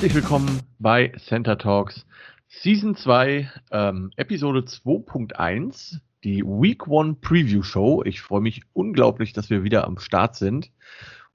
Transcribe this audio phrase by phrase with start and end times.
[0.00, 2.06] Herzlich willkommen bei Center Talks
[2.48, 8.02] Season 2, ähm, Episode 2.1, die Week 1 Preview Show.
[8.06, 10.70] Ich freue mich unglaublich, dass wir wieder am Start sind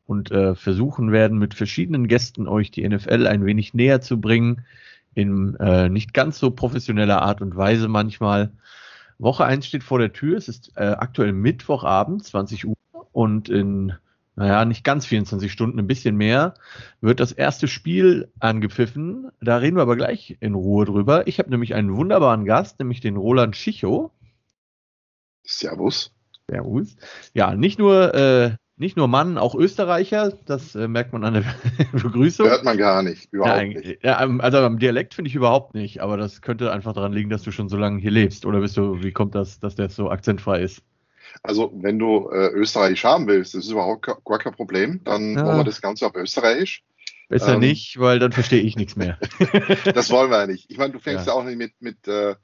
[0.07, 4.65] und äh, versuchen werden, mit verschiedenen Gästen euch die NFL ein wenig näher zu bringen,
[5.13, 8.51] in äh, nicht ganz so professioneller Art und Weise manchmal.
[9.19, 10.39] Woche 1 steht vor der Tür.
[10.39, 12.75] Es ist äh, aktuell Mittwochabend, 20 Uhr.
[13.11, 13.93] Und in,
[14.35, 16.55] naja, nicht ganz 24 Stunden, ein bisschen mehr,
[17.01, 19.31] wird das erste Spiel angepfiffen.
[19.41, 21.27] Da reden wir aber gleich in Ruhe drüber.
[21.27, 24.11] Ich habe nämlich einen wunderbaren Gast, nämlich den Roland Schicho.
[25.43, 26.11] Servus.
[26.49, 26.95] Servus.
[27.33, 30.33] Ja, nicht nur äh, nicht nur Mann, auch Österreicher.
[30.45, 31.43] Das äh, merkt man an der
[31.93, 32.47] Begrüßung.
[32.47, 34.03] Hört man gar nicht, überhaupt ja, nicht.
[34.03, 37.43] Ja, also am Dialekt finde ich überhaupt nicht, aber das könnte einfach daran liegen, dass
[37.43, 38.45] du schon so lange hier lebst.
[38.45, 40.83] Oder bist du, wie kommt das, dass der so akzentfrei ist?
[41.43, 45.01] Also, wenn du äh, Österreichisch haben willst, das ist überhaupt gar kein Problem.
[45.03, 45.45] Dann ja.
[45.45, 46.83] wollen wir das Ganze auf Österreichisch.
[47.29, 49.17] Besser ähm, nicht, weil dann verstehe ich nichts mehr.
[49.93, 50.69] das wollen wir ja nicht.
[50.69, 52.35] Ich meine, du fängst ja, ja auch nicht mit, mit äh, äh,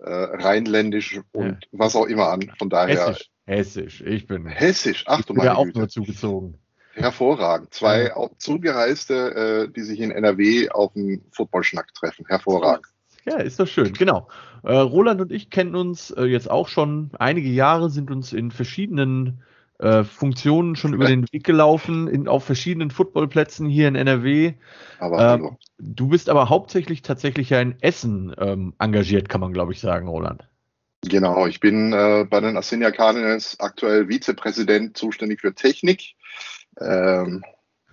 [0.00, 1.68] Rheinländisch und ja.
[1.72, 2.52] was auch immer an.
[2.58, 3.08] Von daher.
[3.08, 3.30] Hessisch.
[3.46, 4.46] Hessisch, ich bin.
[4.46, 5.78] Hessisch, ach du meine auch Güte.
[5.78, 6.58] nur zugezogen.
[6.92, 7.72] Hervorragend.
[7.72, 8.30] Zwei ja.
[8.38, 12.26] Zugereiste, äh, die sich in NRW auf dem Footballschnack treffen.
[12.28, 12.86] Hervorragend.
[13.24, 14.28] Ja, ist doch schön, genau.
[14.62, 18.50] Äh, Roland und ich kennen uns äh, jetzt auch schon einige Jahre, sind uns in
[18.50, 19.42] verschiedenen
[19.78, 24.54] äh, Funktionen schon über den Weg gelaufen, in, auf verschiedenen Footballplätzen hier in NRW.
[24.98, 29.72] Aber ähm, du bist aber hauptsächlich tatsächlich ja in Essen ähm, engagiert, kann man glaube
[29.72, 30.48] ich sagen, Roland.
[31.02, 36.16] Genau, ich bin äh, bei den Assinia Cardinals aktuell Vizepräsident zuständig für Technik.
[36.80, 37.44] Ähm,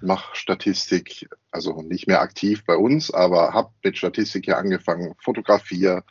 [0.02, 6.04] mache Statistik, also nicht mehr aktiv bei uns, aber habe mit Statistik hier angefangen, fotografiere,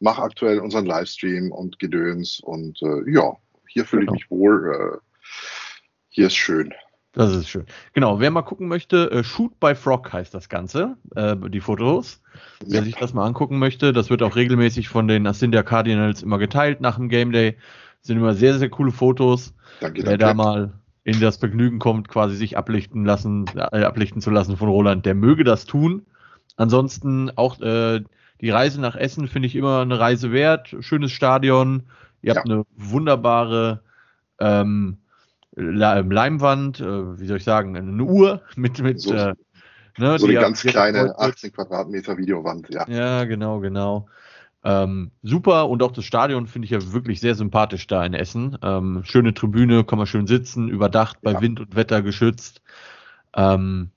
[0.00, 3.32] mache aktuell unseren Livestream und Gedöns und äh, ja,
[3.68, 4.14] hier fühle genau.
[4.14, 4.72] ich mich wohl.
[4.72, 4.98] Äh,
[6.08, 6.72] hier ist schön.
[7.14, 7.66] Das ist schön.
[7.92, 12.22] Genau, wer mal gucken möchte, äh, Shoot by Frog heißt das Ganze, äh, die Fotos.
[12.64, 12.84] Wer ja.
[12.84, 16.80] sich das mal angucken möchte, das wird auch regelmäßig von den Ascendia Cardinals immer geteilt
[16.80, 17.56] nach dem Game Day.
[18.00, 19.54] Das sind immer sehr, sehr coole Fotos.
[19.80, 20.24] Danke, wer danke.
[20.24, 20.72] da mal
[21.04, 25.14] in das Vergnügen kommt, quasi sich ablichten lassen, äh, ablichten zu lassen von Roland, der
[25.14, 26.06] möge das tun.
[26.56, 28.02] Ansonsten auch äh,
[28.40, 30.76] die Reise nach Essen finde ich immer eine Reise wert.
[30.80, 31.84] Schönes Stadion.
[32.22, 32.36] Ihr ja.
[32.36, 33.82] habt eine wunderbare
[34.38, 34.98] ähm,
[35.54, 39.34] Leimwand, äh, wie soll ich sagen, eine Uhr mit, mit so, äh,
[39.98, 42.88] ne, so eine ganz kleine 18 Quadratmeter Videowand, ja.
[42.88, 44.08] Ja, genau, genau.
[44.64, 48.56] Ähm, super und auch das Stadion finde ich ja wirklich sehr sympathisch da in Essen.
[48.62, 51.40] Ähm, schöne Tribüne, kann man schön sitzen, überdacht, bei ja.
[51.40, 52.62] Wind und Wetter geschützt.
[53.34, 53.90] Ähm,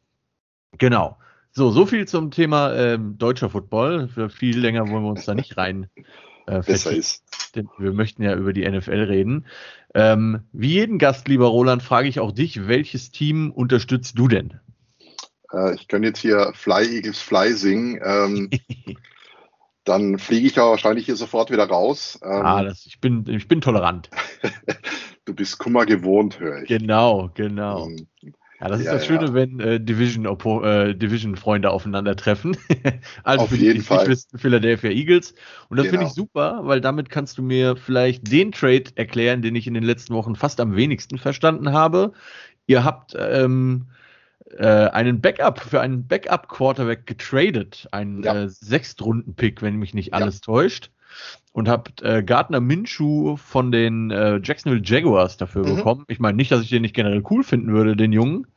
[0.78, 1.18] genau.
[1.52, 4.08] So, so viel zum Thema ähm, deutscher Football.
[4.08, 5.88] Für viel länger wollen wir uns da nicht rein
[6.48, 7.24] äh, Besser ist.
[7.56, 9.46] Denn wir möchten ja über die NFL reden.
[9.94, 14.60] Ähm, wie jeden Gast, lieber Roland, frage ich auch dich, welches Team unterstützt du denn?
[15.54, 18.50] Äh, ich kann jetzt hier Fly Eagles Fly singen.
[19.86, 22.20] Dann fliege ich ja wahrscheinlich hier sofort wieder raus.
[22.24, 24.10] Ähm, ah, das, ich, bin, ich bin tolerant.
[25.26, 26.68] du bist Kummer gewohnt, höre ich.
[26.68, 27.88] Genau, genau.
[27.88, 28.08] Ähm,
[28.60, 29.34] ja, das ist ja, das Schöne, ja.
[29.34, 32.58] wenn äh, Division, äh, Division aufeinandertreffen.
[33.24, 34.08] also Auf für jeden die, Fall.
[34.08, 35.36] wissen, Philadelphia Eagles.
[35.70, 36.00] Und das genau.
[36.00, 39.74] finde ich super, weil damit kannst du mir vielleicht den Trade erklären, den ich in
[39.74, 42.14] den letzten Wochen fast am wenigsten verstanden habe.
[42.66, 43.88] Ihr habt ähm,
[44.58, 48.44] äh, einen Backup für einen Backup Quarterback getradet, einen ja.
[48.44, 50.92] äh, Sechstrunden-Pick, wenn mich nicht alles täuscht
[51.54, 55.76] und habt äh, Gardner Minshew von den äh, Jacksonville Jaguars dafür mhm.
[55.78, 56.06] bekommen.
[56.08, 58.48] Ich meine nicht, dass ich den nicht generell cool finden würde, den Jungen.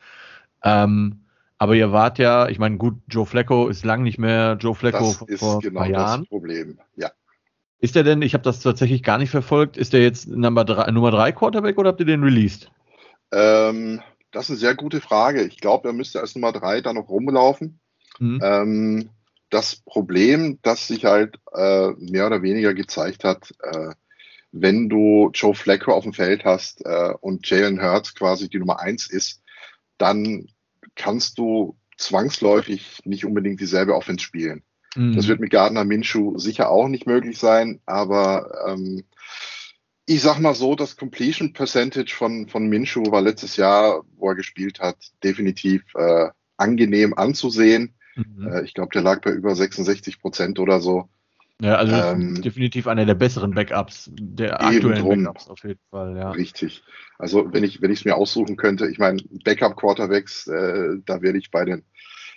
[0.62, 1.20] Ähm,
[1.58, 4.98] aber ihr wart ja, ich meine, gut, Joe Flacco ist lang nicht mehr Joe Flacco
[4.98, 6.20] das vor, ist vor genau paar Jahren.
[6.22, 7.10] Das Problem, ja.
[7.80, 10.90] Ist der denn, ich habe das tatsächlich gar nicht verfolgt, ist der jetzt Nummer 3,
[10.90, 12.70] Nummer drei Quarterback oder habt ihr den released?
[13.30, 15.42] Ähm, das ist eine sehr gute Frage.
[15.44, 17.80] Ich glaube, er müsste als Nummer 3 da noch rumlaufen.
[18.18, 18.40] Mhm.
[18.42, 19.10] Ähm,
[19.50, 23.90] das Problem, das sich halt äh, mehr oder weniger gezeigt hat, äh,
[24.52, 28.80] wenn du Joe Flacco auf dem Feld hast äh, und Jalen Hurts quasi die Nummer
[28.80, 29.42] eins ist,
[29.98, 30.48] dann
[30.94, 34.62] kannst du zwangsläufig nicht unbedingt dieselbe Offense spielen.
[34.94, 35.14] Mhm.
[35.14, 39.04] Das wird mit Gardner Minshew sicher auch nicht möglich sein, aber ähm,
[40.08, 44.34] ich sag mal so, das Completion Percentage von, von Minshew war letztes Jahr, wo er
[44.34, 47.94] gespielt hat, definitiv äh, angenehm anzusehen.
[48.16, 48.48] Mhm.
[48.48, 51.10] Äh, ich glaube, der lag bei über 66 Prozent oder so.
[51.60, 55.24] Ja, also ähm, definitiv einer der besseren Backups, der aktuellen drum.
[55.24, 56.30] Backups auf jeden Fall, ja.
[56.30, 56.84] Richtig.
[57.18, 61.20] Also wenn ich wenn ich es mir aussuchen könnte, ich meine Backup Quarterbacks, äh, da
[61.20, 61.84] werde ich bei den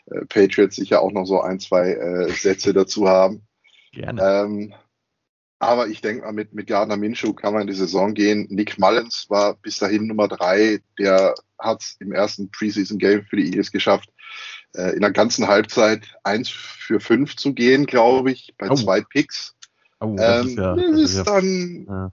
[0.08, 3.44] äh, Patriots sicher auch noch so ein zwei äh, Sätze dazu haben.
[3.94, 4.22] Gerne.
[4.22, 4.74] Ähm,
[5.62, 8.48] aber ich denke mal, mit, mit Gardner Minshew kann man in die Saison gehen.
[8.50, 10.80] Nick Mullins war bis dahin Nummer drei.
[10.98, 14.10] Der hat es im ersten Preseason Game für die Eagles geschafft,
[14.76, 18.76] äh, in der ganzen Halbzeit eins für fünf zu gehen, glaube ich, bei oh.
[18.76, 19.56] zwei Picks.
[20.00, 21.86] Oh, das ähm, ist, ja, das ist dann.
[21.88, 22.12] Ja.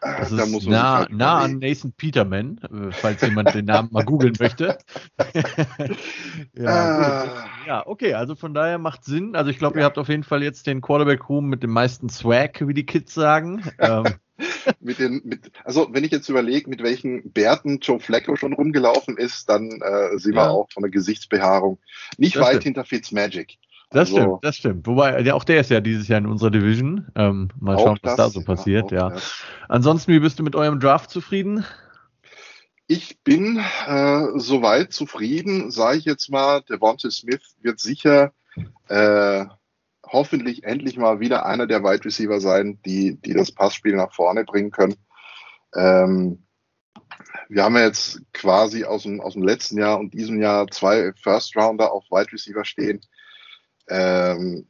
[0.00, 4.04] Das da ist nah, halt nah an Nathan Peterman, äh, falls jemand den Namen mal
[4.04, 4.78] googeln möchte.
[6.54, 7.46] ja, ah.
[7.66, 9.36] ja, okay, also von daher macht Sinn.
[9.36, 9.82] Also ich glaube, ja.
[9.82, 13.12] ihr habt auf jeden Fall jetzt den Quarterback-Room mit dem meisten Swag, wie die Kids
[13.12, 13.62] sagen.
[13.78, 14.04] ähm,
[14.80, 19.18] mit den, mit, also wenn ich jetzt überlege, mit welchen Bärten Joe Flacco schon rumgelaufen
[19.18, 21.78] ist, dann äh, sind wir auch von der Gesichtsbehaarung
[22.16, 22.64] nicht das weit stimmt.
[22.64, 23.58] hinter Fitzmagic.
[23.90, 24.86] Das also, stimmt, das stimmt.
[24.86, 27.08] Wobei, der, auch der ist ja dieses Jahr in unserer Division.
[27.16, 29.16] Ähm, mal schauen, was das, da so passiert, ja, ja.
[29.68, 31.64] Ansonsten, wie bist du mit eurem Draft zufrieden?
[32.86, 36.62] Ich bin äh, soweit zufrieden, sage ich jetzt mal.
[36.62, 38.32] Devonta Smith wird sicher
[38.88, 39.44] äh,
[40.06, 44.44] hoffentlich endlich mal wieder einer der Wide Receiver sein, die, die das Passspiel nach vorne
[44.44, 44.96] bringen können.
[45.74, 46.44] Ähm,
[47.48, 51.12] wir haben ja jetzt quasi aus dem, aus dem letzten Jahr und diesem Jahr zwei
[51.22, 53.00] First Rounder auf Wide Receiver stehen.
[53.90, 54.66] Ähm,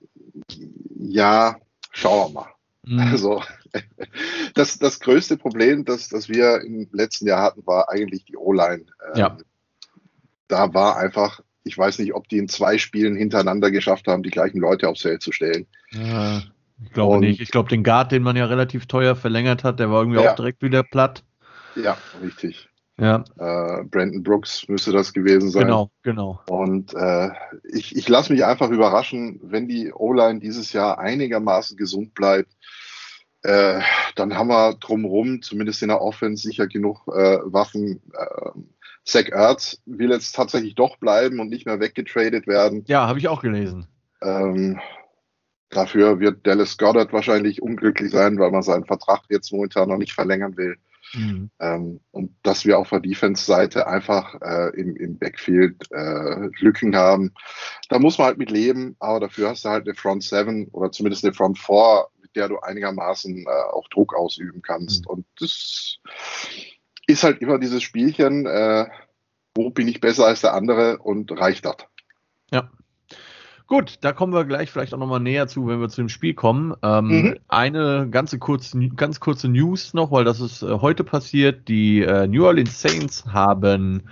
[0.98, 1.56] ja,
[1.92, 2.50] schauen wir mal.
[2.84, 2.98] Mhm.
[2.98, 3.42] Also
[4.54, 8.86] das, das größte Problem, das, das wir im letzten Jahr hatten, war eigentlich die O-Line.
[9.12, 9.36] Ähm, ja.
[10.48, 14.30] Da war einfach ich weiß nicht, ob die in zwei Spielen hintereinander geschafft haben, die
[14.30, 15.66] gleichen Leute aufs Feld zu stellen.
[15.90, 16.42] Ja,
[16.82, 17.40] ich glaube Und, nicht.
[17.40, 20.30] Ich glaube, den Guard, den man ja relativ teuer verlängert hat, der war irgendwie ja.
[20.30, 21.22] auch direkt wieder platt.
[21.76, 22.69] Ja, richtig.
[23.00, 23.24] Ja.
[23.38, 25.64] Äh, Brandon Brooks müsste das gewesen sein.
[25.64, 26.40] Genau, genau.
[26.48, 27.30] Und äh,
[27.72, 32.52] ich, ich lasse mich einfach überraschen, wenn die O-Line dieses Jahr einigermaßen gesund bleibt,
[33.42, 33.80] äh,
[34.16, 38.50] dann haben wir drumherum, zumindest in der Offense, sicher genug äh, Waffen, äh,
[39.04, 42.84] Zach Ertz will jetzt tatsächlich doch bleiben und nicht mehr weggetradet werden.
[42.86, 43.86] Ja, habe ich auch gelesen.
[44.22, 44.78] Ähm,
[45.70, 50.12] dafür wird Dallas Goddard wahrscheinlich unglücklich sein, weil man seinen Vertrag jetzt momentan noch nicht
[50.12, 50.76] verlängern will.
[51.14, 51.50] Mhm.
[51.60, 57.32] Ähm, und dass wir auf der Defense-Seite einfach äh, im, im Backfield äh, Lücken haben.
[57.88, 60.92] Da muss man halt mit leben, aber dafür hast du halt eine Front 7 oder
[60.92, 65.06] zumindest eine Front 4, mit der du einigermaßen äh, auch Druck ausüben kannst.
[65.06, 65.10] Mhm.
[65.10, 65.98] Und das
[67.06, 68.86] ist halt immer dieses Spielchen, äh,
[69.54, 71.76] wo bin ich besser als der andere und reicht das.
[72.52, 72.70] Ja.
[73.70, 76.34] Gut, da kommen wir gleich vielleicht auch nochmal näher zu, wenn wir zu dem Spiel
[76.34, 76.74] kommen.
[76.82, 77.36] Ähm, mhm.
[77.46, 81.68] Eine ganze kurze, ganz kurze News noch, weil das ist äh, heute passiert.
[81.68, 84.02] Die äh, New Orleans Saints haben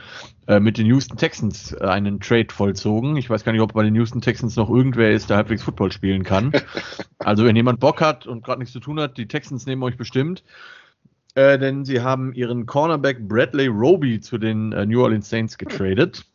[0.46, 3.16] äh, mit den Houston Texans äh, einen Trade vollzogen.
[3.16, 5.90] Ich weiß gar nicht, ob bei den Houston Texans noch irgendwer ist, der halbwegs Football
[5.90, 6.52] spielen kann.
[7.18, 9.96] also wenn jemand Bock hat und gerade nichts zu tun hat, die Texans nehmen euch
[9.96, 10.44] bestimmt.
[11.34, 16.26] Äh, denn sie haben ihren Cornerback Bradley Roby zu den New Orleans Saints getradet.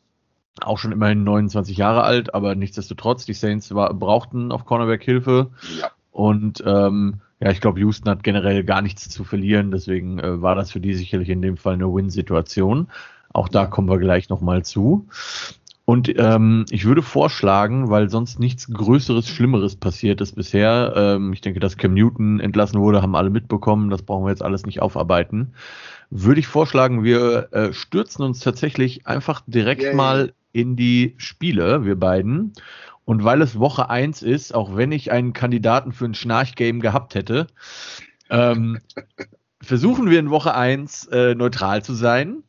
[0.61, 5.49] Auch schon immerhin 29 Jahre alt, aber nichtsdestotrotz, die Saints war, brauchten auf Cornerback Hilfe.
[5.79, 5.91] Ja.
[6.11, 10.55] Und ähm, ja, ich glaube, Houston hat generell gar nichts zu verlieren, deswegen äh, war
[10.55, 12.87] das für die sicherlich in dem Fall eine Win-Situation.
[13.33, 15.07] Auch da kommen wir gleich nochmal zu.
[15.85, 20.93] Und ähm, ich würde vorschlagen, weil sonst nichts Größeres, Schlimmeres passiert ist bisher.
[20.95, 23.89] Ähm, ich denke, dass Cam Newton entlassen wurde, haben alle mitbekommen.
[23.89, 25.53] Das brauchen wir jetzt alles nicht aufarbeiten.
[26.09, 29.95] Würde ich vorschlagen, wir äh, stürzen uns tatsächlich einfach direkt yeah.
[29.95, 32.53] mal in die Spiele, wir beiden.
[33.05, 37.15] Und weil es Woche eins ist, auch wenn ich einen Kandidaten für ein Schnarchgame gehabt
[37.15, 37.47] hätte,
[38.29, 38.79] ähm,
[39.61, 42.43] versuchen wir in Woche eins äh, neutral zu sein.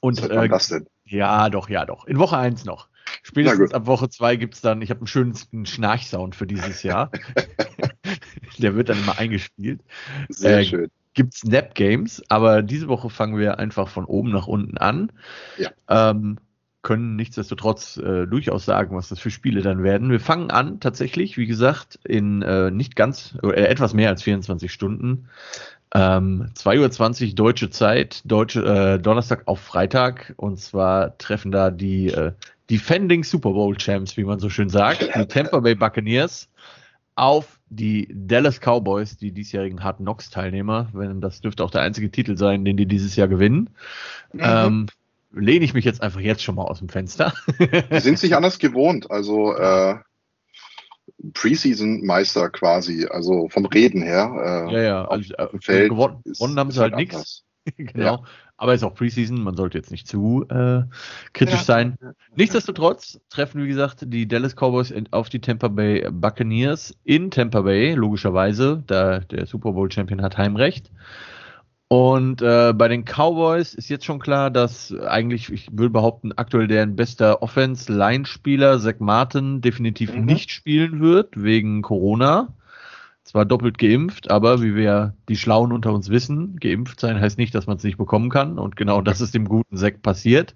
[0.00, 0.86] Und, Was äh, das denn?
[1.04, 2.06] Ja, doch, ja, doch.
[2.06, 2.88] In Woche 1 noch.
[3.22, 7.10] Spätestens ab Woche 2 gibt es dann, ich habe einen schönen Schnarchsound für dieses Jahr.
[8.58, 9.82] Der wird dann immer eingespielt.
[10.28, 10.90] Sehr äh, schön.
[11.14, 15.10] Gibt Snap Games, aber diese Woche fangen wir einfach von oben nach unten an.
[15.58, 15.70] Ja.
[15.88, 16.38] Ähm,
[16.82, 20.10] können nichtsdestotrotz äh, durchaus sagen, was das für Spiele dann werden.
[20.10, 24.72] Wir fangen an tatsächlich, wie gesagt, in äh, nicht ganz, äh, etwas mehr als 24
[24.72, 25.28] Stunden
[25.94, 30.34] ähm, 2.20 Uhr deutsche Zeit, deutsche, äh, Donnerstag auf Freitag.
[30.36, 32.32] Und zwar treffen da die äh,
[32.70, 36.48] Defending Super Bowl Champs, wie man so schön sagt, die Tampa Bay Buccaneers
[37.16, 40.88] auf die Dallas Cowboys, die diesjährigen Hard Knocks Teilnehmer.
[40.92, 43.70] Wenn das dürfte auch der einzige Titel sein, den die dieses Jahr gewinnen.
[44.32, 44.40] Mhm.
[44.42, 44.86] Ähm,
[45.32, 47.32] lehne ich mich jetzt einfach jetzt schon mal aus dem Fenster.
[47.58, 49.10] die sind sich anders gewohnt.
[49.10, 49.96] Also äh,
[51.34, 54.68] Preseason-Meister quasi, also vom Reden her.
[54.68, 57.44] Äh, ja, ja, also, äh, Feld gewonnen, gewonnen haben sie halt nichts.
[57.76, 58.04] genau.
[58.04, 58.22] Ja.
[58.56, 60.82] Aber ist auch Preseason, man sollte jetzt nicht zu äh,
[61.32, 61.64] kritisch ja.
[61.64, 61.96] sein.
[62.34, 67.94] Nichtsdestotrotz treffen, wie gesagt, die Dallas Cowboys auf die Tampa Bay Buccaneers in Tampa Bay,
[67.94, 70.90] logischerweise, da der Super Bowl Champion hat Heimrecht.
[71.92, 76.68] Und äh, bei den Cowboys ist jetzt schon klar, dass eigentlich, ich würde behaupten, aktuell
[76.68, 80.24] deren bester Offense-Line-Spieler, Zach Martin, definitiv mhm.
[80.24, 82.54] nicht spielen wird, wegen Corona.
[83.24, 87.56] Zwar doppelt geimpft, aber wie wir die Schlauen unter uns wissen, geimpft sein heißt nicht,
[87.56, 88.60] dass man es nicht bekommen kann.
[88.60, 90.54] Und genau das ist dem guten Zach passiert.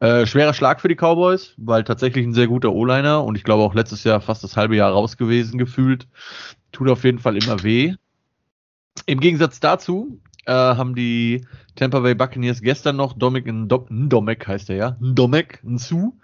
[0.00, 3.62] Äh, schwerer Schlag für die Cowboys, weil tatsächlich ein sehr guter O-Liner und ich glaube
[3.62, 6.06] auch letztes Jahr fast das halbe Jahr raus gewesen gefühlt.
[6.70, 7.94] Tut auf jeden Fall immer weh.
[9.06, 14.76] Im Gegensatz dazu äh, haben die Tampa Bay Buccaneers gestern noch Domek, Ndomek heißt er
[14.76, 16.14] ja, Ndomek, Nsu,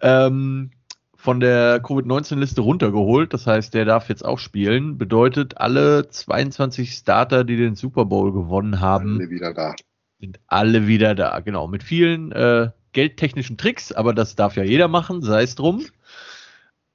[0.00, 0.70] ähm,
[1.16, 3.34] von der Covid-19-Liste runtergeholt.
[3.34, 4.98] Das heißt, der darf jetzt auch spielen.
[4.98, 9.74] Bedeutet, alle 22 Starter, die den Super Bowl gewonnen haben, alle wieder da.
[10.20, 11.40] sind alle wieder da.
[11.40, 15.84] Genau, mit vielen äh, geldtechnischen Tricks, aber das darf ja jeder machen, sei es drum.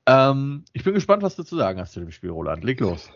[0.06, 2.64] Ähm, ich bin gespannt, was du zu sagen hast zu dem Spiel, Roland.
[2.64, 3.10] Leg los.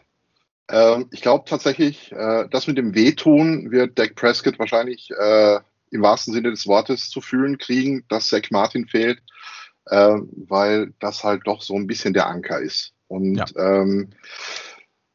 [0.69, 5.59] Ähm, ich glaube tatsächlich, äh, das mit dem Wehtun wird Dak Prescott wahrscheinlich äh,
[5.91, 9.19] im wahrsten Sinne des Wortes zu fühlen kriegen, dass Zach Martin fehlt,
[9.85, 12.93] äh, weil das halt doch so ein bisschen der Anker ist.
[13.07, 13.45] Und ja.
[13.55, 14.09] ähm,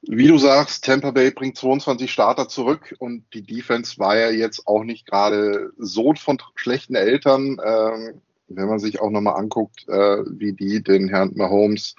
[0.03, 4.67] wie du sagst, Tampa Bay bringt 22 Starter zurück und die Defense war ja jetzt
[4.67, 7.61] auch nicht gerade Sohn von schlechten Eltern.
[7.65, 8.23] Ähm,
[8.57, 11.95] wenn man sich auch nochmal anguckt, äh, wie die den Herrn Mahomes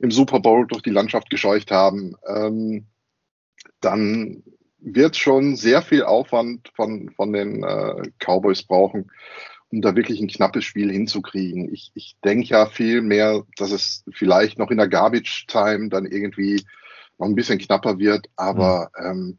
[0.00, 2.86] im Super Bowl durch die Landschaft gescheucht haben, ähm,
[3.80, 4.42] dann
[4.78, 9.10] wird schon sehr viel Aufwand von, von den äh, Cowboys brauchen,
[9.70, 11.72] um da wirklich ein knappes Spiel hinzukriegen.
[11.72, 16.06] Ich, ich denke ja viel mehr, dass es vielleicht noch in der Garbage Time dann
[16.06, 16.62] irgendwie
[17.18, 19.06] noch ein bisschen knapper wird, aber mhm.
[19.06, 19.38] ähm,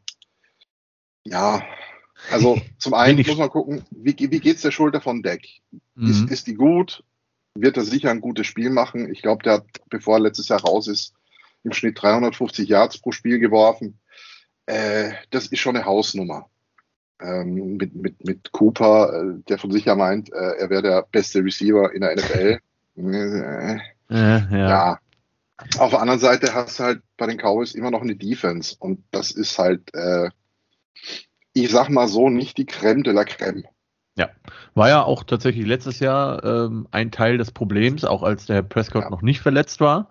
[1.24, 1.62] ja,
[2.30, 5.46] also zum einen muss man gucken, wie, wie geht's der Schulter von Deck?
[5.94, 6.10] Mhm.
[6.10, 7.04] Ist, ist die gut?
[7.54, 9.10] Wird er sicher ein gutes Spiel machen?
[9.10, 11.14] Ich glaube, der hat, bevor er letztes Jahr raus ist,
[11.64, 13.98] im Schnitt 350 Yards pro Spiel geworfen.
[14.66, 16.48] Äh, das ist schon eine Hausnummer.
[17.18, 21.06] Ähm, mit, mit, mit Cooper, äh, der von sich ja meint, äh, er wäre der
[21.10, 22.58] beste Receiver in der NFL.
[24.08, 24.48] Äh, ja.
[24.50, 25.00] ja.
[25.78, 29.02] Auf der anderen Seite hast du halt bei den Cowboys immer noch eine Defense und
[29.10, 30.30] das ist halt, äh,
[31.56, 33.64] ich sag mal so, nicht die Creme de la Creme.
[34.18, 34.28] Ja,
[34.74, 39.04] war ja auch tatsächlich letztes Jahr ähm, ein Teil des Problems, auch als der Prescott
[39.04, 39.10] ja.
[39.10, 40.10] noch nicht verletzt war.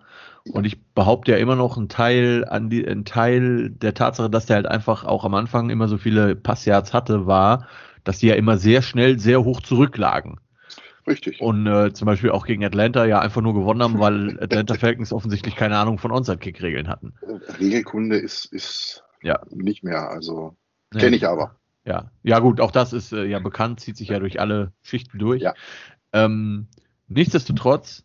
[0.52, 4.46] Und ich behaupte ja immer noch ein Teil an die, ein Teil der Tatsache, dass
[4.46, 7.66] der halt einfach auch am Anfang immer so viele Passyards hatte, war,
[8.04, 10.38] dass die ja immer sehr schnell sehr hoch zurücklagen.
[11.06, 11.40] Richtig.
[11.40, 15.12] Und äh, zum Beispiel auch gegen Atlanta ja einfach nur gewonnen haben, weil Atlanta Falcons
[15.12, 17.14] offensichtlich keine Ahnung von Onside-Kick-Regeln hatten.
[17.60, 19.40] Regelkunde ist, ist ja.
[19.50, 20.56] nicht mehr, also
[20.90, 21.56] kenne ich aber.
[21.84, 25.18] Ja, ja gut, auch das ist äh, ja bekannt, zieht sich ja durch alle Schichten
[25.18, 25.42] durch.
[25.42, 25.54] Ja.
[26.12, 26.66] Ähm,
[27.06, 28.04] nichtsdestotrotz,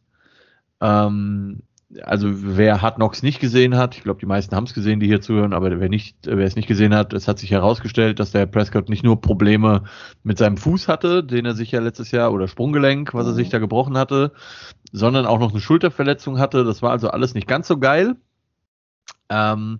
[0.82, 1.64] ähm,
[2.04, 5.08] also wer Hard Knocks nicht gesehen hat, ich glaube, die meisten haben es gesehen, die
[5.08, 8.32] hier zuhören, aber wer nicht, wer es nicht gesehen hat, es hat sich herausgestellt, dass
[8.32, 9.84] der Prescott nicht nur Probleme
[10.24, 13.48] mit seinem Fuß hatte, den er sich ja letztes Jahr oder Sprunggelenk, was er sich
[13.48, 13.52] mhm.
[13.52, 14.32] da gebrochen hatte,
[14.92, 16.64] sondern auch noch eine Schulterverletzung hatte.
[16.64, 18.16] Das war also alles nicht ganz so geil.
[19.30, 19.80] Ähm,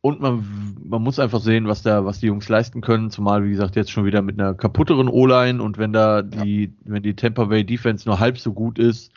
[0.00, 3.50] und man, man muss einfach sehen, was da, was die Jungs leisten können, zumal, wie
[3.50, 6.70] gesagt, jetzt schon wieder mit einer kaputteren O-Line und wenn da die, ja.
[6.84, 9.12] wenn die Tampa Bay Defense nur halb so gut ist,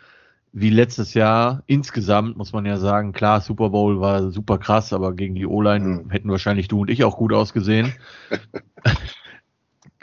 [0.53, 1.63] wie letztes Jahr.
[1.67, 5.85] Insgesamt muss man ja sagen, klar, Super Bowl war super krass, aber gegen die O-Line
[5.85, 6.09] mhm.
[6.09, 7.93] hätten wahrscheinlich du und ich auch gut ausgesehen.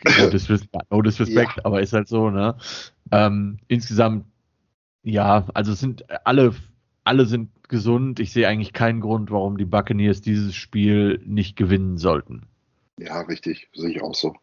[0.04, 1.64] no disrespect, no disrespect ja.
[1.64, 2.56] aber ist halt so, ne?
[3.10, 4.26] Ähm, insgesamt,
[5.02, 6.54] ja, also es sind alle,
[7.04, 8.20] alle sind gesund.
[8.20, 12.46] Ich sehe eigentlich keinen Grund, warum die Buccaneers dieses Spiel nicht gewinnen sollten.
[12.98, 14.34] Ja, richtig, sehe ich auch so.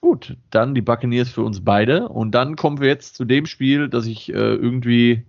[0.00, 2.08] Gut, dann die Buccaneers für uns beide.
[2.08, 5.24] Und dann kommen wir jetzt zu dem Spiel, das ich äh, irgendwie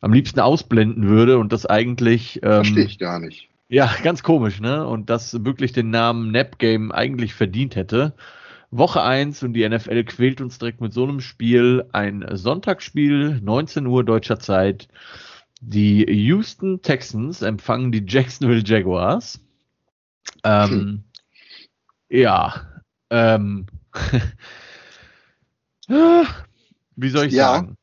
[0.00, 2.40] am liebsten ausblenden würde und das eigentlich.
[2.42, 3.48] Ähm, Verstehe ich gar nicht.
[3.68, 4.86] Ja, ganz komisch, ne?
[4.86, 8.14] Und das wirklich den Namen Nap Game eigentlich verdient hätte.
[8.70, 11.86] Woche 1 und die NFL quält uns direkt mit so einem Spiel.
[11.92, 14.88] Ein Sonntagsspiel, 19 Uhr deutscher Zeit.
[15.60, 19.40] Die Houston Texans empfangen die Jacksonville Jaguars.
[20.44, 21.04] Ähm, hm.
[22.08, 22.82] Ja.
[23.10, 23.66] Ähm,
[26.96, 27.54] wie soll ich ja.
[27.54, 27.76] sagen?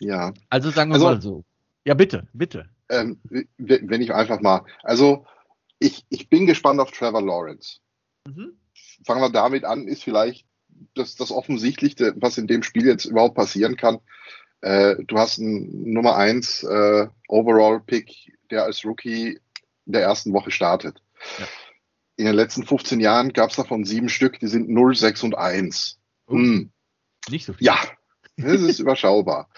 [0.00, 0.32] Ja.
[0.50, 1.44] Also sagen wir also, mal so.
[1.84, 2.68] Ja, bitte, bitte.
[2.88, 3.20] Ähm,
[3.58, 4.64] wenn ich einfach mal.
[4.82, 5.26] Also,
[5.78, 7.78] ich, ich bin gespannt auf Trevor Lawrence.
[8.26, 8.56] Mhm.
[9.04, 10.46] Fangen wir damit an, ist vielleicht
[10.94, 13.98] das, das Offensichtlichste, was in dem Spiel jetzt überhaupt passieren kann.
[14.62, 19.40] Äh, du hast einen Nummer 1 äh, Overall-Pick, der als Rookie
[19.86, 21.02] in der ersten Woche startet.
[21.38, 21.46] Ja.
[22.16, 25.36] In den letzten 15 Jahren gab es davon sieben Stück, die sind 0, 6 und
[25.36, 25.98] 1.
[26.26, 26.70] Oh, hm.
[27.28, 27.66] Nicht so viel.
[27.66, 27.76] Ja,
[28.36, 29.48] das ist überschaubar.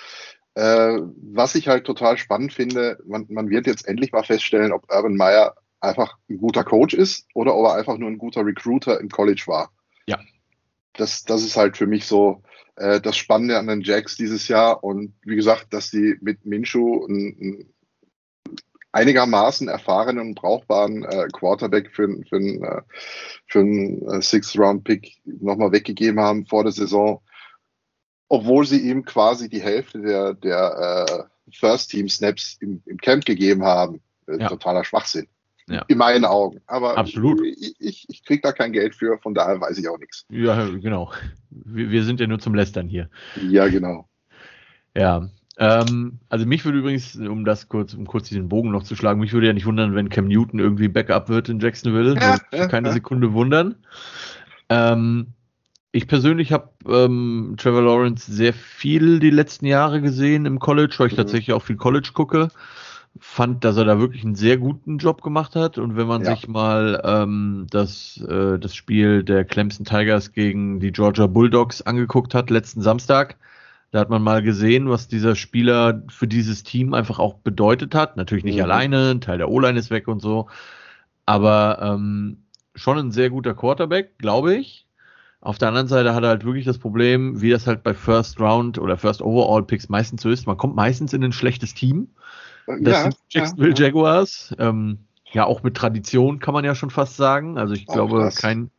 [0.54, 1.00] Äh,
[1.32, 5.16] was ich halt total spannend finde, man, man wird jetzt endlich mal feststellen, ob Urban
[5.16, 9.10] Meyer einfach ein guter Coach ist oder ob er einfach nur ein guter Recruiter im
[9.10, 9.70] College war.
[10.06, 10.18] Ja.
[10.94, 12.42] Das, das ist halt für mich so
[12.76, 14.82] äh, das Spannende an den Jacks dieses Jahr.
[14.82, 17.72] Und wie gesagt, dass die mit Minshu einen,
[18.92, 22.82] einigermaßen erfahrenen und brauchbaren äh, Quarterback für, für, äh,
[23.48, 27.20] für einen äh, Six-Round-Pick nochmal weggegeben haben vor der Saison
[28.28, 33.24] obwohl sie ihm quasi die Hälfte der, der äh, First Team Snaps im, im Camp
[33.24, 34.00] gegeben haben.
[34.26, 34.48] Ja.
[34.48, 35.28] Totaler Schwachsinn.
[35.68, 35.82] Ja.
[35.88, 36.60] In meinen Augen.
[36.66, 37.40] Aber Absolut.
[37.42, 40.26] ich, ich, ich kriege da kein Geld für, von daher weiß ich auch nichts.
[40.28, 41.10] Ja, genau.
[41.50, 43.08] Wir, wir sind ja nur zum Lästern hier.
[43.48, 44.06] Ja, genau.
[44.94, 48.96] Ja, ähm, also mich würde übrigens, um das kurz, um kurz diesen Bogen noch zu
[48.96, 52.14] schlagen, mich würde ja nicht wundern, wenn Cam Newton irgendwie Backup wird in Jacksonville.
[52.16, 52.92] Ja, ja, keine.
[52.92, 53.76] Sekunde wundern.
[54.68, 55.28] Ähm,
[55.92, 61.06] ich persönlich habe ähm, Trevor Lawrence sehr viel die letzten Jahre gesehen im College, weil
[61.06, 61.18] ich mhm.
[61.18, 62.48] tatsächlich auch viel College gucke.
[63.20, 65.78] Fand, dass er da wirklich einen sehr guten Job gemacht hat.
[65.78, 66.34] Und wenn man ja.
[66.34, 72.34] sich mal ähm, das, äh, das Spiel der Clemson Tigers gegen die Georgia Bulldogs angeguckt
[72.34, 73.36] hat, letzten Samstag,
[73.92, 78.16] da hat man mal gesehen, was dieser Spieler für dieses Team einfach auch bedeutet hat.
[78.16, 78.62] Natürlich nicht mhm.
[78.64, 80.48] alleine, ein Teil der O-Line ist weg und so.
[81.26, 82.38] Aber ähm,
[82.74, 84.86] schon ein sehr guter Quarterback, glaube ich.
[85.40, 88.40] Auf der anderen Seite hat er halt wirklich das Problem, wie das halt bei First
[88.40, 90.46] Round oder First Overall Picks meistens so ist.
[90.46, 92.08] Man kommt meistens in ein schlechtes Team.
[92.66, 94.54] Das ja, sind Jacksonville ja, Jaguars.
[94.58, 94.98] Ähm,
[95.32, 97.58] ja, auch mit Tradition kann man ja schon fast sagen.
[97.58, 98.36] Also ich auch glaube, das.
[98.36, 98.70] kein,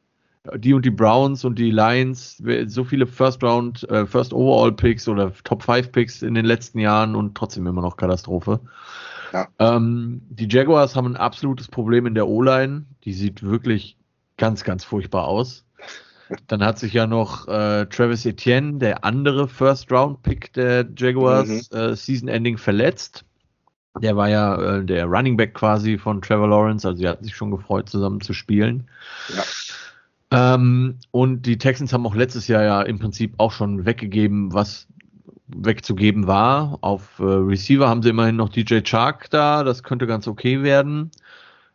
[0.55, 5.07] die und die Browns und die Lions, so viele First Round, äh, First Overall Picks
[5.07, 8.59] oder Top 5 Picks in den letzten Jahren und trotzdem immer noch Katastrophe.
[9.33, 9.47] Ja.
[9.59, 12.85] Ähm, die Jaguars haben ein absolutes Problem in der O-Line.
[13.03, 13.97] Die sieht wirklich
[14.37, 15.65] ganz, ganz furchtbar aus.
[16.47, 21.77] Dann hat sich ja noch äh, Travis Etienne, der andere First-Round-Pick der Jaguars, mhm.
[21.77, 23.25] äh, Season-Ending verletzt.
[24.01, 27.35] Der war ja äh, der Running Back quasi von Trevor Lawrence, also sie hatten sich
[27.35, 28.87] schon gefreut, zusammen zu spielen.
[29.29, 29.43] Ja.
[30.55, 34.87] Ähm, und die Texans haben auch letztes Jahr ja im Prinzip auch schon weggegeben, was
[35.47, 36.79] wegzugeben war.
[36.81, 41.11] Auf äh, Receiver haben sie immerhin noch DJ Chark da, das könnte ganz okay werden.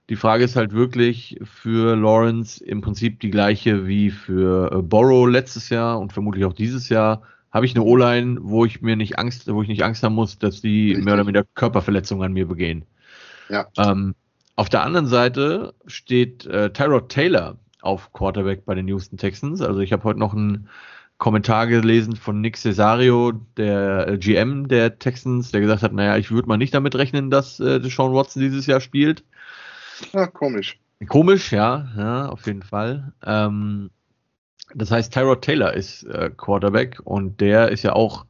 [0.08, 5.28] Die Frage ist halt wirklich für Lawrence im Prinzip die gleiche wie für äh, Borrow
[5.28, 7.22] letztes Jahr und vermutlich auch dieses Jahr.
[7.50, 10.38] Habe ich eine O-Line, wo ich mir nicht Angst, wo ich nicht Angst haben muss,
[10.38, 11.04] dass die Richtig.
[11.04, 12.84] mehr oder weniger Körperverletzungen an mir begehen.
[13.48, 13.66] Ja.
[13.76, 14.14] Ähm,
[14.56, 19.62] auf der anderen Seite steht äh, Tyrod Taylor auf Quarterback bei den Houston Texans.
[19.62, 20.68] Also ich habe heute noch einen
[21.18, 26.30] Kommentar gelesen von Nick Cesario, der äh, GM der Texans, der gesagt hat, naja, ich
[26.30, 29.24] würde mal nicht damit rechnen, dass äh, Sean Watson dieses Jahr spielt.
[30.12, 30.78] Ja, komisch.
[31.08, 33.12] Komisch, ja, ja, auf jeden Fall.
[33.24, 33.90] Ähm,
[34.74, 38.26] das heißt, Tyrod Taylor ist äh, Quarterback und der ist ja auch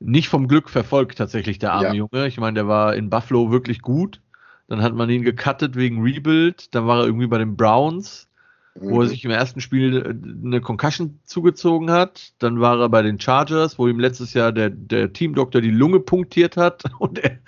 [0.00, 1.94] nicht vom Glück verfolgt, tatsächlich, der arme ja.
[1.94, 2.26] Junge.
[2.26, 4.20] Ich meine, der war in Buffalo wirklich gut.
[4.68, 6.74] Dann hat man ihn gecuttet wegen Rebuild.
[6.74, 8.28] Dann war er irgendwie bei den Browns,
[8.74, 8.90] mhm.
[8.90, 9.08] wo er mhm.
[9.10, 12.32] sich im ersten Spiel äh, eine Concussion zugezogen hat.
[12.38, 16.00] Dann war er bei den Chargers, wo ihm letztes Jahr der, der Teamdoktor die Lunge
[16.00, 17.38] punktiert hat und er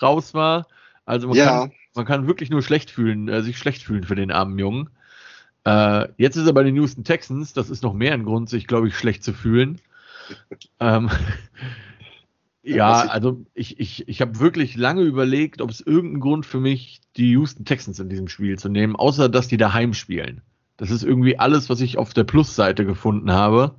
[0.00, 0.66] raus war.
[1.04, 1.46] Also man ja.
[1.46, 4.90] kann man kann wirklich nur schlecht fühlen, äh, sich schlecht fühlen für den armen Jungen.
[5.64, 7.52] Äh, jetzt ist er bei den Houston Texans.
[7.52, 9.80] Das ist noch mehr ein Grund, sich, glaube ich, schlecht zu fühlen.
[10.80, 11.10] ähm,
[12.62, 17.00] ja, also ich, ich, ich habe wirklich lange überlegt, ob es irgendeinen Grund für mich,
[17.16, 20.40] die Houston Texans in diesem Spiel zu nehmen, außer dass die daheim spielen.
[20.76, 23.76] Das ist irgendwie alles, was ich auf der Plusseite gefunden habe.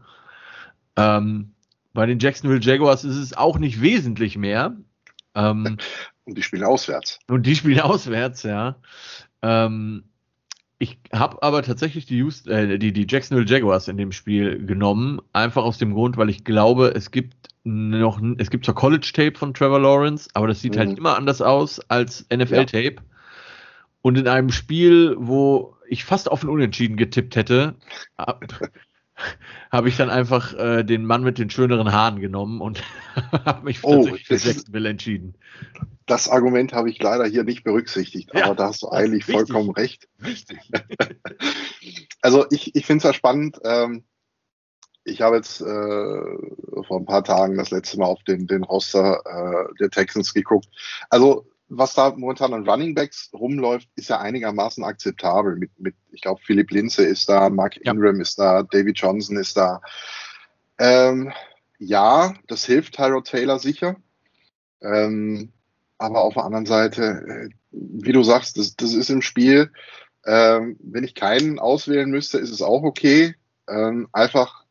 [0.95, 1.53] Ähm,
[1.93, 4.77] bei den Jacksonville Jaguars ist es auch nicht wesentlich mehr.
[5.33, 5.77] Ähm,
[6.25, 7.19] und die spielen auswärts.
[7.27, 8.77] Und die spielen auswärts, ja.
[9.41, 10.03] Ähm,
[10.77, 15.21] ich habe aber tatsächlich die, Houston, äh, die, die Jacksonville Jaguars in dem Spiel genommen,
[15.31, 19.37] einfach aus dem Grund, weil ich glaube, es gibt noch, es gibt zwar College Tape
[19.37, 20.91] von Trevor Lawrence, aber das sieht halt mhm.
[20.91, 22.95] halt immer anders aus als NFL Tape.
[22.95, 23.01] Ja.
[24.01, 27.75] Und in einem Spiel, wo ich fast auf ein Unentschieden getippt hätte,
[29.71, 32.83] habe ich dann einfach äh, den Mann mit den schöneren Haaren genommen und
[33.45, 35.35] habe mich oh, für Jacksonville entschieden.
[36.05, 39.71] Das Argument habe ich leider hier nicht berücksichtigt, ja, aber da hast du eigentlich vollkommen
[39.71, 40.07] recht.
[40.23, 40.59] Richtig.
[42.21, 43.59] also ich, ich finde es ja spannend.
[43.63, 44.03] Ähm,
[45.03, 45.63] ich habe jetzt äh,
[46.83, 50.67] vor ein paar Tagen das letzte Mal auf den, den Roster äh, der Texans geguckt.
[51.09, 55.55] Also was da momentan an Running Backs rumläuft, ist ja einigermaßen akzeptabel.
[55.55, 58.21] Mit, mit ich glaube, Philipp Linze ist da, Mark Ingram ja.
[58.21, 59.81] ist da, David Johnson ist da.
[60.77, 61.31] Ähm,
[61.79, 63.95] ja, das hilft Tyrod Taylor sicher.
[64.81, 65.51] Ähm,
[65.97, 69.71] aber auf der anderen Seite, äh, wie du sagst, das, das ist im Spiel.
[70.25, 73.35] Ähm, wenn ich keinen auswählen müsste, ist es auch okay.
[73.67, 74.65] Ähm, einfach,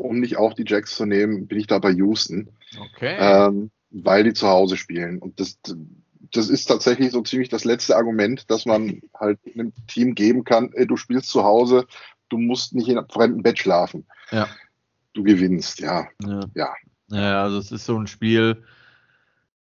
[0.00, 2.50] um nicht auch die Jacks zu nehmen, bin ich da bei Houston.
[2.78, 3.16] Okay.
[3.18, 5.18] Ähm, weil die zu Hause spielen.
[5.18, 5.58] Und das,
[6.32, 10.72] das ist tatsächlich so ziemlich das letzte Argument, dass man halt einem Team geben kann,
[10.74, 11.86] ey, du spielst zu Hause,
[12.28, 14.06] du musst nicht in einem fremden Bett schlafen.
[14.30, 14.48] Ja.
[15.12, 16.06] Du gewinnst, ja.
[16.22, 16.40] Ja.
[16.54, 16.74] Ja,
[17.08, 18.64] ja also es ist so ein Spiel,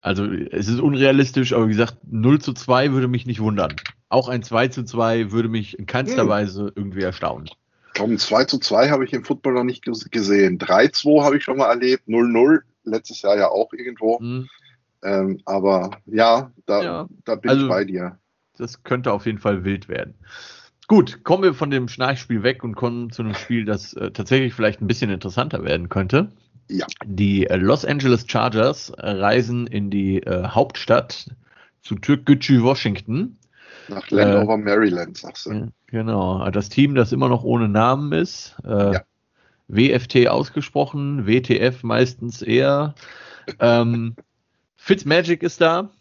[0.01, 3.75] also es ist unrealistisch, aber wie gesagt, 0 zu 2 würde mich nicht wundern.
[4.09, 6.29] Auch ein 2 zu 2 würde mich in keinster hm.
[6.29, 7.49] Weise irgendwie erstaunen.
[7.95, 10.59] Komm, 2 zu 2 habe ich im Football noch nicht gesehen.
[10.59, 14.19] 3-2 habe ich schon mal erlebt, 0-0, letztes Jahr ja auch irgendwo.
[14.19, 14.49] Mhm.
[15.03, 18.17] Ähm, aber ja da, ja, da bin also, ich bei dir.
[18.57, 20.15] Das könnte auf jeden Fall wild werden.
[20.87, 24.53] Gut, kommen wir von dem Schnarchspiel weg und kommen zu einem Spiel, das äh, tatsächlich
[24.53, 26.31] vielleicht ein bisschen interessanter werden könnte.
[26.69, 26.85] Ja.
[27.05, 31.29] Die äh, Los Angeles Chargers äh, reisen in die äh, Hauptstadt
[31.81, 33.37] zu Türkgücü, Washington.
[33.87, 35.71] Nach Landover, äh, Maryland, sagst du.
[35.87, 38.55] Genau, das Team, das immer noch ohne Namen ist.
[38.63, 39.01] Äh, ja.
[39.67, 42.95] WFT ausgesprochen, WTF meistens eher.
[43.59, 44.15] ähm,
[44.83, 45.91] Fitzmagic ist da.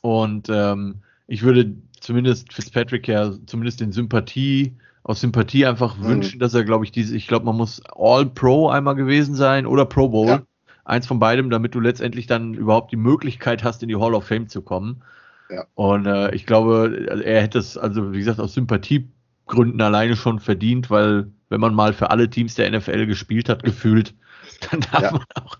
[0.00, 6.04] Und ähm, ich würde zumindest Fitzpatrick ja zumindest den Sympathie, aus Sympathie einfach mhm.
[6.04, 9.84] wünschen, dass er, glaube ich, diese, ich glaube, man muss All-Pro einmal gewesen sein oder
[9.84, 10.26] Pro Bowl.
[10.26, 10.42] Ja.
[10.86, 14.24] Eins von beidem, damit du letztendlich dann überhaupt die Möglichkeit hast, in die Hall of
[14.24, 15.02] Fame zu kommen.
[15.50, 15.66] Ja.
[15.74, 20.88] Und äh, ich glaube, er hätte es, also wie gesagt, aus Sympathiegründen alleine schon verdient,
[20.88, 24.14] weil wenn man mal für alle Teams der NFL gespielt hat, gefühlt,
[24.70, 25.12] dann darf ja.
[25.12, 25.58] man auch,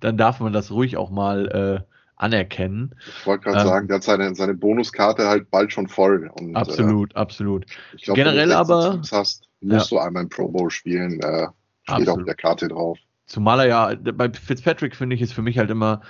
[0.00, 2.94] dann darf man das ruhig auch mal äh, anerkennen.
[3.20, 6.30] Ich wollte gerade ähm, sagen, der hat seine, seine Bonuskarte halt bald schon voll.
[6.34, 7.66] Und, absolut, äh, absolut.
[7.96, 8.92] Ich glaub, Generell aber.
[8.92, 9.96] Teams hast, musst ja.
[9.96, 11.48] du einmal im Pro Bowl spielen, äh,
[11.84, 12.98] steht auf der Karte drauf.
[13.26, 16.00] Zumal er ja, bei Fitzpatrick finde ich, ist für mich halt immer,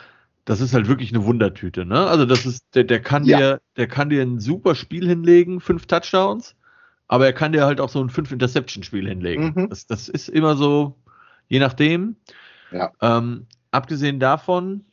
[0.44, 2.06] das ist halt wirklich eine Wundertüte, ne?
[2.06, 3.38] Also das ist, der, der kann ja.
[3.38, 6.56] dir, der kann dir ein super Spiel hinlegen, fünf Touchdowns,
[7.08, 9.52] aber er kann dir halt auch so ein fünf Interception-Spiel hinlegen.
[9.54, 9.68] Mhm.
[9.68, 10.96] Das, das ist immer so,
[11.48, 12.16] je nachdem.
[12.72, 12.90] Ja.
[13.02, 14.84] Ähm, abgesehen davon,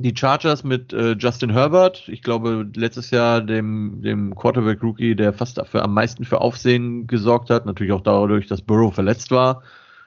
[0.00, 5.58] die Chargers mit äh, Justin Herbert, ich glaube letztes Jahr dem, dem Quarterback-Rookie, der fast
[5.58, 9.62] dafür am meisten für Aufsehen gesorgt hat, natürlich auch dadurch, dass Burrow verletzt war.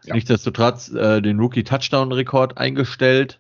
[0.06, 0.16] Ja.
[0.16, 3.40] Nichtsdestotrotz äh, den Rookie-Touchdown-Rekord eingestellt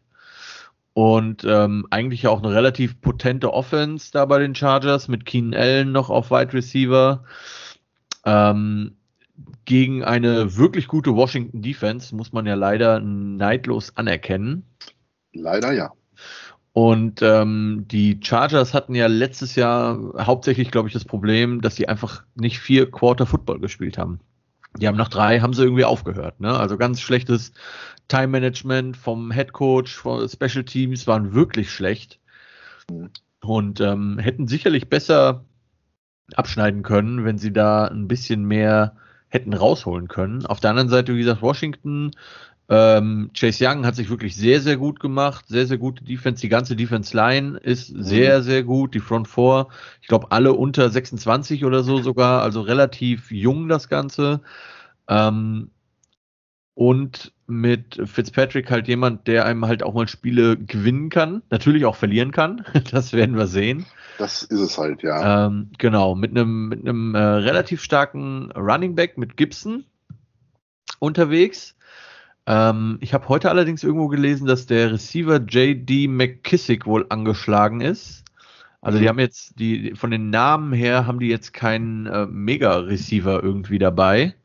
[0.93, 5.91] und ähm, eigentlich auch eine relativ potente Offense da bei den Chargers mit Keenan Allen
[5.91, 7.23] noch auf Wide Receiver.
[8.26, 8.95] Ähm,
[9.65, 14.63] gegen eine wirklich gute Washington Defense muss man ja leider neidlos anerkennen.
[15.34, 15.91] Leider ja.
[16.74, 21.88] Und ähm, die Chargers hatten ja letztes Jahr hauptsächlich, glaube ich, das Problem, dass sie
[21.88, 24.19] einfach nicht vier Quarter Football gespielt haben.
[24.80, 26.39] Die haben nach drei, haben sie irgendwie aufgehört.
[26.39, 26.52] Ne?
[26.52, 27.54] Also ganz schlechtes
[28.08, 32.19] Time Management vom Head Coach, von Special Teams waren wirklich schlecht
[33.41, 35.46] und ähm, hätten sicherlich besser
[36.34, 38.98] abschneiden können, wenn sie da ein bisschen mehr
[39.34, 40.46] hätten rausholen können.
[40.46, 42.12] Auf der anderen Seite, wie gesagt, Washington
[42.69, 45.46] ähm, Chase Young hat sich wirklich sehr, sehr gut gemacht.
[45.48, 46.41] Sehr, sehr gute Defense.
[46.41, 48.04] Die ganze Defense Line ist mhm.
[48.04, 48.93] sehr, sehr gut.
[48.93, 49.69] Die Front Four,
[50.02, 52.43] ich glaube, alle unter 26 oder so sogar.
[52.43, 54.41] Also relativ jung das Ganze.
[55.08, 55.72] Ähm,
[56.76, 61.41] und mit Fitzpatrick halt jemand, der einem halt auch mal Spiele gewinnen kann.
[61.49, 62.65] Natürlich auch verlieren kann.
[62.91, 63.86] Das werden wir sehen.
[64.17, 65.47] Das ist es halt, ja.
[65.47, 66.15] Ähm, genau.
[66.15, 69.86] Mit einem, mit einem äh, relativ starken Running Back mit Gibson
[70.99, 71.75] unterwegs
[72.45, 78.23] ähm, ich habe heute allerdings irgendwo gelesen, dass der Receiver JD McKissick wohl angeschlagen ist.
[78.82, 79.10] Also die mhm.
[79.10, 84.36] haben jetzt, die von den Namen her haben die jetzt keinen äh, Mega-Receiver irgendwie dabei.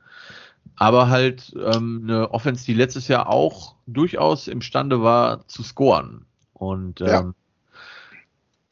[0.76, 6.24] Aber halt ähm, eine Offense, die letztes Jahr auch durchaus imstande war zu scoren.
[6.52, 7.32] Und ähm, ja.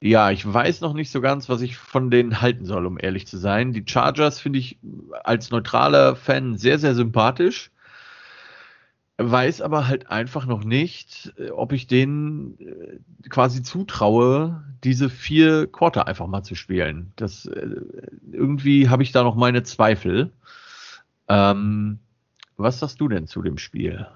[0.00, 3.26] ja, ich weiß noch nicht so ganz, was ich von denen halten soll, um ehrlich
[3.26, 3.72] zu sein.
[3.72, 4.78] Die Chargers finde ich
[5.24, 7.70] als neutraler Fan sehr, sehr sympathisch
[9.18, 15.66] weiß aber halt einfach noch nicht, äh, ob ich denen äh, quasi zutraue, diese vier
[15.66, 17.12] Quarter einfach mal zu spielen.
[17.16, 17.80] Das äh,
[18.30, 20.32] irgendwie habe ich da noch meine Zweifel.
[21.28, 21.98] Ähm,
[22.56, 24.06] was sagst du denn zu dem Spiel?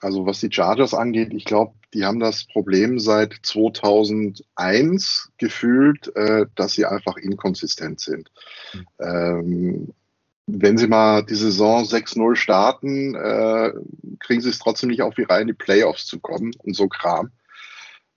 [0.00, 6.46] Also was die Chargers angeht, ich glaube, die haben das Problem seit 2001 gefühlt, äh,
[6.54, 8.30] dass sie einfach inkonsistent sind.
[8.72, 8.86] Mhm.
[9.00, 9.94] Ähm,
[10.46, 13.72] wenn sie mal die Saison 6-0 starten, äh,
[14.20, 16.88] kriegen sie es trotzdem nicht auf die Reihe, in die Playoffs zu kommen und so
[16.88, 17.30] Kram.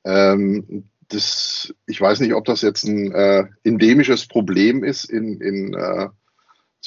[0.03, 5.73] Ähm, das, ich weiß nicht, ob das jetzt ein äh, endemisches Problem ist in, in
[5.73, 6.09] äh,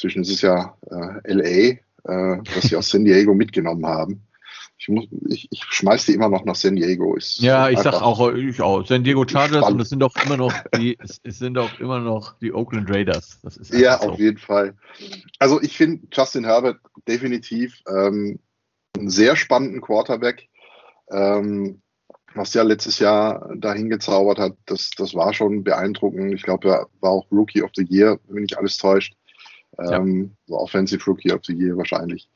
[0.01, 4.27] zwischen es ist ja äh, LA, äh, was sie aus San Diego mitgenommen haben.
[4.77, 7.15] Ich, muss, ich, ich schmeiß die immer noch nach San Diego.
[7.15, 8.85] Ist ja, ich sag auch, ich auch.
[8.85, 9.75] San Diego Chargers spannend.
[9.75, 12.89] und es sind doch immer noch die, es, es, sind doch immer noch die Oakland
[12.89, 13.39] Raiders.
[13.43, 14.09] Das ist ja, so.
[14.09, 14.75] auf jeden Fall.
[15.37, 18.39] Also ich finde Justin Herbert definitiv ähm,
[18.97, 20.49] einen sehr spannenden Quarterback.
[21.11, 21.81] Ähm,
[22.33, 26.33] was ja letztes Jahr dahin gezaubert hat, das, das war schon beeindruckend.
[26.33, 29.13] Ich glaube, er war auch Rookie of the Year, wenn mich alles täuscht.
[29.79, 30.57] Ähm, ja.
[30.57, 32.29] Offensive Rookie of the Year wahrscheinlich.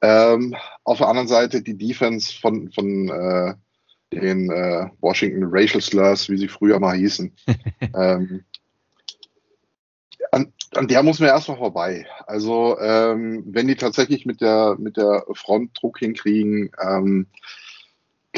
[0.00, 0.54] Ähm,
[0.84, 3.54] auf der anderen Seite die Defense von, von äh,
[4.12, 7.32] den äh, Washington Racial Slurs, wie sie früher mal hießen.
[7.94, 8.44] ähm,
[10.32, 12.06] an, an der muss man erstmal vorbei.
[12.26, 17.26] Also ähm, wenn die tatsächlich mit der mit der Front Druck hinkriegen, ähm,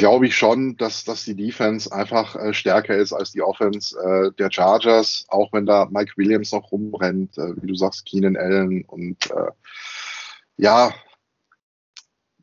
[0.01, 4.31] glaube ich schon, dass, dass die Defense einfach äh, stärker ist als die Offense äh,
[4.35, 8.83] der Chargers, auch wenn da Mike Williams noch rumrennt, äh, wie du sagst, Keenan Allen
[8.85, 9.51] und äh,
[10.57, 10.91] ja,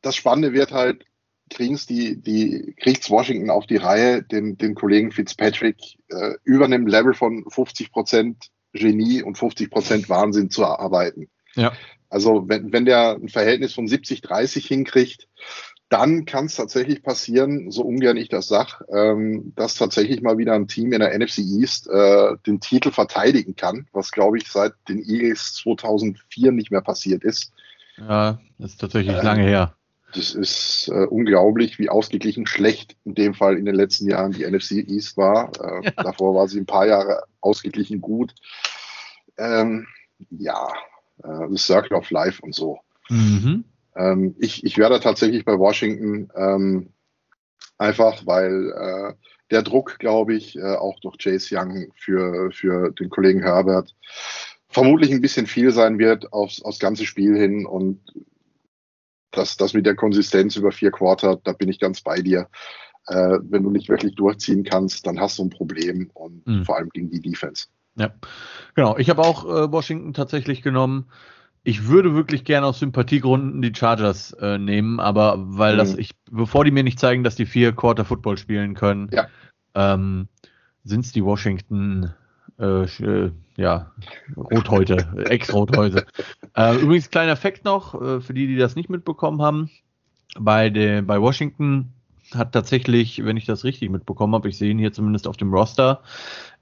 [0.02, 1.04] das Spannende wird halt,
[1.50, 5.78] kriegen's die, die, kriegt's Washington auf die Reihe, den, den Kollegen Fitzpatrick
[6.10, 11.28] äh, über einem Level von 50 Prozent Genie und 50 Prozent Wahnsinn zu erarbeiten.
[11.56, 11.72] Ja.
[12.08, 15.26] Also wenn, wenn der ein Verhältnis von 70-30 hinkriegt,
[15.88, 20.52] dann kann es tatsächlich passieren, so ungern ich das sag, ähm, dass tatsächlich mal wieder
[20.52, 24.74] ein Team in der NFC East äh, den Titel verteidigen kann, was glaube ich seit
[24.88, 27.52] den Eagles 2004 nicht mehr passiert ist.
[27.96, 29.74] Ja, das ist tatsächlich ähm, lange her.
[30.14, 34.46] Das ist äh, unglaublich, wie ausgeglichen schlecht in dem Fall in den letzten Jahren die
[34.46, 35.52] NFC East war.
[35.60, 36.02] Äh, ja.
[36.02, 38.34] Davor war sie ein paar Jahre ausgeglichen gut.
[39.36, 39.86] Ähm,
[40.30, 40.68] ja,
[41.22, 42.80] äh, das Circle of Life und so.
[43.08, 43.64] Mhm.
[43.98, 46.92] Ähm, ich, ich werde tatsächlich bei Washington ähm,
[47.76, 49.14] einfach, weil äh,
[49.50, 53.94] der Druck, glaube ich, äh, auch durch Chase Young für, für den Kollegen Herbert
[54.68, 58.00] vermutlich ein bisschen viel sein wird aufs, aufs ganze Spiel hin und
[59.30, 62.48] das, das mit der Konsistenz über vier Quarter, da bin ich ganz bei dir.
[63.06, 66.64] Äh, wenn du nicht wirklich durchziehen kannst, dann hast du ein Problem und mhm.
[66.64, 67.66] vor allem gegen die Defense.
[67.96, 68.12] Ja,
[68.74, 68.96] genau.
[68.98, 71.10] Ich habe auch äh, Washington tatsächlich genommen.
[71.64, 75.78] Ich würde wirklich gerne aus Sympathiegründen die Chargers äh, nehmen, aber weil mhm.
[75.78, 79.26] das, ich, bevor die mir nicht zeigen, dass die vier Quarter Football spielen können, ja.
[79.74, 80.28] ähm,
[80.84, 82.12] sind es die Washington
[82.58, 83.92] äh, äh, ja,
[84.36, 86.06] Rothäute, Ex-Rothäute.
[86.56, 89.70] äh, übrigens, kleiner Fakt noch, äh, für die, die das nicht mitbekommen haben,
[90.38, 91.92] bei, der, bei Washington
[92.34, 95.52] hat tatsächlich, wenn ich das richtig mitbekommen habe, ich sehe ihn hier zumindest auf dem
[95.52, 96.02] Roster,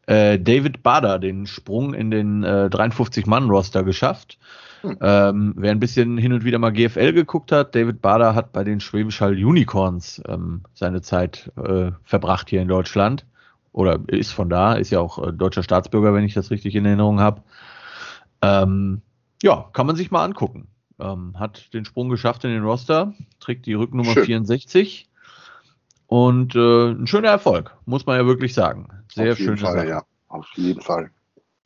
[0.07, 4.39] äh, David Bader den Sprung in den äh, 53-Mann-Roster geschafft.
[4.87, 4.99] Hm.
[5.01, 8.63] Ähm, wer ein bisschen hin und wieder mal GFL geguckt hat, David Bader hat bei
[8.63, 13.27] den Schwäbisch Hall Unicorns ähm, seine Zeit äh, verbracht hier in Deutschland.
[13.73, 16.87] Oder ist von da, ist ja auch äh, deutscher Staatsbürger, wenn ich das richtig in
[16.87, 17.43] Erinnerung habe.
[18.43, 19.03] Ähm,
[19.43, 20.69] ja, kann man sich mal angucken.
[20.99, 24.25] Ähm, hat den Sprung geschafft in den Roster, trägt die Rücknummer Schön.
[24.25, 25.09] 64
[26.07, 28.89] und äh, ein schöner Erfolg, muss man ja wirklich sagen.
[29.13, 29.89] Sehr auf jeden Fall, Sache.
[29.89, 31.11] ja, auf jeden Fall.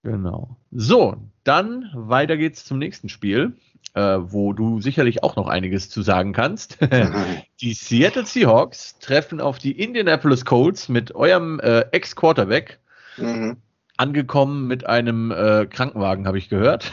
[0.02, 0.56] Genau.
[0.70, 3.54] So, dann weiter geht's zum nächsten Spiel,
[3.94, 6.78] äh, wo du sicherlich auch noch einiges zu sagen kannst.
[7.60, 12.78] die Seattle Seahawks treffen auf die Indianapolis Colts mit eurem äh, Ex-Quarterback.
[13.16, 13.58] Mhm.
[13.98, 16.90] Angekommen mit einem äh, Krankenwagen, habe ich gehört.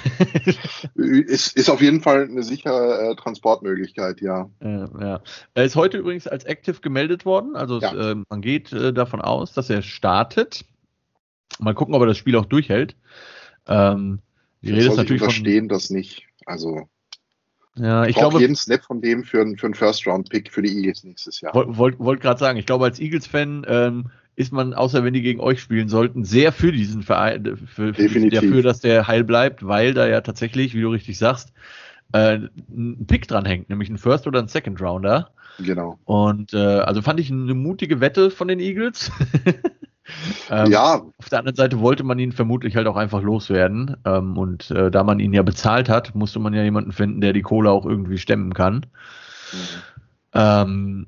[0.95, 4.49] ist, ist auf jeden Fall eine sichere äh, Transportmöglichkeit, ja.
[4.61, 5.21] ja.
[5.53, 7.55] Er ist heute übrigens als Active gemeldet worden.
[7.55, 7.93] Also ja.
[7.93, 10.65] es, äh, man geht äh, davon aus, dass er startet.
[11.59, 12.95] Mal gucken, ob er das Spiel auch durchhält.
[13.67, 14.19] Ähm,
[14.61, 16.27] die Rede ist natürlich ich verstehen von, das nicht.
[16.45, 16.87] Also
[17.75, 21.03] ja, ich glaube jeden Snap von dem für, einen, für einen First-Round-Pick für die Eagles
[21.03, 21.53] nächstes Jahr.
[21.53, 25.21] Wollte wollt, wollt gerade sagen, ich glaube als Eagles-Fan ähm, ist man, außer wenn die
[25.21, 29.23] gegen euch spielen sollten, sehr für diesen Verein, äh, für, für, dafür, dass der heil
[29.23, 31.53] bleibt, weil da ja tatsächlich, wie du richtig sagst,
[32.13, 35.31] äh, ein Pick dran hängt, nämlich ein First oder ein Second Rounder.
[35.59, 35.97] Genau.
[36.05, 39.11] Und äh, also fand ich eine mutige Wette von den Eagles.
[40.49, 41.01] ähm, ja.
[41.17, 43.97] Auf der anderen Seite wollte man ihn vermutlich halt auch einfach loswerden.
[44.05, 47.33] Ähm, und äh, da man ihn ja bezahlt hat, musste man ja jemanden finden, der
[47.33, 48.85] die Kohle auch irgendwie stemmen kann.
[49.51, 49.57] Mhm.
[50.33, 51.07] Ähm,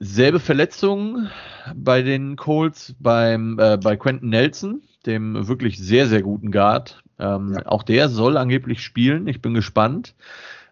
[0.00, 1.28] selbe Verletzung
[1.74, 7.02] bei den Colts beim, äh, bei Quentin Nelson, dem wirklich sehr, sehr guten Guard.
[7.18, 7.66] Ähm, ja.
[7.66, 9.26] Auch der soll angeblich spielen.
[9.28, 10.14] Ich bin gespannt.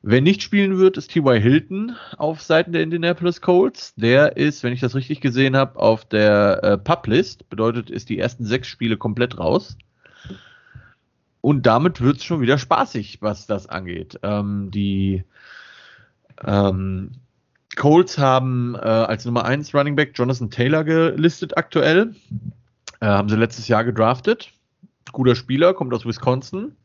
[0.04, 1.40] Wer nicht spielen wird, ist T.Y.
[1.40, 3.94] Hilton auf Seiten der Indianapolis Colts.
[3.94, 7.48] Der ist, wenn ich das richtig gesehen habe, auf der äh, Publist.
[7.48, 9.76] Bedeutet, ist die ersten sechs Spiele komplett raus.
[11.40, 14.18] Und damit wird es schon wieder spaßig, was das angeht.
[14.24, 15.22] Ähm, die
[16.44, 17.12] ähm,
[17.76, 22.16] Colts haben äh, als Nummer 1 Running Back Jonathan Taylor gelistet aktuell.
[23.00, 24.50] Äh, haben sie letztes Jahr gedraftet.
[25.12, 26.76] Guter Spieler, kommt aus Wisconsin.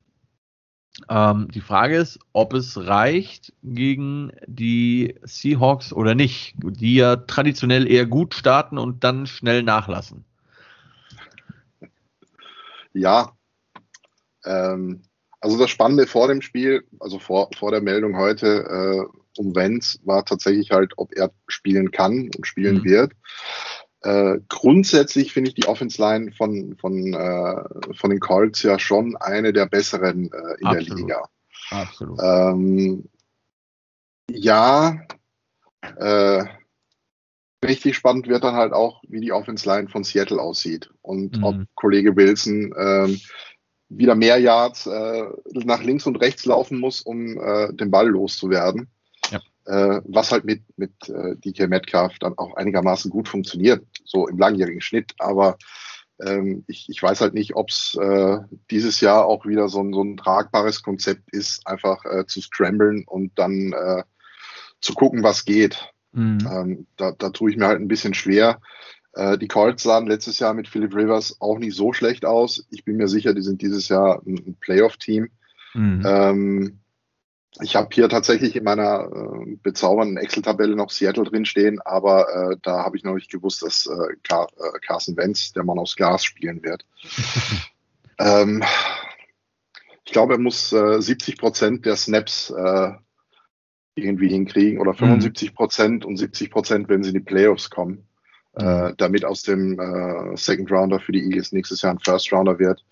[1.10, 7.90] Ähm, die Frage ist, ob es reicht gegen die Seahawks oder nicht, die ja traditionell
[7.90, 10.26] eher gut starten und dann schnell nachlassen.
[12.94, 13.32] Ja,
[14.44, 15.04] ähm,
[15.40, 20.00] also das Spannende vor dem Spiel, also vor, vor der Meldung heute äh, um Wenz,
[20.04, 22.84] war tatsächlich halt, ob er spielen kann und spielen mhm.
[22.86, 23.14] wird.
[24.02, 29.16] Äh, grundsätzlich finde ich die Offense Line von, von, äh, von den Colts ja schon
[29.18, 30.90] eine der besseren äh, in Absolut.
[30.90, 31.30] der Liga.
[31.72, 32.20] Absolut.
[32.22, 33.10] Ähm,
[34.30, 35.02] ja,
[35.98, 36.46] äh,
[37.66, 41.44] richtig spannend wird dann halt auch, wie die Offense Line von Seattle aussieht und mhm.
[41.44, 43.20] ob Kollege Wilson ähm,
[43.90, 48.90] wieder mehr Yards äh, nach links und rechts laufen muss, um äh, den Ball loszuwerden.
[49.68, 54.38] Äh, was halt mit, mit äh, DK Metcalf dann auch einigermaßen gut funktioniert, so im
[54.38, 55.12] langjährigen Schnitt.
[55.20, 55.58] Aber
[56.26, 58.38] ähm, ich, ich weiß halt nicht, ob es äh,
[58.72, 63.04] dieses Jahr auch wieder so ein, so ein tragbares Konzept ist, einfach äh, zu scramblen
[63.06, 64.04] und dann äh,
[64.80, 65.92] zu gucken, was geht.
[66.14, 66.48] Mhm.
[66.50, 68.62] Ähm, da, da tue ich mir halt ein bisschen schwer.
[69.14, 72.66] Äh, die Colts sahen letztes Jahr mit Philip Rivers auch nicht so schlecht aus.
[72.72, 75.30] Ich bin mir sicher, die sind dieses Jahr ein, ein Playoff-Team.
[75.74, 76.04] Mhm.
[76.06, 76.80] Ähm,
[77.62, 82.84] ich habe hier tatsächlich in meiner äh, bezaubernden Excel-Tabelle noch Seattle drinstehen, aber äh, da
[82.84, 86.24] habe ich noch nicht gewusst, dass äh, Car äh, Carson Wentz, der Mann aus Glas,
[86.24, 86.86] spielen wird.
[88.20, 88.64] ähm,
[90.06, 92.92] ich glaube, er muss äh, 70 Prozent der Snaps äh,
[93.96, 95.56] irgendwie hinkriegen oder 75 mhm.
[95.56, 96.10] Prozent mhm.
[96.10, 98.08] und 70 Prozent, wenn sie in die Playoffs kommen,
[98.58, 98.94] äh, mhm.
[98.98, 102.86] damit aus dem äh, Second Rounder für die Eagles nächstes Jahr ein First Rounder wird.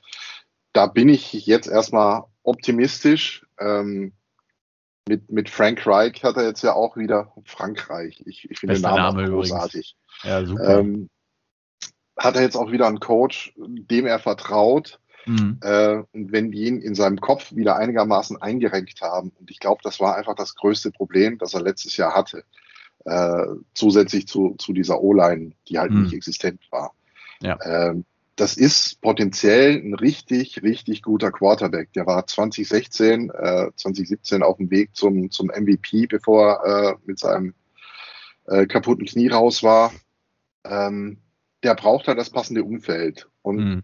[0.73, 3.45] Da bin ich jetzt erstmal optimistisch.
[3.60, 4.13] Ähm,
[5.07, 8.23] mit, mit Frank Reich hat er jetzt ja auch wieder Frankreich.
[8.25, 9.95] Ich, ich finde den Namen Name großartig.
[10.23, 10.79] Ja, super.
[10.79, 11.09] Ähm,
[12.17, 14.99] hat er jetzt auch wieder einen Coach, dem er vertraut.
[15.25, 15.59] Mhm.
[15.61, 19.81] Äh, und wenn die ihn in seinem Kopf wieder einigermaßen eingerenkt haben, und ich glaube,
[19.83, 22.43] das war einfach das größte Problem, das er letztes Jahr hatte,
[23.05, 26.03] äh, zusätzlich zu, zu dieser O-Line, die halt mhm.
[26.03, 26.93] nicht existent war.
[27.41, 27.59] Ja.
[27.63, 28.05] Ähm,
[28.36, 31.93] das ist potenziell ein richtig, richtig guter Quarterback.
[31.93, 37.19] Der war 2016, äh, 2017 auf dem Weg zum, zum MVP, bevor er äh, mit
[37.19, 37.54] seinem
[38.48, 39.93] äh, kaputten Knie raus war.
[40.65, 41.19] Ähm,
[41.63, 43.30] der braucht halt das passende Umfeld.
[43.41, 43.84] Und mhm.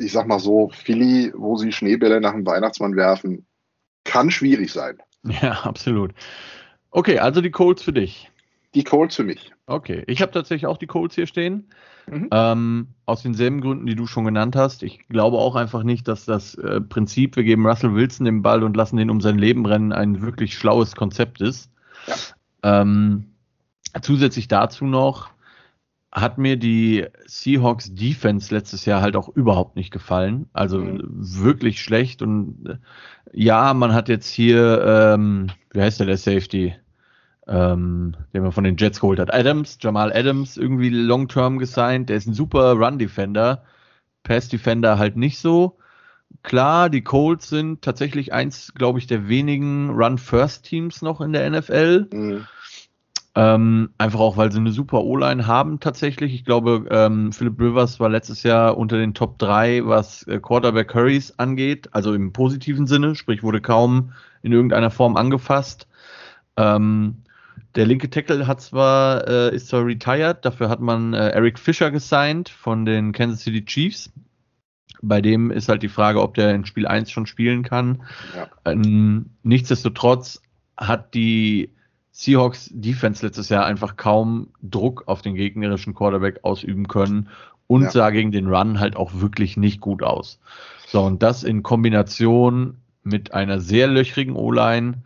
[0.00, 3.46] ich sag mal so, Philly, wo sie Schneebälle nach dem Weihnachtsmann werfen,
[4.04, 4.98] kann schwierig sein.
[5.24, 6.12] Ja, absolut.
[6.90, 8.30] Okay, also die Colts für dich.
[8.74, 9.52] Die Colts für mich.
[9.66, 11.68] Okay, ich habe tatsächlich auch die Colts hier stehen.
[12.10, 12.28] Mhm.
[12.30, 14.82] Ähm, aus denselben Gründen, die du schon genannt hast.
[14.82, 18.62] Ich glaube auch einfach nicht, dass das äh, Prinzip, wir geben Russell Wilson den Ball
[18.62, 21.70] und lassen ihn um sein Leben rennen, ein wirklich schlaues Konzept ist.
[22.06, 22.82] Ja.
[22.82, 23.26] Ähm,
[24.02, 25.30] zusätzlich dazu noch
[26.10, 30.48] hat mir die Seahawks Defense letztes Jahr halt auch überhaupt nicht gefallen.
[30.52, 31.02] Also mhm.
[31.06, 32.22] wirklich schlecht.
[32.22, 32.76] Und äh,
[33.32, 36.74] ja, man hat jetzt hier, ähm, wie heißt der, der Safety?
[37.48, 39.32] Ähm, den man von den Jets geholt hat.
[39.32, 42.08] Adams, Jamal Adams, irgendwie long-term gesigned.
[42.08, 43.64] Der ist ein super Run-Defender.
[44.22, 45.78] Pass-Defender halt nicht so.
[46.42, 52.08] Klar, die Colts sind tatsächlich eins, glaube ich, der wenigen Run-First-Teams noch in der NFL.
[52.12, 52.46] Mhm.
[53.34, 56.34] Ähm, einfach auch, weil sie eine super O-Line haben tatsächlich.
[56.34, 60.88] Ich glaube, ähm, Philip Rivers war letztes Jahr unter den Top 3, was äh, Quarterback
[60.88, 65.86] Curries angeht, also im positiven Sinne, sprich wurde kaum in irgendeiner Form angefasst.
[66.56, 67.18] Ähm,
[67.74, 71.90] der linke Tackle hat zwar, äh, ist zwar retired, dafür hat man äh, Eric Fischer
[71.90, 74.12] gesigned von den Kansas City Chiefs.
[75.00, 78.02] Bei dem ist halt die Frage, ob der in Spiel 1 schon spielen kann.
[78.34, 78.48] Ja.
[78.64, 80.42] Ähm, nichtsdestotrotz
[80.76, 81.70] hat die
[82.10, 87.28] Seahawks Defense letztes Jahr einfach kaum Druck auf den gegnerischen Quarterback ausüben können
[87.68, 87.90] und ja.
[87.90, 90.40] sah gegen den Run halt auch wirklich nicht gut aus.
[90.88, 95.02] So, und das in Kombination mit einer sehr löchrigen O-Line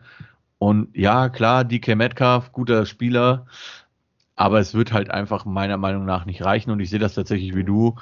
[0.63, 3.47] und ja, klar, DK Metcalf, guter Spieler,
[4.37, 6.71] aber es wird halt einfach meiner Meinung nach nicht reichen.
[6.71, 7.95] Und ich sehe das tatsächlich wie du.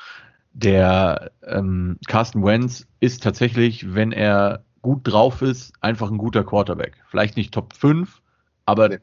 [0.53, 7.03] Der ähm, Carsten Wentz ist tatsächlich, wenn er gut drauf ist, einfach ein guter Quarterback.
[7.07, 8.21] Vielleicht nicht Top 5,
[8.67, 8.99] aber nee.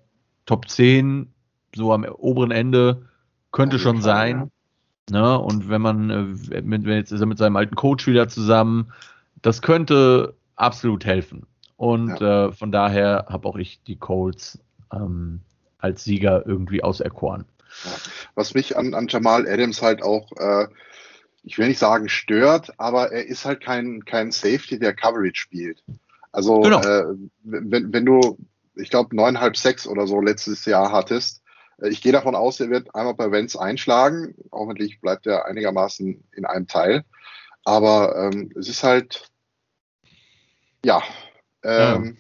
[0.47, 1.27] Top 10,
[1.75, 3.09] so am oberen Ende,
[3.51, 4.51] könnte schon Fall, sein.
[5.11, 5.21] Ja.
[5.21, 5.39] Ne?
[5.41, 8.93] Und wenn man, äh, mit, jetzt ist er mit seinem alten Coach wieder zusammen,
[9.43, 11.45] das könnte absolut helfen.
[11.79, 12.49] Und ja.
[12.49, 14.59] äh, von daher habe auch ich die Colts
[14.93, 15.41] ähm,
[15.79, 17.45] als Sieger irgendwie auserkoren.
[17.85, 17.91] Ja.
[18.35, 20.67] Was mich an, an Jamal Adams halt auch, äh,
[21.45, 25.85] ich will nicht sagen stört, aber er ist halt kein, kein Safety, der Coverage spielt.
[26.33, 26.81] Also genau.
[26.81, 28.39] äh, wenn, wenn du,
[28.75, 31.43] ich glaube, neuneinhalb, sechs oder so letztes Jahr hattest,
[31.81, 34.35] äh, ich gehe davon aus, er wird einmal bei Vents einschlagen.
[34.51, 37.05] Hoffentlich bleibt er einigermaßen in einem Teil.
[37.65, 39.29] Aber ähm, es ist halt,
[40.85, 41.03] ja,
[41.69, 42.13] ähm, ja.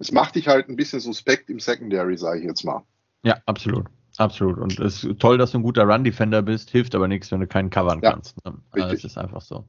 [0.00, 2.82] Es macht dich halt ein bisschen suspekt im Secondary, sage ich jetzt mal.
[3.22, 3.86] Ja, absolut.
[4.16, 4.58] Absolut.
[4.58, 7.46] Und es ist toll, dass du ein guter Run-Defender bist, hilft aber nichts, wenn du
[7.46, 8.36] keinen covern ja, kannst.
[8.44, 8.54] Ne?
[8.72, 9.64] Also das ist einfach so.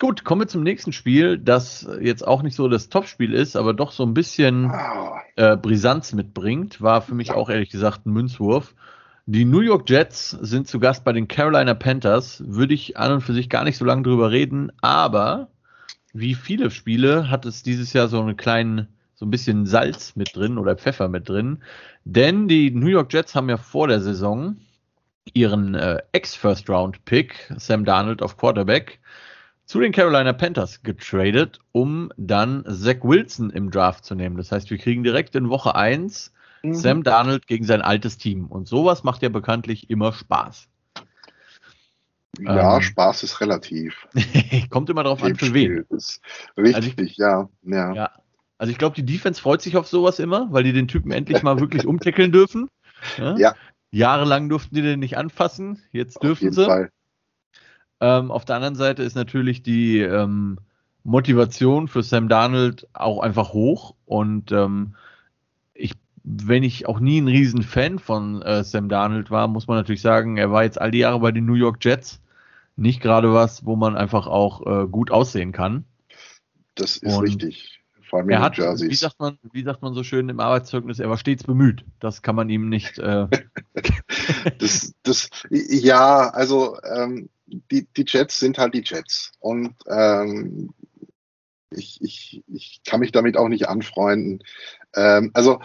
[0.00, 3.72] Gut, kommen wir zum nächsten Spiel, das jetzt auch nicht so das Topspiel ist, aber
[3.72, 5.20] doch so ein bisschen ah.
[5.36, 6.80] äh, Brisanz mitbringt.
[6.80, 8.74] War für mich auch ehrlich gesagt ein Münzwurf.
[9.26, 12.42] Die New York Jets sind zu Gast bei den Carolina Panthers.
[12.44, 15.48] Würde ich an und für sich gar nicht so lange drüber reden, aber
[16.14, 20.34] wie viele Spiele hat es dieses Jahr so einen kleinen, so ein bisschen Salz mit
[20.34, 21.62] drin oder Pfeffer mit drin.
[22.04, 24.56] Denn die New York Jets haben ja vor der Saison
[25.32, 29.00] ihren äh, Ex-First-Round-Pick, Sam Darnold auf Quarterback,
[29.64, 34.36] zu den Carolina Panthers getradet, um dann Zach Wilson im Draft zu nehmen.
[34.36, 36.74] Das heißt, wir kriegen direkt in Woche 1 mhm.
[36.74, 38.46] Sam Darnold gegen sein altes Team.
[38.46, 40.68] Und sowas macht ja bekanntlich immer Spaß.
[42.40, 44.06] Ja, ähm, Spaß ist relativ.
[44.70, 45.84] kommt immer darauf an, für wen.
[46.56, 47.94] richtig, also ich, ja, ja.
[47.94, 48.10] ja.
[48.58, 51.42] Also ich glaube, die Defense freut sich auf sowas immer, weil die den Typen endlich
[51.42, 52.68] mal wirklich umtackeln dürfen.
[53.18, 53.36] Ja?
[53.36, 53.54] ja.
[53.90, 56.88] Jahrelang durften die den nicht anfassen, jetzt dürfen auf sie.
[58.00, 60.58] Ähm, auf der anderen Seite ist natürlich die ähm,
[61.04, 64.94] Motivation für Sam Darnold auch einfach hoch und ähm,
[65.74, 70.00] ich wenn ich auch nie ein Riesen-Fan von äh, Sam Darnold war, muss man natürlich
[70.00, 72.22] sagen, er war jetzt all die Jahre bei den New York Jets.
[72.76, 75.84] Nicht gerade was, wo man einfach auch äh, gut aussehen kann.
[76.74, 77.80] Das ist Und richtig.
[78.02, 78.90] Vor allem er hat, Jerseys.
[78.90, 81.84] Wie sagt, man, wie sagt man so schön im Arbeitszeugnis, er war stets bemüht.
[82.00, 82.98] Das kann man ihm nicht.
[82.98, 83.28] Äh
[84.58, 89.32] das, das, ja, also ähm, die, die Jets sind halt die Jets.
[89.40, 90.70] Und ähm,
[91.70, 94.42] ich, ich, ich kann mich damit auch nicht anfreunden.
[94.94, 95.60] Ähm, also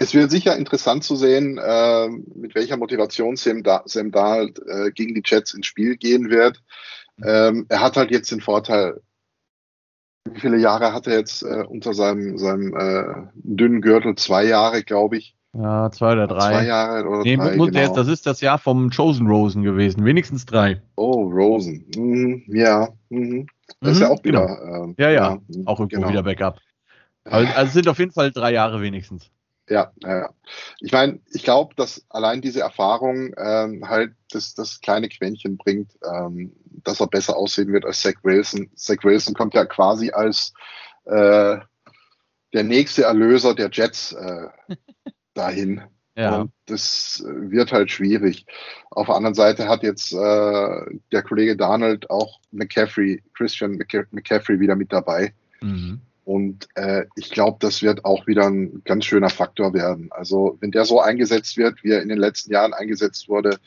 [0.00, 4.92] es wird sicher interessant zu sehen, äh, mit welcher Motivation Sam, da Sam Darnold äh,
[4.92, 6.62] gegen die Jets ins Spiel gehen wird.
[7.22, 9.00] Ähm, er hat halt jetzt den Vorteil,
[10.24, 14.14] wie viele Jahre hat er jetzt äh, unter seinem, seinem äh, dünnen Gürtel?
[14.14, 15.34] Zwei Jahre, glaube ich.
[15.52, 16.52] Ja, zwei oder drei.
[16.52, 17.66] Zwei Jahre oder nee, drei, genau.
[17.66, 20.04] jetzt, das ist das Jahr vom Chosen Rosen gewesen.
[20.04, 20.80] Wenigstens drei.
[20.94, 21.86] Oh, Rosen.
[21.96, 22.88] Mhm, ja.
[23.08, 23.48] Mhm.
[23.80, 24.46] Das mhm, ist ja auch wieder.
[24.46, 24.84] Genau.
[24.84, 26.10] Ähm, ja, ja, ja, auch irgendwo genau.
[26.10, 26.60] wieder Backup.
[27.24, 29.32] Also, also sind auf jeden Fall drei Jahre wenigstens.
[29.68, 30.30] Ja, ja.
[30.80, 35.92] Ich meine, ich glaube, dass allein diese Erfahrung ähm, halt das, das kleine Quäntchen bringt,
[36.04, 36.52] ähm,
[36.84, 38.70] dass er besser aussehen wird als Zach Wilson.
[38.74, 40.52] Zach Wilson kommt ja quasi als
[41.04, 41.58] äh,
[42.52, 44.48] der nächste Erlöser der Jets äh,
[45.34, 45.82] dahin.
[46.16, 46.40] Ja.
[46.40, 48.44] Und das wird halt schwierig.
[48.90, 50.16] Auf der anderen Seite hat jetzt äh,
[51.12, 53.78] der Kollege Donald auch McCaffrey, Christian
[54.10, 55.32] McCaffrey wieder mit dabei.
[55.60, 56.00] Mhm.
[56.28, 60.08] Und äh, ich glaube, das wird auch wieder ein ganz schöner Faktor werden.
[60.12, 63.58] Also wenn der so eingesetzt wird, wie er in den letzten Jahren eingesetzt wurde,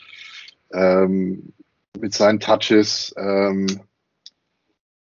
[0.71, 1.53] ähm,
[1.99, 3.65] mit seinen Touches, ähm,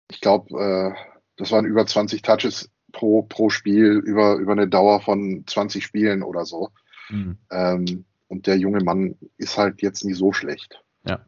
[0.09, 0.95] ich glaube, äh,
[1.37, 6.23] das waren über 20 Touches pro, pro Spiel, über, über eine Dauer von 20 Spielen
[6.23, 6.71] oder so.
[7.09, 7.39] Mhm.
[7.51, 10.81] Ähm, und der junge Mann ist halt jetzt nie so schlecht.
[11.05, 11.27] Ja,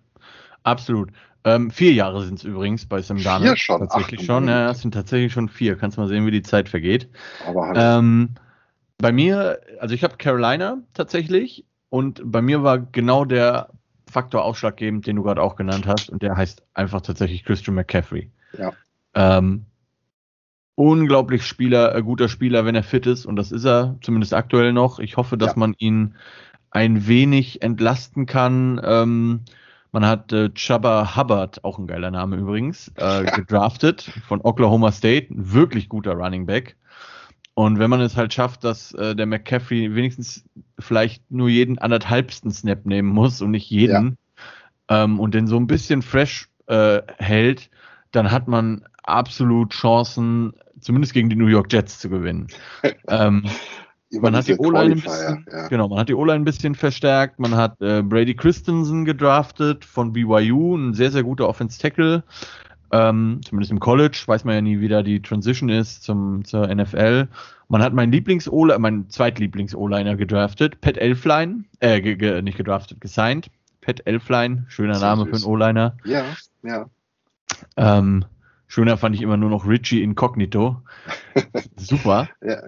[0.63, 1.11] absolut.
[1.45, 3.51] Ähm, vier Jahre sind es übrigens bei Sam Darnold.
[3.51, 3.81] Vier schon.
[3.81, 4.49] Tatsächlich Ach, schon.
[4.49, 5.77] Ja, es sind tatsächlich schon vier.
[5.77, 7.09] Kannst mal sehen, wie die Zeit vergeht.
[7.47, 7.79] Aber halt.
[7.81, 8.31] ähm,
[8.99, 13.71] bei mir, also ich habe Carolina tatsächlich und bei mir war genau der
[14.11, 18.31] Faktor ausschlaggebend, den du gerade auch genannt hast und der heißt einfach tatsächlich Christian McCaffrey.
[18.59, 18.73] Ja.
[19.15, 19.65] Ähm,
[20.75, 24.73] unglaublich Spieler, äh, guter Spieler, wenn er fit ist und das ist er zumindest aktuell
[24.73, 24.99] noch.
[24.99, 25.59] Ich hoffe, dass ja.
[25.59, 26.17] man ihn
[26.71, 28.81] ein wenig entlasten kann.
[28.85, 29.41] Ähm,
[29.93, 35.33] man hat äh, Chubba Hubbard, auch ein geiler Name übrigens, äh, gedraftet von Oklahoma State.
[35.33, 36.77] Ein wirklich guter Running Back.
[37.55, 40.45] Und wenn man es halt schafft, dass äh, der McCaffrey wenigstens
[40.79, 44.17] vielleicht nur jeden anderthalbsten Snap nehmen muss und nicht jeden
[44.89, 45.05] ja.
[45.05, 47.71] ähm, und den so ein bisschen fresh äh, hält,
[48.13, 52.47] dann hat man absolut Chancen, zumindest gegen die New York Jets zu gewinnen.
[53.09, 53.45] ähm,
[54.13, 55.69] man hat die O-Line ein bisschen, ja.
[55.69, 57.39] genau, man hat die O-Line ein bisschen verstärkt.
[57.39, 62.25] Man hat äh, Brady Christensen gedraftet von BYU, ein sehr sehr guter Offense Tackle.
[62.93, 66.67] Ähm, zumindest im College weiß man ja nie, wie da die Transition ist zum zur
[66.67, 67.29] NFL.
[67.69, 72.59] Man hat meinen Lieblings o mein zweitlieblings O-Liner gedraftet, Pat Elfline, äh, ge ge nicht
[72.59, 73.49] gedraftet, gesigned.
[73.81, 75.97] Pat Elfline, schöner Name für einen O-Liner.
[76.05, 76.25] Ja,
[76.63, 76.87] ja.
[77.77, 78.25] Ähm,
[78.71, 80.81] Schöner fand ich immer nur noch Richie Incognito.
[81.77, 82.29] Super.
[82.41, 82.63] ja,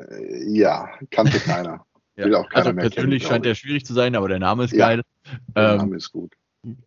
[0.48, 1.86] ja, kannte keiner.
[2.16, 2.24] ja.
[2.24, 4.72] Will auch keiner also mehr persönlich scheint der schwierig zu sein, aber der Name ist
[4.72, 5.02] ja, geil.
[5.54, 6.34] Der ähm, Name ist gut.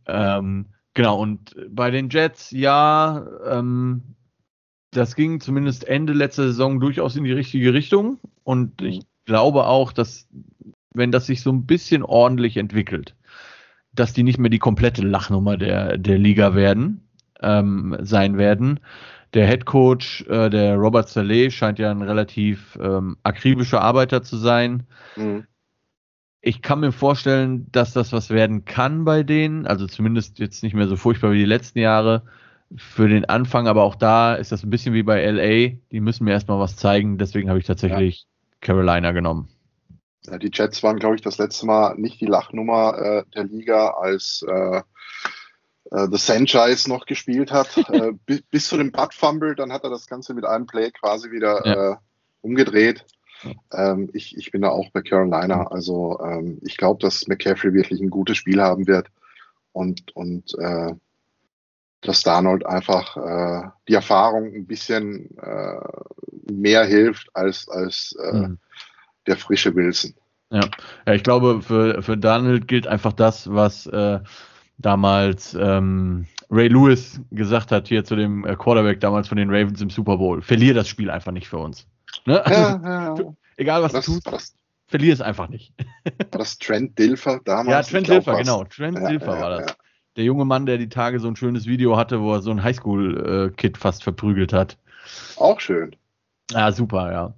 [0.06, 4.02] Ähm, genau, und bei den Jets, ja, ähm,
[4.92, 8.20] das ging zumindest Ende letzter Saison durchaus in die richtige Richtung.
[8.44, 8.88] Und mhm.
[8.88, 10.28] ich glaube auch, dass,
[10.94, 13.16] wenn das sich so ein bisschen ordentlich entwickelt,
[13.94, 17.05] dass die nicht mehr die komplette Lachnummer der, der Liga werden
[17.42, 18.80] ähm, sein werden.
[19.34, 24.38] Der Head Coach, äh, der Robert Saleh, scheint ja ein relativ ähm, akribischer Arbeiter zu
[24.38, 24.84] sein.
[25.16, 25.46] Mhm.
[26.42, 30.76] Ich kann mir vorstellen, dass das was werden kann bei denen, also zumindest jetzt nicht
[30.76, 32.24] mehr so furchtbar wie die letzten Jahre.
[32.78, 35.78] Für den Anfang, aber auch da ist das ein bisschen wie bei LA.
[35.92, 38.58] Die müssen mir erstmal was zeigen, deswegen habe ich tatsächlich ja.
[38.62, 39.50] Carolina genommen.
[40.28, 43.90] Ja, die Jets waren, glaube ich, das letzte Mal nicht die Lachnummer äh, der Liga,
[43.90, 44.82] als äh,
[45.92, 49.84] äh, The Sanchez noch gespielt hat, äh, bis, bis, zu dem Butt Fumble, dann hat
[49.84, 51.92] er das Ganze mit einem Play quasi wieder ja.
[51.92, 51.96] äh,
[52.42, 53.06] umgedreht.
[53.74, 55.68] Ähm, ich, ich bin da auch bei Carolina.
[55.68, 59.08] Also ähm, ich glaube, dass McCaffrey wirklich ein gutes Spiel haben wird
[59.72, 60.94] und, und äh,
[62.02, 65.80] dass Darnold einfach äh, die Erfahrung ein bisschen äh,
[66.52, 68.60] mehr hilft als, als äh, mhm.
[69.28, 70.14] der frische Wilson.
[70.52, 70.62] Ja.
[71.08, 74.20] ja, ich glaube, für, für Darnold gilt einfach das, was äh,
[74.78, 79.82] damals ähm, Ray Lewis gesagt hat, hier zu dem äh, Quarterback damals von den Ravens
[79.82, 80.42] im Super Bowl.
[80.42, 81.88] Verlier das Spiel einfach nicht für uns.
[82.26, 82.44] Ne?
[82.46, 83.34] Ja, ja, ja.
[83.58, 84.56] Egal was das, du tust, das,
[84.88, 85.74] verlier es einfach nicht.
[86.06, 87.70] War das Trent Dilfer damals?
[87.70, 88.64] Ja, Trent Dilfer, genau.
[88.66, 89.78] Trent Dilfer war das.
[90.16, 92.64] Der junge Mann, der die Tage so ein schönes Video hatte, wo er so ein
[92.64, 94.78] Highschool-Kid fast verprügelt hat.
[95.36, 95.96] Auch schön.
[96.52, 97.34] Ja, super, ja.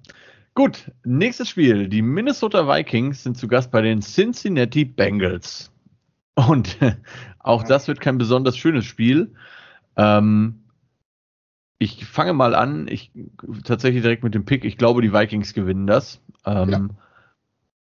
[0.53, 1.87] Gut, nächstes Spiel.
[1.87, 5.71] Die Minnesota Vikings sind zu Gast bei den Cincinnati Bengals.
[6.37, 6.77] Und
[7.39, 9.33] auch das wird kein besonders schönes Spiel.
[9.95, 10.63] Ähm,
[11.79, 12.87] ich fange mal an.
[12.87, 13.11] Ich
[13.63, 14.63] tatsächlich direkt mit dem Pick.
[14.63, 16.21] Ich glaube, die Vikings gewinnen das.
[16.45, 16.87] Ähm, ja.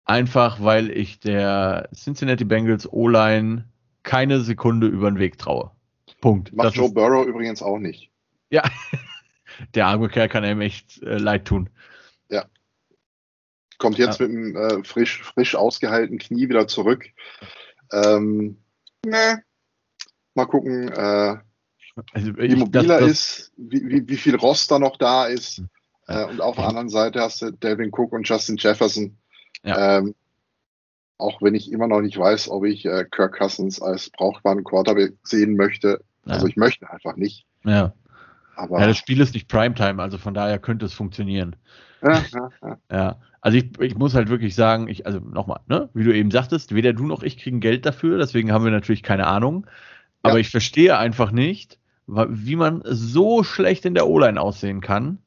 [0.04, 3.64] Einfach, weil ich der Cincinnati Bengals O-Line
[4.02, 5.70] keine Sekunde über den Weg traue.
[6.20, 6.52] Punkt.
[6.52, 8.10] Macht das Joe ist, Burrow übrigens auch nicht.
[8.50, 8.62] Ja,
[9.74, 11.70] der arme Kerl kann einem echt äh, leid tun.
[12.28, 12.44] Ja.
[13.78, 14.26] Kommt jetzt ja.
[14.26, 17.06] mit einem äh, frisch, frisch ausgeheilten Knie wieder zurück.
[17.92, 18.58] Ähm,
[19.04, 19.42] ne.
[20.34, 21.36] Mal gucken, äh,
[22.12, 25.62] also, wie mobiler ist, wie, wie, wie viel Rost da noch da ist.
[26.06, 29.16] Äh, und auf der anderen Seite hast du Delvin Cook und Justin Jefferson.
[29.62, 29.98] Ja.
[29.98, 30.14] Ähm,
[31.18, 35.14] auch wenn ich immer noch nicht weiß, ob ich äh, Kirk Cousins als brauchbaren Quarterback
[35.22, 36.04] sehen möchte.
[36.26, 36.34] Ja.
[36.34, 37.46] Also ich möchte einfach nicht.
[37.64, 37.94] Ja.
[38.56, 41.56] Aber ja, das Spiel ist nicht Primetime, also von daher könnte es funktionieren.
[42.02, 42.78] Ja, ja, ja.
[42.90, 43.16] ja.
[43.44, 46.74] Also ich, ich muss halt wirklich sagen, ich, also nochmal, ne, wie du eben sagtest,
[46.74, 49.66] weder du noch ich kriegen Geld dafür, deswegen haben wir natürlich keine Ahnung.
[50.22, 50.38] Aber ja.
[50.38, 55.18] ich verstehe einfach nicht, wie man so schlecht in der O-Line aussehen kann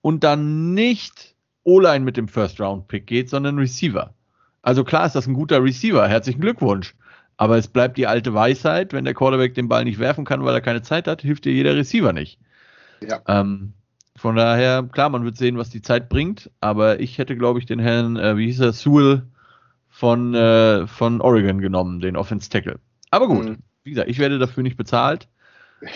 [0.00, 4.14] und dann nicht O-Line mit dem First-Round-Pick geht, sondern Receiver.
[4.62, 6.94] Also klar ist das ein guter Receiver, herzlichen Glückwunsch.
[7.36, 10.54] Aber es bleibt die alte Weisheit, wenn der Quarterback den Ball nicht werfen kann, weil
[10.54, 12.38] er keine Zeit hat, hilft dir jeder Receiver nicht.
[13.06, 13.20] Ja.
[13.28, 13.74] Ähm,
[14.16, 17.66] von daher, klar, man wird sehen, was die Zeit bringt, aber ich hätte, glaube ich,
[17.66, 19.22] den Herrn, äh, wie hieß er, Sewell
[19.88, 22.78] von, äh, von Oregon genommen, den Offense Tackle.
[23.10, 23.58] Aber gut, mhm.
[23.84, 25.28] wie gesagt, ich werde dafür nicht bezahlt.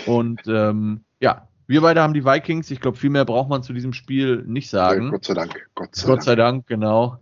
[0.07, 2.71] Und ähm, ja, wir beide haben die Vikings.
[2.71, 5.11] Ich glaube, viel mehr braucht man zu diesem Spiel nicht sagen.
[5.11, 5.69] Gott sei Dank.
[5.75, 6.67] Gott sei, Gott sei Dank.
[6.67, 7.21] Dank, genau.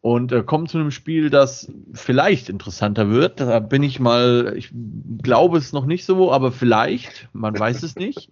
[0.00, 3.40] Und äh, kommen zu einem Spiel, das vielleicht interessanter wird.
[3.40, 4.70] Da bin ich mal, ich
[5.22, 8.30] glaube es noch nicht so, aber vielleicht, man weiß es nicht.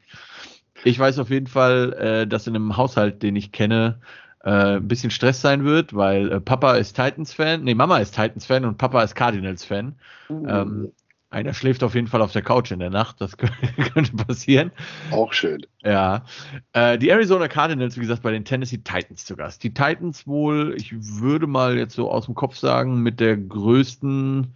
[0.82, 4.00] Ich weiß auf jeden Fall, äh, dass in einem Haushalt, den ich kenne,
[4.42, 8.64] äh, ein bisschen Stress sein wird, weil äh, Papa ist Titans-Fan, nee, Mama ist Titans-Fan
[8.64, 9.94] und Papa ist Cardinals-Fan.
[10.28, 10.46] Uh.
[10.46, 10.92] Ähm,
[11.34, 13.36] einer schläft auf jeden Fall auf der Couch in der Nacht, das
[13.92, 14.70] könnte passieren.
[15.10, 15.66] Auch schön.
[15.82, 16.24] Ja.
[16.72, 19.64] Äh, die Arizona Cardinals, wie gesagt, bei den Tennessee Titans zu Gast.
[19.64, 24.52] Die Titans wohl, ich würde mal jetzt so aus dem Kopf sagen, mit der größten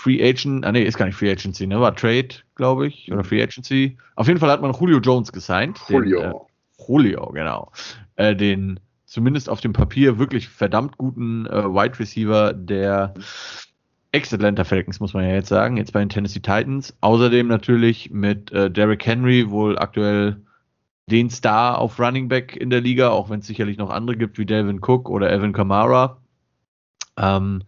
[0.00, 1.78] Free Agent, ah nee, ist gar nicht Free Agency, ne?
[1.78, 3.98] War Trade, glaube ich, oder Free Agency.
[4.16, 5.78] Auf jeden Fall hat man Julio Jones gesigned.
[5.90, 6.20] Julio.
[6.20, 7.70] Den, äh, Julio, genau.
[8.16, 13.12] Äh, den zumindest auf dem Papier wirklich verdammt guten äh, Wide Receiver der
[14.12, 16.96] Ex-Atlanta Falcons, muss man ja jetzt sagen, jetzt bei den Tennessee Titans.
[17.02, 20.40] Außerdem natürlich mit äh, Derrick Henry wohl aktuell
[21.10, 24.38] den Star auf Running Back in der Liga, auch wenn es sicherlich noch andere gibt
[24.38, 26.22] wie Delvin Cook oder Evan Kamara.
[27.18, 27.64] Ähm,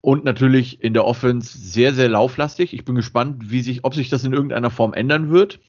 [0.00, 2.72] und natürlich in der Offense sehr, sehr lauflastig.
[2.72, 5.60] Ich bin gespannt, wie sich, ob sich das in irgendeiner Form ändern wird.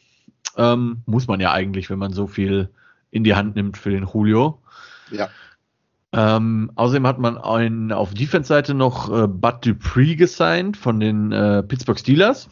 [0.57, 2.69] Ähm, muss man ja eigentlich, wenn man so viel
[3.11, 4.61] in die Hand nimmt für den Julio.
[5.11, 5.29] Ja.
[6.13, 11.63] Ähm, außerdem hat man einen, auf Defense-Seite noch äh, Bud Dupree gesigned von den äh,
[11.63, 12.49] Pittsburgh Steelers.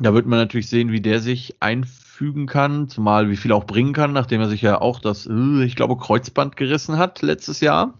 [0.00, 3.66] Da wird man natürlich sehen, wie der sich einfügen kann, zumal wie viel er auch
[3.66, 7.60] bringen kann, nachdem er sich ja auch das, äh, ich glaube, Kreuzband gerissen hat letztes
[7.60, 7.94] Jahr.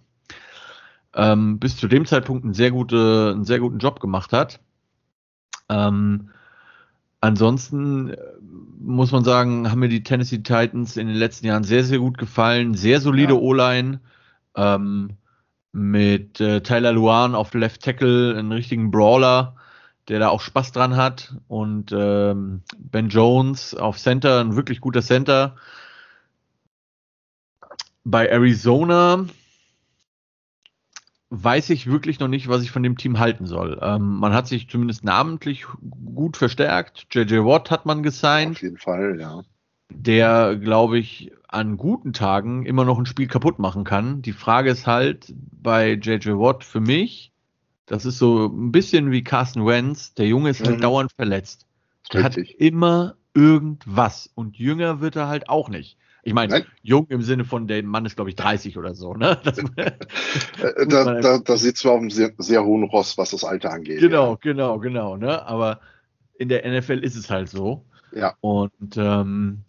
[1.17, 4.61] Ähm, bis zu dem Zeitpunkt einen sehr, gute, einen sehr guten Job gemacht hat.
[5.71, 6.29] Ähm,
[7.21, 8.17] ansonsten äh,
[8.79, 12.19] muss man sagen, haben mir die Tennessee Titans in den letzten Jahren sehr, sehr gut
[12.19, 12.75] gefallen.
[12.75, 13.41] Sehr solide ja.
[13.41, 14.01] O-Line
[14.57, 15.17] ähm,
[15.73, 19.57] mit äh, Tyler Luan auf Left Tackle, einen richtigen Brawler,
[20.09, 21.35] der da auch Spaß dran hat.
[21.49, 25.57] Und ähm, Ben Jones auf Center, ein wirklich guter Center.
[28.05, 29.25] Bei Arizona
[31.31, 33.79] weiß ich wirklich noch nicht, was ich von dem Team halten soll.
[33.83, 35.67] Ähm, man hat sich zumindest namentlich
[36.15, 37.07] gut verstärkt.
[37.11, 38.57] JJ Watt hat man gesigned.
[38.57, 39.43] Auf jeden Fall, ja
[39.91, 44.23] der, glaube ich, an guten Tagen immer noch ein Spiel kaputt machen kann.
[44.23, 47.33] Die Frage ist halt bei JJ Watt für mich,
[47.87, 50.83] das ist so ein bisschen wie Carson Wentz, der Junge ist halt mhm.
[50.83, 51.67] dauernd verletzt.
[52.13, 52.25] Richtig.
[52.25, 55.97] hat immer irgendwas und jünger wird er halt auch nicht.
[56.27, 59.15] Ich meine, jung im Sinne von, der Mann ist, glaube ich, 30 oder so.
[59.15, 59.39] Ne?
[59.45, 59.93] Das, äh,
[60.89, 64.01] da, da, da sitzt man auf einem sehr, sehr hohen Ross, was das Alter angeht.
[64.01, 64.39] Genau, ja.
[64.41, 65.17] genau, genau.
[65.17, 65.47] Ne?
[65.47, 65.81] Aber
[66.37, 67.85] in der NFL ist es halt so.
[68.13, 68.35] Ja.
[68.41, 69.63] Und ähm,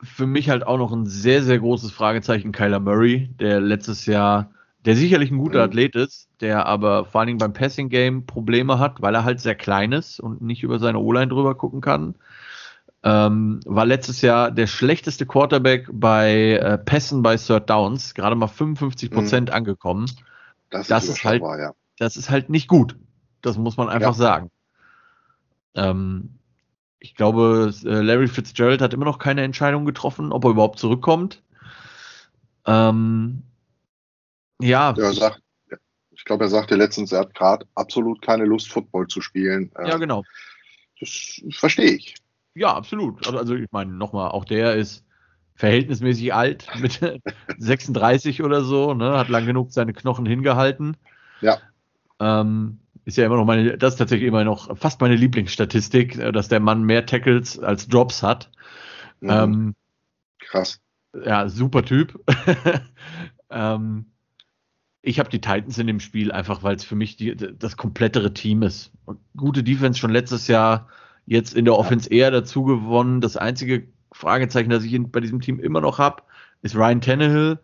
[0.00, 4.52] für mich halt auch noch ein sehr, sehr großes Fragezeichen Kyler Murray, der letztes Jahr,
[4.84, 5.64] der sicherlich ein guter mhm.
[5.64, 9.40] Athlet ist, der aber vor allen Dingen beim Passing Game Probleme hat, weil er halt
[9.40, 12.14] sehr klein ist und nicht über seine O-Line drüber gucken kann.
[13.02, 18.48] Ähm, war letztes Jahr der schlechteste Quarterback bei äh, Pässen bei Third Downs, gerade mal
[18.48, 19.54] 55 Prozent mhm.
[19.54, 20.10] angekommen.
[20.70, 21.72] Das, das ist, halt, ja.
[21.98, 22.96] das ist halt nicht gut.
[23.42, 24.14] Das muss man einfach ja.
[24.14, 24.50] sagen.
[25.74, 26.38] Ähm,
[26.98, 31.42] ich glaube, äh, Larry Fitzgerald hat immer noch keine Entscheidung getroffen, ob er überhaupt zurückkommt.
[32.66, 33.42] Ähm,
[34.60, 34.94] ja.
[34.96, 35.40] ja sagt,
[36.10, 39.70] ich glaube, er sagte letztens, er hat gerade absolut keine Lust, Football zu spielen.
[39.78, 40.24] Ja, ähm, genau.
[40.98, 42.14] Das verstehe ich.
[42.56, 43.26] Ja, absolut.
[43.26, 45.04] Also, also ich meine, nochmal, auch der ist
[45.56, 47.00] verhältnismäßig alt, mit
[47.58, 50.96] 36 oder so, ne, hat lang genug seine Knochen hingehalten.
[51.42, 51.58] Ja.
[52.18, 56.32] Ähm, ist ja immer noch meine, das ist tatsächlich immer noch fast meine Lieblingsstatistik, äh,
[56.32, 58.50] dass der Mann mehr Tackles als Drops hat.
[59.20, 59.30] Mhm.
[59.30, 59.74] Ähm,
[60.38, 60.80] Krass.
[61.24, 62.18] Ja, super Typ.
[63.50, 64.06] ähm,
[65.02, 68.32] ich habe die Titans in dem Spiel einfach, weil es für mich die, das komplettere
[68.32, 68.92] Team ist.
[69.36, 70.88] Gute Defense schon letztes Jahr,
[71.26, 73.20] jetzt in der Offense eher dazu gewonnen.
[73.20, 76.22] Das einzige Fragezeichen, das ich bei diesem Team immer noch habe,
[76.62, 77.58] ist Ryan Tannehill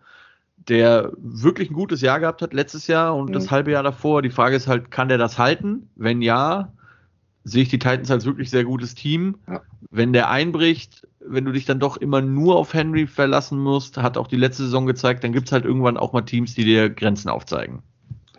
[0.69, 3.33] der wirklich ein gutes Jahr gehabt hat letztes Jahr und mhm.
[3.33, 4.23] das halbe Jahr davor.
[4.23, 5.91] Die Frage ist halt, kann der das halten?
[5.97, 6.73] Wenn ja,
[7.45, 9.39] sehe ich die Titans als wirklich sehr gutes Team.
[9.49, 9.63] Ja.
[9.91, 14.17] Wenn der einbricht, wenn du dich dann doch immer nur auf Henry verlassen musst, hat
[14.17, 16.91] auch die letzte Saison gezeigt, dann gibt es halt irgendwann auch mal Teams, die dir
[16.91, 17.83] Grenzen aufzeigen.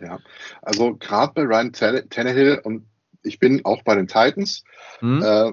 [0.00, 0.18] Ja,
[0.62, 2.84] also gerade bei Ryan Tannehill und
[3.24, 4.64] ich bin auch bei den Titans.
[5.00, 5.22] Mhm.
[5.22, 5.52] Äh,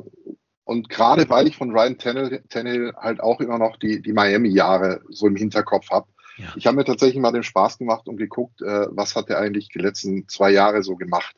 [0.64, 5.28] und gerade weil ich von Ryan Tannehill halt auch immer noch die, die Miami-Jahre so
[5.28, 6.08] im Hinterkopf habe,
[6.38, 6.54] ja.
[6.56, 9.70] Ich habe mir tatsächlich mal den Spaß gemacht und geguckt, äh, was hat er eigentlich
[9.70, 11.36] die letzten zwei Jahre so gemacht.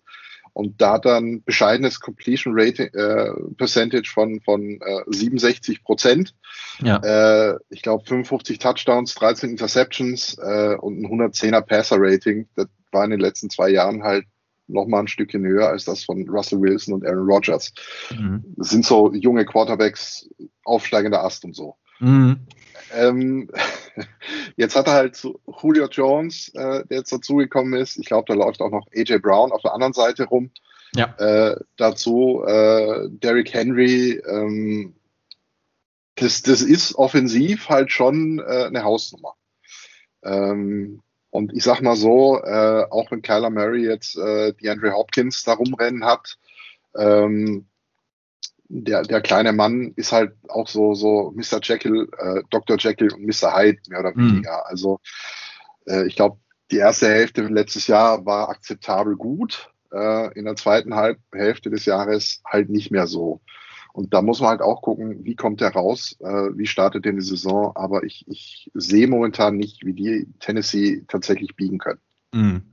[0.54, 6.36] Und da dann bescheidenes Completion Rating äh, Percentage von, von äh, 67 Prozent.
[6.80, 6.98] Ja.
[6.98, 12.48] Äh, ich glaube 55 Touchdowns, 13 Interceptions äh, und ein 110er Passer Rating.
[12.56, 14.26] Das war in den letzten zwei Jahren halt
[14.68, 17.74] noch mal ein Stückchen höher als das von Russell Wilson und Aaron Rodgers.
[18.12, 18.44] Mhm.
[18.58, 20.30] Das sind so junge Quarterbacks,
[20.64, 21.78] aufsteigender Ast und so.
[22.00, 22.40] Mhm.
[22.94, 23.50] Ähm,
[24.56, 25.22] jetzt hat er halt
[25.62, 27.98] Julio Jones, äh, der jetzt dazugekommen ist.
[27.98, 30.52] Ich glaube, da läuft auch noch AJ Brown auf der anderen Seite rum.
[30.96, 31.16] Ja.
[31.18, 34.22] Äh, dazu äh, Derrick Henry.
[34.28, 34.96] Ähm,
[36.16, 39.34] das, das ist offensiv halt schon äh, eine Hausnummer.
[40.24, 41.02] Ähm,
[41.34, 45.42] und ich sag mal so, äh, auch wenn Kyler Murray jetzt äh, die Andre Hopkins
[45.42, 46.38] da rumrennen hat,
[46.96, 47.66] ähm,
[48.68, 51.60] der, der kleine Mann ist halt auch so, so Mr.
[51.64, 52.78] Jekyll, äh, Dr.
[52.78, 53.58] Jekyll und Mr.
[53.58, 54.30] Hyde, mehr oder mhm.
[54.30, 54.58] weniger.
[54.58, 54.64] Mhm.
[54.66, 55.00] Also
[55.88, 56.38] äh, ich glaube,
[56.70, 59.72] die erste Hälfte letztes Jahr war akzeptabel gut.
[59.92, 63.42] Äh, in der zweiten Halb Hälfte des Jahres halt nicht mehr so.
[63.94, 67.16] Und da muss man halt auch gucken, wie kommt er raus, äh, wie startet denn
[67.16, 67.72] die Saison.
[67.76, 72.00] Aber ich, ich sehe momentan nicht, wie die Tennessee tatsächlich biegen können.
[72.34, 72.64] Mhm.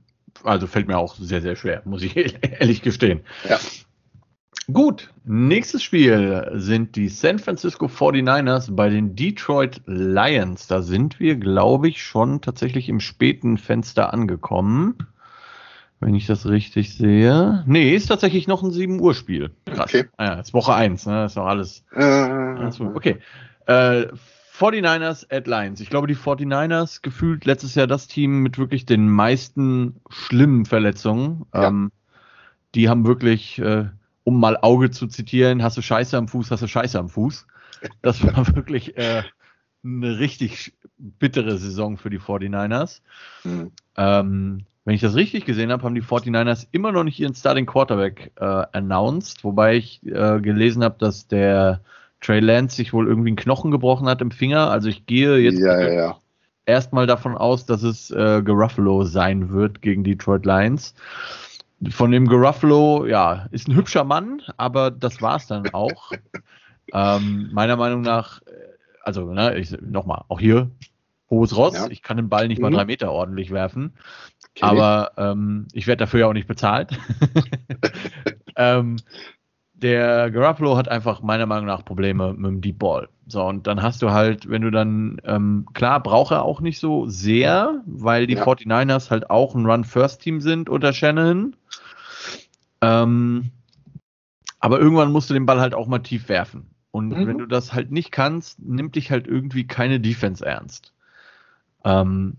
[0.43, 2.15] Also fällt mir auch sehr, sehr schwer, muss ich
[2.59, 3.21] ehrlich gestehen.
[3.47, 3.59] Ja.
[4.71, 10.67] Gut, nächstes Spiel sind die San Francisco 49ers bei den Detroit Lions.
[10.67, 14.97] Da sind wir, glaube ich, schon tatsächlich im späten Fenster angekommen.
[16.01, 17.63] Wenn ich das richtig sehe.
[17.67, 19.51] Nee, ist tatsächlich noch ein 7 Uhr Spiel.
[19.65, 19.93] Krass.
[19.93, 20.05] Okay.
[20.17, 21.25] Ah ja, ist Woche 1, ne?
[21.25, 21.85] Ist noch alles.
[21.93, 23.19] Äh, okay.
[23.67, 24.07] Äh,
[24.57, 25.79] 49ers at Lions.
[25.79, 31.45] Ich glaube, die 49ers gefühlt letztes Jahr das Team mit wirklich den meisten schlimmen Verletzungen.
[31.53, 31.67] Ja.
[31.67, 31.91] Ähm,
[32.73, 33.85] die haben wirklich äh,
[34.23, 37.47] um mal Auge zu zitieren, hast du Scheiße am Fuß, hast du Scheiße am Fuß.
[38.01, 39.23] Das war wirklich äh,
[39.83, 43.01] eine richtig bittere Saison für die 49ers.
[43.43, 43.71] Mhm.
[43.97, 47.65] Ähm, wenn ich das richtig gesehen habe, haben die 49ers immer noch nicht ihren Starting
[47.65, 51.81] Quarterback äh, announced, wobei ich äh, gelesen habe, dass der
[52.19, 54.69] Trey Lance sich wohl irgendwie einen Knochen gebrochen hat im Finger.
[54.71, 56.17] Also ich gehe jetzt ja, ja, ja.
[56.65, 60.95] erstmal davon aus, dass es äh, Garuffalo sein wird gegen Detroit Lions
[61.89, 66.11] von dem Garuffalo, ja, ist ein hübscher Mann, aber das war es dann auch.
[66.93, 68.51] ähm, meiner Meinung nach, äh,
[69.03, 70.69] also, ne, nochmal, auch hier,
[71.29, 72.65] hohes Ross, ich kann den Ball nicht mhm.
[72.65, 73.93] mal drei Meter ordentlich werfen,
[74.55, 74.65] okay.
[74.65, 76.97] aber ähm, ich werde dafür ja auch nicht bezahlt.
[78.55, 78.97] ähm,
[79.73, 83.09] der Garoppolo hat einfach meiner Meinung nach Probleme mit dem Deep Ball.
[83.27, 86.79] So, und dann hast du halt, wenn du dann, ähm, klar, braucht er auch nicht
[86.79, 88.43] so sehr, weil die ja.
[88.43, 91.55] 49ers halt auch ein Run-First-Team sind unter Shannon.
[92.81, 93.51] Ähm,
[94.59, 96.69] aber irgendwann musst du den Ball halt auch mal tief werfen.
[96.91, 97.27] Und mhm.
[97.27, 100.93] wenn du das halt nicht kannst, nimmt dich halt irgendwie keine Defense ernst.
[101.83, 102.37] Ähm,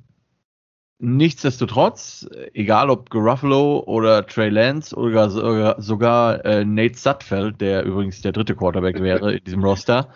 [0.98, 8.22] Nichtsdestotrotz, egal ob Garuffalo oder Trey Lance oder sogar, sogar äh, Nate Sutfeld, der übrigens
[8.22, 10.10] der dritte Quarterback wäre in diesem Roster,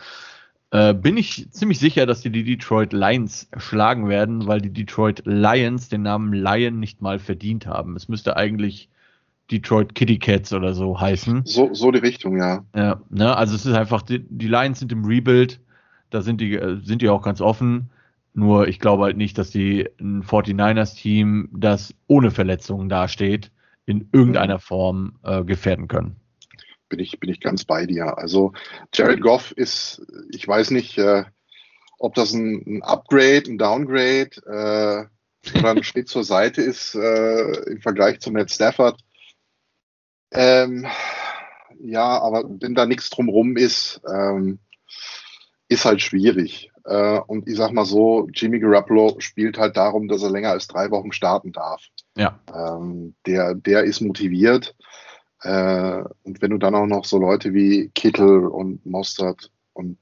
[0.71, 5.23] äh, bin ich ziemlich sicher, dass die, die Detroit Lions schlagen werden, weil die Detroit
[5.25, 7.97] Lions den Namen Lion nicht mal verdient haben.
[7.97, 8.89] Es müsste eigentlich
[9.51, 11.43] Detroit Kitty Cats oder so heißen.
[11.47, 12.65] So, so die Richtung, ja.
[12.75, 15.61] Ja, ne, also es ist einfach, die, die Lions sind im Rebuild,
[16.11, 17.91] da sind die, äh, sind die auch ganz offen
[18.37, 23.51] nur ich glaube halt nicht, dass die ein 49ers-Team, das ohne Verletzungen dasteht,
[23.87, 26.17] in irgendeiner Form äh, gefährden können.
[26.89, 28.19] Bin ich, bin ich ganz bei dir.
[28.19, 28.53] Also
[28.93, 31.25] Jared Goff ist, ich weiß nicht, äh,
[31.99, 37.71] ob das ein, ein, Upgrade, ein Downgrade äh, oder ein Schritt zur Seite ist äh,
[37.71, 39.01] im Vergleich zu Matt Stafford.
[40.33, 40.87] Ähm,
[41.81, 44.59] ja, aber wenn da nichts drumrum ist, ähm,
[45.69, 46.71] ist halt schwierig.
[46.87, 50.69] Äh, und ich sag mal so, Jimmy Garoppolo spielt halt darum, dass er länger als
[50.69, 51.83] drei Wochen starten darf.
[52.17, 52.39] Ja.
[52.55, 54.77] Ähm, der, der ist motiviert.
[55.43, 59.99] Äh, und wenn du dann auch noch so Leute wie Kittel und Mostert und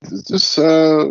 [0.00, 1.06] das ist äh,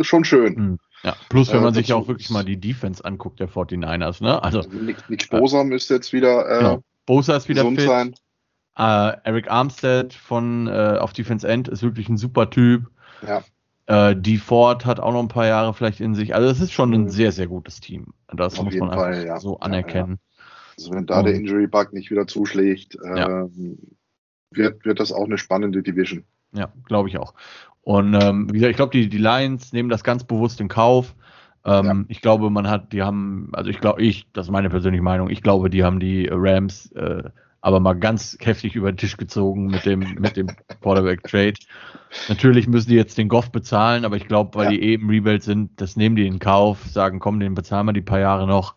[0.00, 0.56] schon schön.
[0.56, 0.78] Hm.
[1.02, 4.42] Ja, plus wenn man sich ja auch wirklich mal die Defense anguckt der 49ers, ne?
[4.42, 6.82] Also, also Nick, Nick Bosa müsste jetzt wieder äh, genau.
[7.04, 7.80] Bosa ist wieder fit.
[7.82, 8.14] sein.
[8.76, 12.90] Äh, Eric Armstead von äh, auf Defense End ist wirklich ein super Typ.
[13.26, 13.42] Ja.
[13.86, 16.34] Äh, die Ford hat auch noch ein paar Jahre vielleicht in sich.
[16.34, 17.08] Also es ist schon ein mhm.
[17.08, 18.14] sehr, sehr gutes Team.
[18.28, 19.38] Das Auf muss man Fall, ja.
[19.38, 20.18] so anerkennen.
[20.18, 20.44] Ja, ja.
[20.78, 23.46] Also wenn da der Injury Bug nicht wieder zuschlägt, äh,
[24.50, 26.24] wird, wird das auch eine spannende Division.
[26.52, 27.34] Ja, glaube ich auch.
[27.80, 31.14] Und ähm, wie gesagt, ich glaube, die, die Lions nehmen das ganz bewusst in Kauf.
[31.64, 35.02] Ähm, ich glaube, man hat, die haben, also ich glaube, ich, das ist meine persönliche
[35.02, 37.24] Meinung, ich glaube, die haben die Rams äh,
[37.66, 40.46] aber mal ganz heftig über den Tisch gezogen mit dem, mit dem
[40.82, 41.54] Quarterback Trade.
[42.28, 44.70] Natürlich müssen die jetzt den Goff bezahlen, aber ich glaube, weil ja.
[44.70, 48.02] die eben Rebuild sind, das nehmen die in Kauf, sagen, komm, den bezahlen wir die
[48.02, 48.76] paar Jahre noch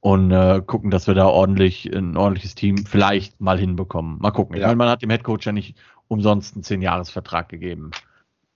[0.00, 4.18] und äh, gucken, dass wir da ordentlich ein ordentliches Team vielleicht mal hinbekommen.
[4.18, 4.56] Mal gucken.
[4.56, 4.62] Ja.
[4.62, 7.92] Ich meine, man hat dem Headcoach ja nicht umsonst einen 10-Jahres-Vertrag gegeben.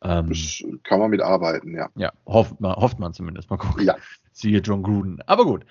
[0.02, 1.90] Ähm, das kann man mit arbeiten, ja.
[1.94, 3.50] Ja, hofft man, hofft man zumindest.
[3.50, 3.86] Mal gucken.
[3.86, 3.94] Ja.
[4.36, 5.20] Siehe John Gruden.
[5.26, 5.64] Aber gut.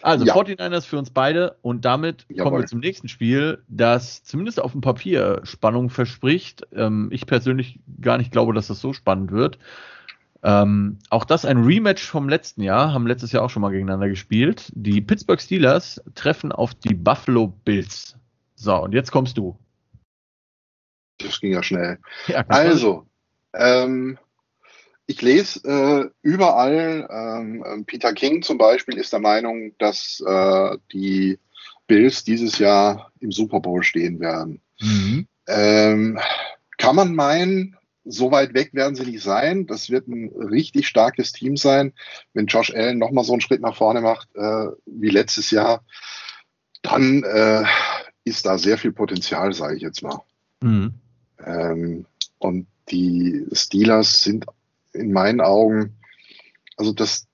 [0.00, 0.34] Also ja.
[0.34, 2.44] 49ers für uns beide und damit Jawohl.
[2.44, 6.66] kommen wir zum nächsten Spiel, das zumindest auf dem Papier Spannung verspricht.
[6.74, 9.58] Ähm, ich persönlich gar nicht glaube, dass das so spannend wird.
[10.42, 14.08] Ähm, auch das ein Rematch vom letzten Jahr, haben letztes Jahr auch schon mal gegeneinander
[14.08, 14.72] gespielt.
[14.74, 18.16] Die Pittsburgh Steelers treffen auf die Buffalo Bills.
[18.54, 19.58] So, und jetzt kommst du.
[21.18, 21.98] Das ging ja schnell.
[22.28, 23.06] Ja, also,
[23.52, 24.18] ähm,
[25.06, 30.76] ich lese äh, überall, ähm, ähm, Peter King zum Beispiel ist der Meinung, dass äh,
[30.92, 31.38] die
[31.86, 34.60] Bills dieses Jahr im Super Bowl stehen werden.
[34.80, 35.28] Mhm.
[35.46, 36.18] Ähm,
[36.78, 39.66] kann man meinen, so weit weg werden sie nicht sein.
[39.66, 41.92] Das wird ein richtig starkes Team sein.
[42.34, 45.84] Wenn Josh Allen nochmal so einen Schritt nach vorne macht äh, wie letztes Jahr,
[46.82, 47.64] dann äh,
[48.24, 50.20] ist da sehr viel Potenzial, sage ich jetzt mal.
[50.62, 50.94] Mhm.
[51.44, 52.06] Ähm,
[52.38, 54.46] und die Steelers sind
[54.96, 55.96] in meinen Augen,
[56.76, 57.26] also das,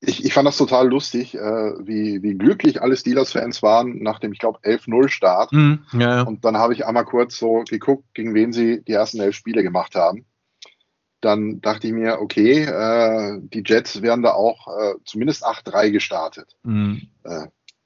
[0.00, 4.32] ich, ich fand das total lustig, äh, wie, wie glücklich alle Steelers-Fans waren nach dem,
[4.32, 5.52] ich glaube, 11-0-Start.
[5.52, 6.22] Mm, ja, ja.
[6.22, 9.62] Und dann habe ich einmal kurz so geguckt, gegen wen sie die ersten elf Spiele
[9.62, 10.26] gemacht haben.
[11.20, 16.56] Dann dachte ich mir, okay, äh, die Jets werden da auch äh, zumindest 8-3 gestartet.
[16.64, 16.96] Mm.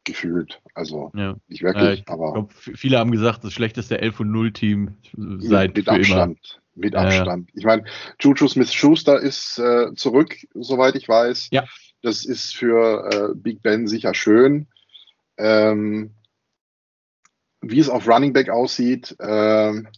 [0.05, 0.63] gefühlt.
[0.73, 1.35] Also ja.
[1.49, 2.33] nicht wirklich, ich aber.
[2.33, 4.95] Glaub, viele haben gesagt, das schlechteste 11 0 Team
[5.39, 6.39] seit mit Abstand.
[6.39, 7.49] Immer mit Abstand.
[7.51, 7.59] Ja.
[7.59, 7.85] Ich meine,
[8.21, 11.49] Juju Smith-Schuster ist äh, zurück, soweit ich weiß.
[11.51, 11.65] Ja.
[12.03, 14.69] Das ist für äh, Big Ben sicher schön.
[15.39, 16.15] Ähm,
[17.61, 19.89] wie es auf Running Back aussieht, ähm,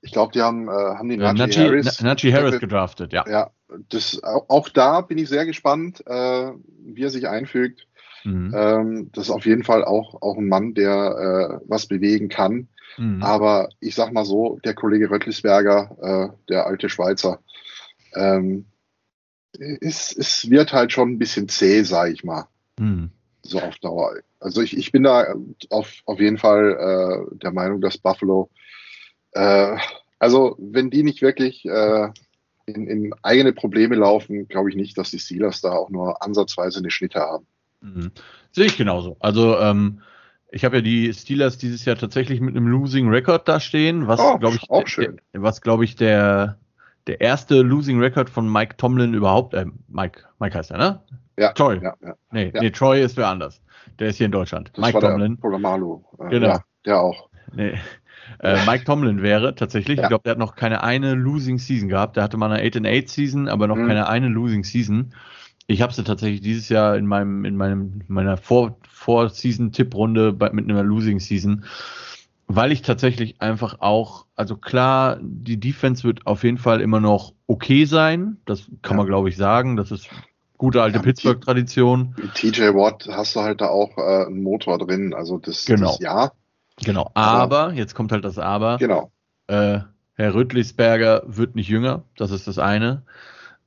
[0.00, 3.24] ich glaube, die haben, äh, haben die Najee, Najee Harris, Najee Harris gedraftet, ja.
[3.28, 3.50] Ja,
[3.88, 7.86] das, auch, auch da bin ich sehr gespannt, äh, wie er sich einfügt.
[8.24, 8.54] Mhm.
[8.54, 12.68] Ähm, das ist auf jeden Fall auch, auch ein Mann, der äh, was bewegen kann.
[12.96, 13.22] Mhm.
[13.22, 17.40] Aber ich sag mal so, der Kollege Röttlisberger, äh, der alte Schweizer,
[18.14, 18.66] ähm,
[19.80, 22.48] es, es wird halt schon ein bisschen zäh, sag ich mal.
[22.78, 23.10] Mhm.
[23.42, 24.14] So auf Dauer.
[24.40, 25.34] Also ich, ich bin da
[25.70, 28.50] auf, auf jeden Fall äh, der Meinung, dass Buffalo,
[29.32, 29.76] äh,
[30.18, 32.08] also wenn die nicht wirklich äh,
[32.66, 36.78] in, in eigene Probleme laufen, glaube ich nicht, dass die Steelers da auch nur ansatzweise
[36.78, 37.46] eine Schnitte haben.
[37.80, 38.10] Mhm.
[38.52, 39.16] Sehe ich genauso.
[39.20, 40.00] Also ähm,
[40.54, 44.20] ich habe ja die Steelers dieses Jahr tatsächlich mit einem Losing Record da stehen, was
[44.20, 45.20] oh, glaube ich, auch schön.
[45.32, 46.58] Der, was glaube ich der
[47.06, 51.00] der erste Losing Record von Mike Tomlin überhaupt, äh, Mike, Mike heißt er, ne?
[51.38, 51.52] Ja.
[51.52, 51.80] Troy.
[51.82, 52.62] Ja, ja, nee, ja.
[52.62, 53.60] nee, Troy ist wer anders.
[53.98, 54.70] Der ist hier in Deutschland.
[54.74, 55.38] Das Mike Tomlin.
[55.38, 56.02] Polamalu.
[56.18, 56.46] Äh, genau.
[56.46, 57.28] Ja, der auch.
[57.52, 57.78] Nee.
[58.40, 62.16] Äh, Mike Tomlin wäre tatsächlich, ich glaube, der hat noch keine eine Losing Season gehabt.
[62.16, 63.86] Der hatte mal eine 8-8 Season, aber noch mhm.
[63.86, 65.12] keine eine Losing Season.
[65.66, 70.70] Ich habe sie tatsächlich dieses Jahr in meinem in meinem meiner Vor Vor-Season Tipprunde mit
[70.70, 71.64] einer Losing Season,
[72.46, 77.32] weil ich tatsächlich einfach auch, also klar, die Defense wird auf jeden Fall immer noch
[77.46, 78.96] okay sein, das kann ja.
[78.98, 80.08] man glaube ich sagen, das ist
[80.56, 82.14] gute alte ja, Pittsburgh-Tradition.
[82.16, 85.88] Mit TJ Watt hast du halt da auch äh, einen Motor drin, also das, genau.
[85.88, 86.32] das ja.
[86.84, 88.78] Genau, aber, also, jetzt kommt halt das Aber.
[88.78, 89.12] Genau.
[89.46, 89.80] Äh,
[90.16, 93.02] Herr Rüttlisberger wird nicht jünger, das ist das eine.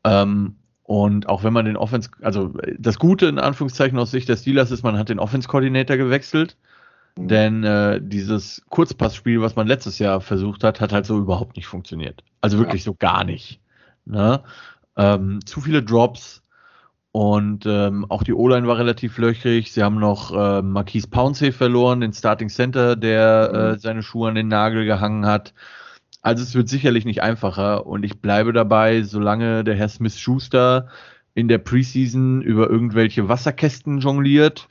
[0.04, 0.56] Ähm,
[0.88, 4.72] und auch wenn man den Offense, also das Gute in Anführungszeichen aus Sicht der Steelers
[4.72, 6.56] ist, man hat den Offense-Koordinator gewechselt.
[7.18, 7.28] Mhm.
[7.28, 11.68] Denn äh, dieses Kurzpassspiel, was man letztes Jahr versucht hat, hat halt so überhaupt nicht
[11.68, 12.24] funktioniert.
[12.40, 12.86] Also wirklich ja.
[12.86, 13.60] so gar nicht.
[14.06, 14.42] Ne?
[14.96, 16.42] Ähm, zu viele Drops
[17.12, 19.74] und ähm, auch die O-Line war relativ löchrig.
[19.74, 23.60] Sie haben noch äh, Marquise Pouncey verloren, den Starting Center, der mhm.
[23.60, 25.54] äh, seine Schuhe an den Nagel gehangen hat.
[26.22, 30.90] Also es wird sicherlich nicht einfacher und ich bleibe dabei, solange der Herr Smith Schuster
[31.34, 34.68] in der Preseason über irgendwelche Wasserkästen jongliert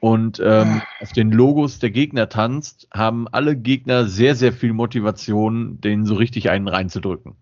[0.00, 5.80] und ähm, auf den Logos der Gegner tanzt, haben alle Gegner sehr, sehr viel Motivation,
[5.80, 7.36] den so richtig einen reinzudrücken.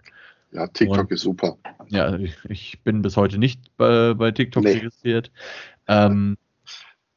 [0.52, 1.56] Ja, TikTok und, ist super.
[1.88, 4.74] Ja, ich, ich, bin bis heute nicht bei, bei TikTok nee.
[4.74, 5.32] registriert.
[5.88, 6.36] Ähm,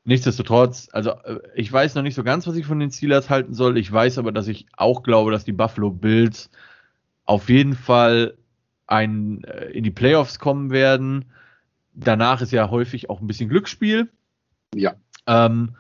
[0.06, 3.54] Nichtsdestotrotz, also äh, ich weiß noch nicht so ganz, was ich von den Steelers halten
[3.54, 3.78] soll.
[3.78, 6.52] Ich weiß aber, dass ich auch glaube, dass die Buffalo Bills
[7.26, 8.38] auf jeden Fall
[8.86, 11.26] ein, äh, in die Playoffs kommen werden.
[11.94, 14.12] Danach ist ja häufig auch ein bisschen Glücksspiel.
[14.76, 14.94] Ja.
[15.26, 15.76] Ähm,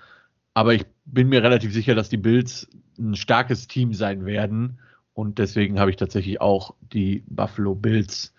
[0.55, 2.67] aber ich bin mir relativ sicher, dass die Bills
[2.97, 4.80] ein starkes Team sein werden.
[5.13, 8.34] Und deswegen habe ich tatsächlich auch die Buffalo Bills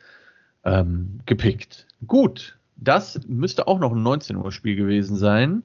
[0.64, 1.86] ähm, gepickt.
[2.06, 5.62] Gut, das müsste auch noch ein 19 Uhr Spiel gewesen sein.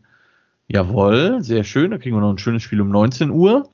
[0.74, 1.92] Jawohl, sehr schön.
[1.92, 3.70] Da kriegen wir noch ein schönes Spiel um 19 Uhr.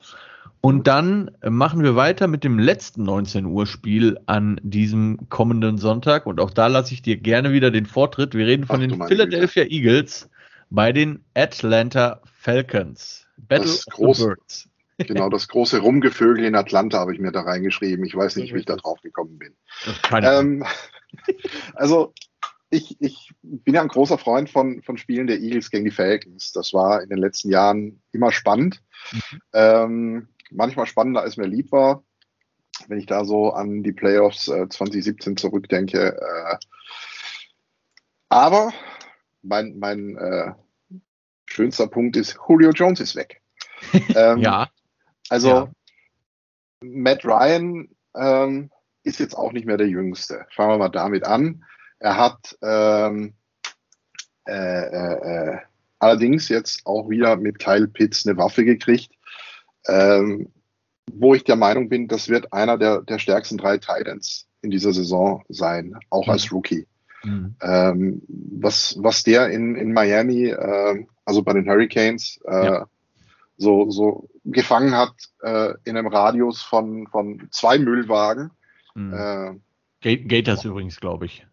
[0.60, 6.26] Und dann machen wir weiter mit dem letzten 19 Uhr Spiel an diesem kommenden Sonntag.
[6.26, 8.34] Und auch da lasse ich dir gerne wieder den Vortritt.
[8.34, 9.74] Wir reden von Ach, den Philadelphia Güte.
[9.74, 10.28] Eagles
[10.70, 13.28] bei den Atlanta Falcons.
[13.36, 14.68] Battle das of große, the Birds.
[15.06, 18.04] Genau, das große Rumgevögel in Atlanta habe ich mir da reingeschrieben.
[18.04, 19.54] Ich weiß nicht, wie ich da drauf gekommen bin.
[20.10, 20.64] Ähm,
[21.74, 22.12] also
[22.70, 26.52] ich, ich bin ja ein großer Freund von, von Spielen der Eagles gegen die Falcons.
[26.52, 28.82] Das war in den letzten Jahren immer spannend.
[29.12, 29.40] Mhm.
[29.54, 32.04] Ähm, manchmal spannender, als mir lieb war.
[32.86, 36.16] Wenn ich da so an die Playoffs äh, 2017 zurückdenke.
[36.16, 36.56] Äh,
[38.28, 38.72] aber
[39.42, 40.52] mein, mein äh,
[41.46, 43.40] schönster Punkt ist, Julio Jones ist weg.
[44.14, 44.68] ähm, ja.
[45.30, 45.70] Also ja.
[46.82, 48.70] Matt Ryan ähm,
[49.02, 50.46] ist jetzt auch nicht mehr der Jüngste.
[50.54, 51.64] Fangen wir mal damit an.
[52.00, 53.34] Er hat ähm,
[54.46, 55.58] äh, äh, äh,
[55.98, 59.10] allerdings jetzt auch wieder mit Kyle Pitts eine Waffe gekriegt,
[59.86, 60.50] ähm,
[61.12, 64.92] wo ich der Meinung bin, das wird einer der, der stärksten drei Titans in dieser
[64.92, 66.32] Saison sein, auch mhm.
[66.32, 66.86] als Rookie.
[67.24, 67.56] Mhm.
[67.60, 72.86] Ähm, was, was der in, in Miami, äh, also bei den Hurricanes, äh, ja.
[73.56, 78.50] so, so gefangen hat äh, in einem Radius von, von zwei Müllwagen.
[78.94, 79.60] Mhm.
[80.02, 81.44] Äh, Gators übrigens, glaube ich.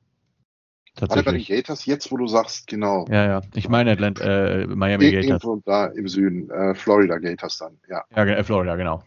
[0.96, 1.26] Tatsächlich.
[1.26, 3.06] Warte, bei den Gators, jetzt wo du sagst, genau.
[3.10, 3.42] Ja, ja.
[3.54, 5.44] Ich meine Atlanta, äh, Miami Gators.
[5.44, 8.04] Irgendwo da im Süden, äh, Florida Gators dann, ja.
[8.16, 9.04] Ja, äh, Florida, genau.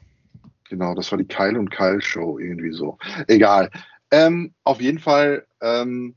[0.68, 2.98] Genau, das war die Kyle und Kyle Show, irgendwie so.
[3.26, 3.70] Egal.
[4.10, 6.14] Ähm, auf jeden Fall ähm,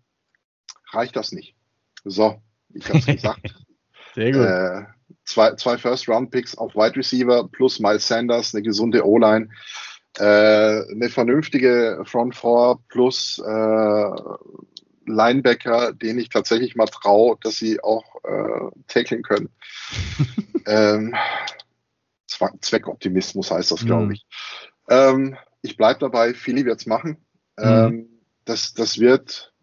[0.91, 1.55] reicht das nicht.
[2.03, 2.41] So,
[2.73, 3.55] ich habe es gesagt.
[4.15, 4.41] Sehr gut.
[4.41, 4.83] Äh,
[5.23, 9.47] zwei, zwei First-Round-Picks auf Wide Receiver plus Miles Sanders, eine gesunde O-Line,
[10.17, 14.11] äh, eine vernünftige Front Four plus äh,
[15.05, 19.49] Linebacker, denen ich tatsächlich mal traue, dass sie auch äh, tackeln können.
[20.65, 21.15] ähm,
[22.61, 24.11] Zweckoptimismus heißt das, glaube mhm.
[24.11, 24.25] ich.
[24.89, 27.17] Ähm, ich bleibe dabei, Philly wird es machen.
[27.57, 27.65] Mhm.
[27.65, 28.09] Ähm,
[28.45, 29.53] das, das wird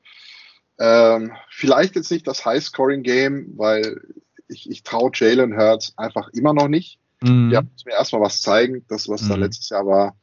[0.79, 4.01] ähm, vielleicht jetzt nicht das High-Scoring-Game, weil
[4.49, 6.99] ich, ich traue Jalen Hurts einfach immer noch nicht.
[7.21, 7.51] Mhm.
[7.51, 8.85] Der muss mir erstmal was zeigen.
[8.89, 9.43] Das, was da mhm.
[9.43, 10.17] letztes Jahr war,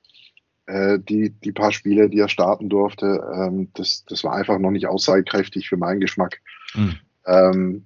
[0.68, 4.72] äh, die, die paar Spiele, die er starten durfte, ähm, das, das war einfach noch
[4.72, 6.42] nicht aussagekräftig für meinen Geschmack.
[6.74, 6.96] Mhm.
[7.26, 7.86] Ähm,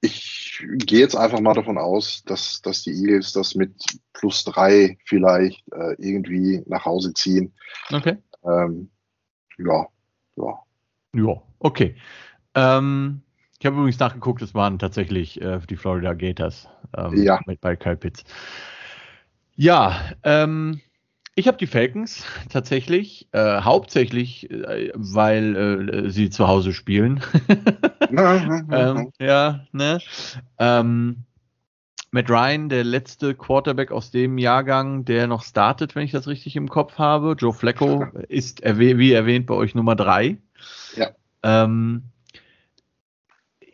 [0.00, 3.72] ich gehe jetzt einfach mal davon aus, dass, dass die Eagles das mit
[4.12, 7.52] plus drei vielleicht äh, irgendwie nach Hause ziehen.
[7.90, 8.18] Okay.
[8.44, 8.90] Ähm,
[9.58, 9.86] ja,
[10.36, 10.58] ja.
[11.14, 11.96] Ja, okay.
[12.54, 13.22] Ähm,
[13.58, 17.40] ich habe übrigens nachgeguckt, es waren tatsächlich äh, die Florida Gators ähm, ja.
[17.46, 18.24] mit bei Kyle Pitts.
[19.56, 20.80] Ja, ähm,
[21.34, 25.56] ich habe die Falcons tatsächlich, äh, hauptsächlich, äh, weil
[26.06, 27.22] äh, sie zu Hause spielen.
[28.10, 29.98] ähm, ja, ne?
[30.58, 31.24] Ähm,
[32.12, 36.54] Matt Ryan, der letzte Quarterback aus dem Jahrgang, der noch startet, wenn ich das richtig
[36.54, 37.34] im Kopf habe.
[37.36, 40.36] Joe Flacco ist, wie erwähnt, bei euch Nummer drei.
[40.94, 41.10] Ja.
[41.42, 42.04] Ähm,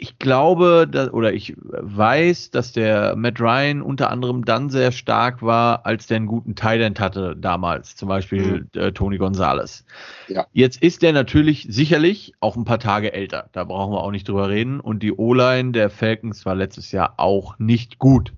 [0.00, 5.42] ich glaube, dass, oder ich weiß, dass der Matt Ryan unter anderem dann sehr stark
[5.42, 8.80] war, als der einen guten Thailand hatte damals, zum Beispiel mhm.
[8.80, 9.84] äh, Tony Gonzalez.
[10.28, 10.46] Ja.
[10.52, 13.50] Jetzt ist der natürlich sicherlich auch ein paar Tage älter.
[13.52, 14.80] Da brauchen wir auch nicht drüber reden.
[14.80, 18.32] Und die O-Line der Falcons war letztes Jahr auch nicht gut.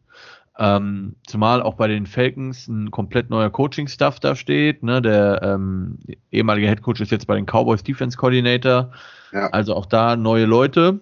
[0.58, 4.82] Ähm, zumal auch bei den Falcons ein komplett neuer Coaching-Staff da steht.
[4.82, 5.00] Ne?
[5.00, 5.98] Der ähm,
[6.32, 8.90] ehemalige Head Coach ist jetzt bei den Cowboys Defense Coordinator.
[9.32, 9.46] Ja.
[9.50, 11.00] Also auch da neue Leute.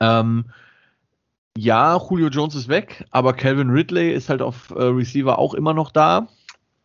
[0.00, 0.46] Ähm,
[1.56, 5.72] ja, Julio Jones ist weg, aber Calvin Ridley ist halt auf äh, Receiver auch immer
[5.72, 6.28] noch da.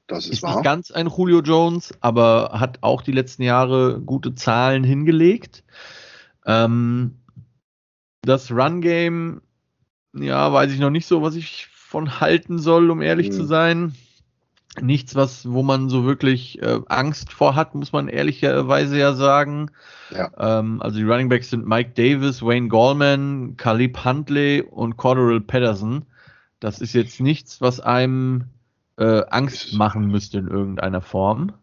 [0.08, 0.56] Das ist, ist wahr.
[0.56, 5.64] nicht ganz ein Julio Jones, aber hat auch die letzten Jahre gute Zahlen hingelegt.
[6.46, 7.16] Ähm,
[8.22, 9.42] das Run Game,
[10.14, 13.34] ja, weiß ich noch nicht so, was ich von halten soll, um ehrlich hm.
[13.34, 13.96] zu sein
[14.82, 19.72] nichts, was, wo man so wirklich äh, Angst vor hat, muss man ehrlicherweise ja sagen.
[20.12, 20.32] Ja.
[20.38, 26.06] Ähm, also die Running Backs sind Mike Davis, Wayne Gallman, Caleb Huntley und Cordero Patterson.
[26.60, 28.46] Das ist jetzt nichts, was einem
[28.98, 31.54] äh, Angst machen müsste in irgendeiner Form.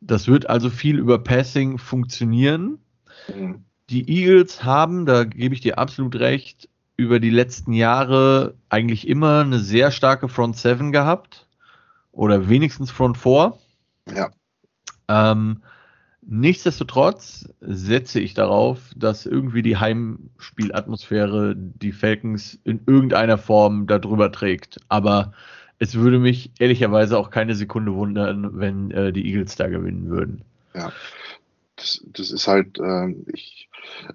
[0.00, 2.78] Das wird also viel über Passing funktionieren.
[3.34, 3.64] Mhm.
[3.88, 9.40] Die Eagles haben, da gebe ich dir absolut recht, über die letzten Jahre eigentlich immer
[9.40, 11.46] eine sehr starke Front Seven gehabt
[12.12, 13.56] oder wenigstens Front 4.
[14.14, 14.30] Ja.
[15.08, 15.62] Ähm,
[16.22, 24.80] nichtsdestotrotz setze ich darauf, dass irgendwie die Heimspielatmosphäre die Falcons in irgendeiner Form darüber trägt.
[24.88, 25.32] Aber
[25.78, 30.42] es würde mich ehrlicherweise auch keine Sekunde wundern, wenn äh, die Eagles da gewinnen würden.
[30.74, 30.92] Ja,
[31.76, 33.68] das, das ist halt, äh, ich,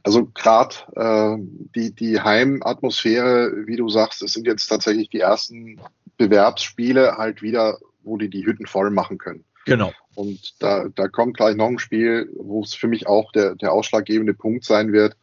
[0.04, 1.38] also gerade äh,
[1.76, 5.82] die, die Heimatmosphäre, wie du sagst, das sind jetzt tatsächlich die ersten
[6.18, 9.44] Bewerbsspiele halt wieder, wo die die Hütten voll machen können.
[9.66, 9.94] Genau.
[10.14, 13.74] Und da, da kommt gleich noch ein Spiel, wo es für mich auch der, der
[13.74, 15.18] ausschlaggebende Punkt sein wird,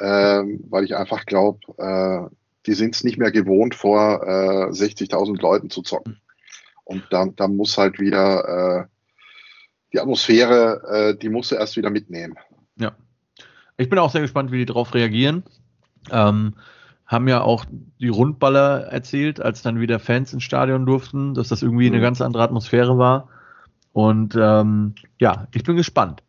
[0.00, 2.34] ähm, weil ich einfach glaube, äh,
[2.66, 6.20] die sind es nicht mehr gewohnt, vor äh, 60.000 Leuten zu zocken.
[6.84, 8.86] Und da, da muss halt wieder äh,
[9.92, 12.36] die Atmosphäre, äh, die musst du erst wieder mitnehmen.
[12.76, 12.96] Ja.
[13.76, 15.44] Ich bin auch sehr gespannt, wie die darauf reagieren.
[16.10, 16.54] Ähm,
[17.06, 17.64] haben ja auch
[18.00, 21.94] die Rundballer erzählt, als dann wieder Fans ins Stadion durften, dass das irgendwie mhm.
[21.94, 23.28] eine ganz andere Atmosphäre war.
[23.92, 26.22] Und ähm, ja, ich bin gespannt.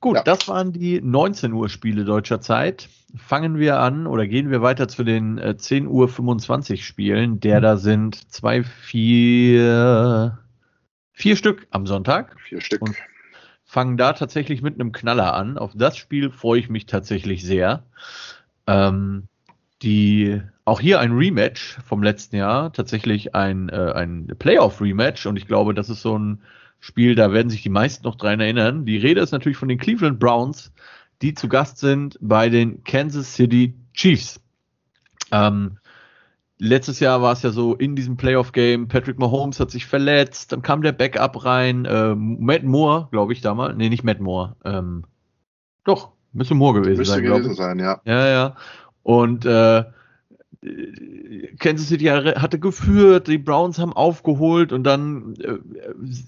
[0.00, 0.22] Gut, ja.
[0.22, 2.88] das waren die 19 Uhr Spiele deutscher Zeit.
[3.16, 7.40] Fangen wir an oder gehen wir weiter zu den äh, 10 Uhr 25 Spielen.
[7.40, 7.62] Der mhm.
[7.62, 10.38] da sind zwei, vier,
[11.12, 12.36] vier Stück am Sonntag.
[12.40, 12.82] Vier Stück.
[12.82, 12.96] Und
[13.64, 15.56] fangen da tatsächlich mit einem Knaller an.
[15.56, 17.84] Auf das Spiel freue ich mich tatsächlich sehr.
[18.66, 19.28] Ähm,
[19.82, 25.46] die auch hier ein Rematch vom letzten Jahr, tatsächlich ein, äh, ein Playoff-Rematch und ich
[25.46, 26.42] glaube, das ist so ein
[26.78, 28.84] Spiel, da werden sich die meisten noch dran erinnern.
[28.86, 30.72] Die Rede ist natürlich von den Cleveland Browns,
[31.20, 34.40] die zu Gast sind bei den Kansas City Chiefs.
[35.30, 35.78] Ähm,
[36.58, 40.62] letztes Jahr war es ja so in diesem Playoff-Game, Patrick Mahomes hat sich verletzt, dann
[40.62, 45.04] kam der Backup rein, äh, Matt Moore, glaube ich damals, nee, nicht Matt Moore, ähm,
[45.84, 48.00] doch, müsste Moore gewesen müsste sein, gewesen sein, ja.
[48.04, 48.56] Ja, ja.
[49.02, 49.84] Und äh,
[51.58, 55.58] Kansas City hatte geführt, die Browns haben aufgeholt und dann, äh,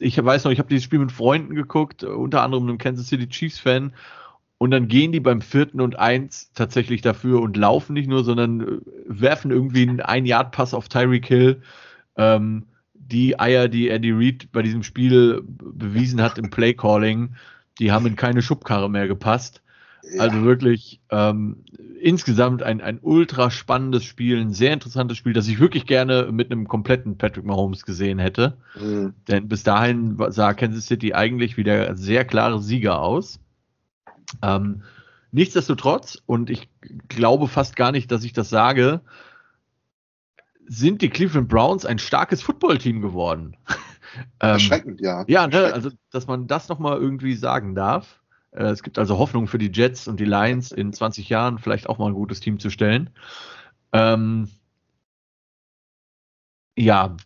[0.00, 3.28] ich weiß noch, ich habe dieses Spiel mit Freunden geguckt, unter anderem einem Kansas City
[3.28, 3.92] Chiefs Fan.
[4.58, 8.60] Und dann gehen die beim vierten und eins tatsächlich dafür und laufen nicht nur, sondern
[8.60, 11.62] äh, werfen irgendwie einen Ein-Yard-Pass auf Tyreek Hill.
[12.16, 17.34] Ähm, die Eier, die Andy Reid bei diesem Spiel bewiesen hat im Play-Calling,
[17.78, 19.62] die haben in keine Schubkarre mehr gepasst.
[20.12, 20.22] Ja.
[20.22, 21.64] Also wirklich ähm,
[22.00, 26.50] insgesamt ein, ein ultra spannendes Spiel, ein sehr interessantes Spiel, das ich wirklich gerne mit
[26.50, 28.59] einem kompletten Patrick Mahomes gesehen hätte.
[28.78, 29.14] Mhm.
[29.28, 33.40] Denn bis dahin sah Kansas City eigentlich wieder sehr klare Sieger aus.
[34.42, 34.82] Ähm,
[35.32, 36.68] nichtsdestotrotz, und ich
[37.09, 39.00] glaube fast gar nicht, dass ich das sage,
[40.66, 43.57] sind die Cleveland Browns ein starkes Footballteam geworden.
[44.40, 45.24] ähm, Erschreckend, ja.
[45.26, 48.20] Ja, ne, also dass man das nochmal irgendwie sagen darf.
[48.55, 51.88] Äh, es gibt also Hoffnung für die Jets und die Lions in 20 Jahren vielleicht
[51.88, 53.11] auch mal ein gutes Team zu stellen.
[53.92, 54.48] Ähm,
[56.76, 57.16] ja,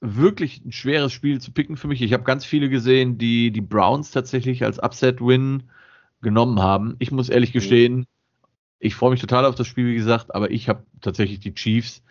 [0.00, 2.02] wirklich ein schweres Spiel zu picken für mich.
[2.02, 5.64] Ich habe ganz viele gesehen, die die Browns tatsächlich als Upset-Win
[6.20, 6.96] genommen haben.
[6.98, 7.58] Ich muss ehrlich mhm.
[7.58, 8.06] gestehen,
[8.78, 12.02] ich freue mich total auf das Spiel, wie gesagt, aber ich habe tatsächlich die Chiefs.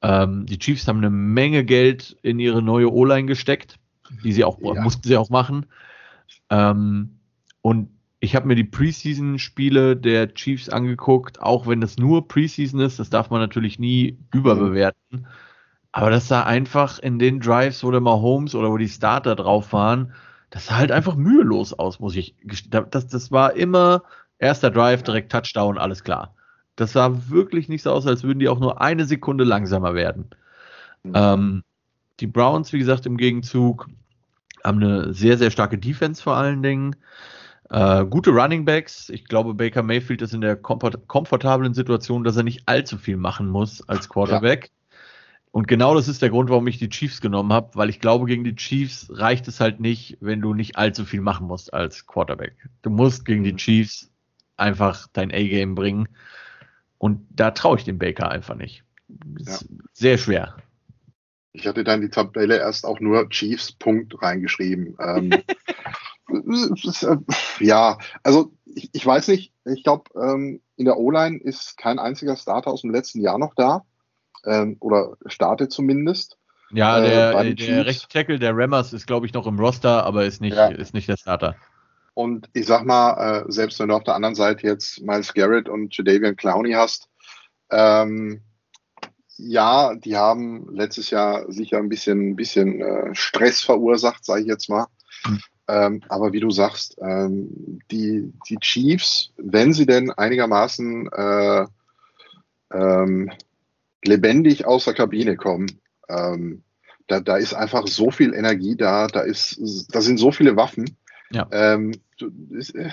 [0.00, 3.78] Ähm, die Chiefs haben eine Menge Geld in ihre neue O-Line gesteckt,
[4.24, 4.80] die sie auch ja.
[4.80, 5.66] mussten sie auch machen.
[6.48, 7.15] Ähm,
[7.66, 7.88] und
[8.20, 13.10] ich habe mir die Preseason-Spiele der Chiefs angeguckt, auch wenn das nur Preseason ist, das
[13.10, 15.26] darf man natürlich nie überbewerten.
[15.90, 19.72] Aber das sah einfach in den Drives, wo der Mahomes oder wo die Starter drauf
[19.72, 20.12] waren,
[20.50, 22.36] das sah halt einfach mühelos aus, muss ich.
[22.70, 24.04] Das, das war immer
[24.38, 26.36] Erster Drive, direkt Touchdown, alles klar.
[26.76, 30.30] Das sah wirklich nicht so aus, als würden die auch nur eine Sekunde langsamer werden.
[31.02, 31.12] Mhm.
[31.16, 31.62] Ähm,
[32.20, 33.88] die Browns, wie gesagt, im Gegenzug
[34.62, 36.94] haben eine sehr, sehr starke Defense vor allen Dingen.
[37.70, 39.08] Äh, gute Running Backs.
[39.08, 43.16] Ich glaube, Baker Mayfield ist in der komfort komfortablen Situation, dass er nicht allzu viel
[43.16, 44.66] machen muss als Quarterback.
[44.66, 44.70] Ja.
[45.50, 48.26] Und genau das ist der Grund, warum ich die Chiefs genommen habe, weil ich glaube,
[48.26, 52.06] gegen die Chiefs reicht es halt nicht, wenn du nicht allzu viel machen musst als
[52.06, 52.54] Quarterback.
[52.82, 54.10] Du musst gegen die Chiefs
[54.56, 56.08] einfach dein A-Game bringen.
[56.98, 58.84] Und da traue ich dem Baker einfach nicht.
[59.38, 59.58] Ja.
[59.92, 60.56] Sehr schwer.
[61.52, 64.94] Ich hatte dann die Tabelle erst auch nur Chiefs Punkt reingeschrieben.
[65.00, 65.42] Ähm, äh,
[67.60, 72.36] ja, also ich, ich, weiß nicht, ich glaube, ähm, in der O-Line ist kein einziger
[72.36, 73.84] Starter aus dem letzten Jahr noch da.
[74.44, 76.38] Ähm, oder startet zumindest.
[76.70, 80.24] Ja, der, äh, der rechte Tackle, der Rammers, ist, glaube ich, noch im Roster, aber
[80.24, 80.68] ist nicht, ja.
[80.68, 81.56] ist nicht der Starter.
[82.14, 85.68] Und ich sag mal, äh, selbst wenn du auf der anderen Seite jetzt Miles Garrett
[85.68, 87.08] und Jadavian Clowney hast,
[87.70, 88.42] ähm,
[89.36, 94.46] ja, die haben letztes Jahr sicher ein bisschen, ein bisschen äh, Stress verursacht, sage ich
[94.46, 94.86] jetzt mal.
[95.68, 101.66] Ähm, aber wie du sagst, ähm, die, die Chiefs, wenn sie denn einigermaßen äh,
[102.72, 103.30] ähm,
[104.04, 106.62] lebendig aus der Kabine kommen, ähm,
[107.08, 109.60] da, da ist einfach so viel Energie da, da, ist,
[109.92, 110.96] da sind so viele Waffen.
[111.30, 111.48] Ja.
[111.50, 111.92] Ähm,
[112.50, 112.90] ist, äh,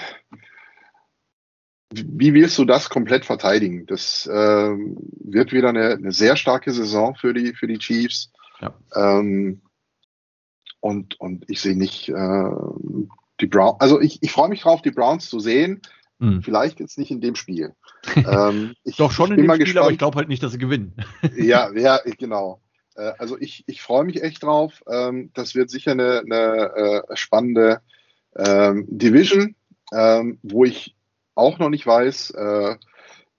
[1.92, 3.86] wie willst du das komplett verteidigen?
[3.86, 8.32] Das äh, wird wieder eine, eine, sehr starke Saison für die, für die Chiefs.
[8.62, 8.74] Ja.
[8.96, 9.62] Ähm,
[10.84, 12.50] und, und ich sehe nicht äh,
[13.40, 15.82] die Browns, also ich, ich freue mich drauf, die Browns zu sehen.
[16.20, 16.44] Hm.
[16.44, 17.74] Vielleicht jetzt nicht in dem Spiel.
[18.18, 19.84] ähm, ich, Doch schon in dem Spiel, gespannt.
[19.84, 20.94] aber ich glaube halt nicht, dass sie gewinnen.
[21.38, 22.60] ja, ja, genau.
[22.96, 24.84] Äh, also ich, ich freue mich echt drauf.
[24.90, 27.80] Ähm, das wird sicher eine, eine äh, spannende
[28.36, 29.56] ähm, Division,
[29.94, 30.98] ähm, wo ich
[31.34, 32.76] auch noch nicht weiß, äh,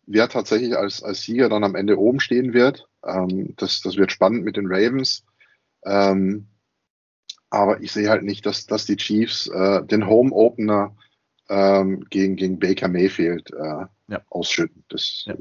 [0.06, 2.88] wer tatsächlich als, als Sieger dann am Ende oben stehen wird.
[3.06, 5.24] Ähm, das, das wird spannend mit den Ravens.
[5.84, 6.46] Ähm,
[7.54, 10.94] aber ich sehe halt nicht, dass, dass die Chiefs äh, den Home Opener
[11.48, 14.20] ähm, gegen, gegen Baker Mayfield äh, ja.
[14.30, 14.84] ausschütten.
[14.88, 15.34] Das ja.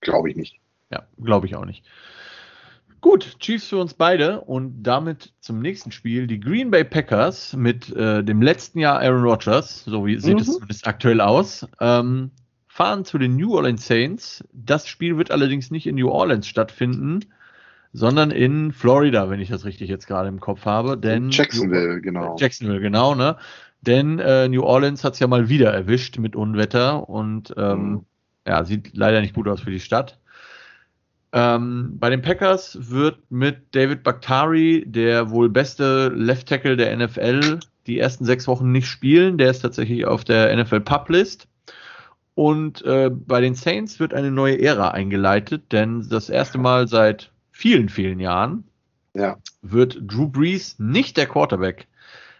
[0.00, 0.60] glaube ich nicht.
[0.90, 1.84] Ja, glaube ich auch nicht.
[3.00, 6.26] Gut, Chiefs für uns beide und damit zum nächsten Spiel.
[6.26, 10.40] Die Green Bay Packers mit äh, dem letzten Jahr Aaron Rodgers, so wie sieht mhm.
[10.40, 12.30] es zumindest aktuell aus, ähm,
[12.66, 14.44] fahren zu den New Orleans Saints.
[14.52, 17.20] Das Spiel wird allerdings nicht in New Orleans stattfinden,
[17.92, 20.96] sondern in Florida, wenn ich das richtig jetzt gerade im Kopf habe.
[20.96, 22.36] Denn Jacksonville, genau.
[22.38, 23.36] Jacksonville, genau, ne?
[23.82, 28.04] Denn äh, New Orleans hat es ja mal wieder erwischt mit Unwetter und ähm, mhm.
[28.46, 30.18] ja, sieht leider nicht gut aus für die Stadt.
[31.32, 37.60] Ähm, bei den Packers wird mit David Bakhtari, der wohl beste Left Tackle der NFL,
[37.86, 39.38] die ersten sechs Wochen nicht spielen.
[39.38, 41.46] Der ist tatsächlich auf der NFL Pub List.
[42.34, 47.32] Und äh, bei den Saints wird eine neue Ära eingeleitet, denn das erste Mal seit
[47.60, 48.64] vielen, vielen Jahren
[49.12, 49.36] ja.
[49.60, 51.88] wird Drew Brees nicht der Quarterback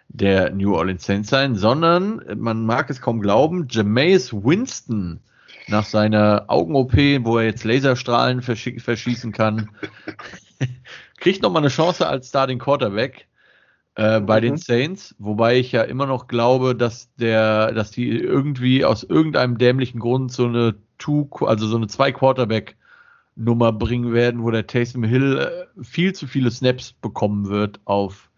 [0.09, 5.21] der New Orleans Saints sein, sondern, man mag es kaum glauben, Jameis Winston
[5.69, 6.95] nach seiner Augen-OP,
[7.25, 9.69] wo er jetzt Laserstrahlen verschießen kann,
[11.21, 13.27] kriegt nochmal eine Chance als Starting Quarterback
[13.97, 14.45] äh, bei mhm.
[14.45, 19.59] den Saints, wobei ich ja immer noch glaube, dass der, dass die irgendwie aus irgendeinem
[19.59, 22.77] dämlichen Grund so eine Two, also so eine zwei Quarterback
[23.37, 28.31] Nummer bringen werden, wo der Taysom Hill äh, viel zu viele Snaps bekommen wird auf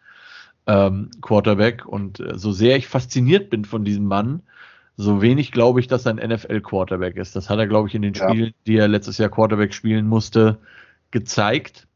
[0.67, 4.43] ähm, Quarterback und äh, so sehr ich fasziniert bin von diesem Mann,
[4.97, 7.35] so wenig glaube ich, dass er ein NFL-Quarterback ist.
[7.35, 8.29] Das hat er, glaube ich, in den ja.
[8.29, 10.59] Spielen, die er letztes Jahr Quarterback spielen musste,
[11.11, 11.89] gezeigt.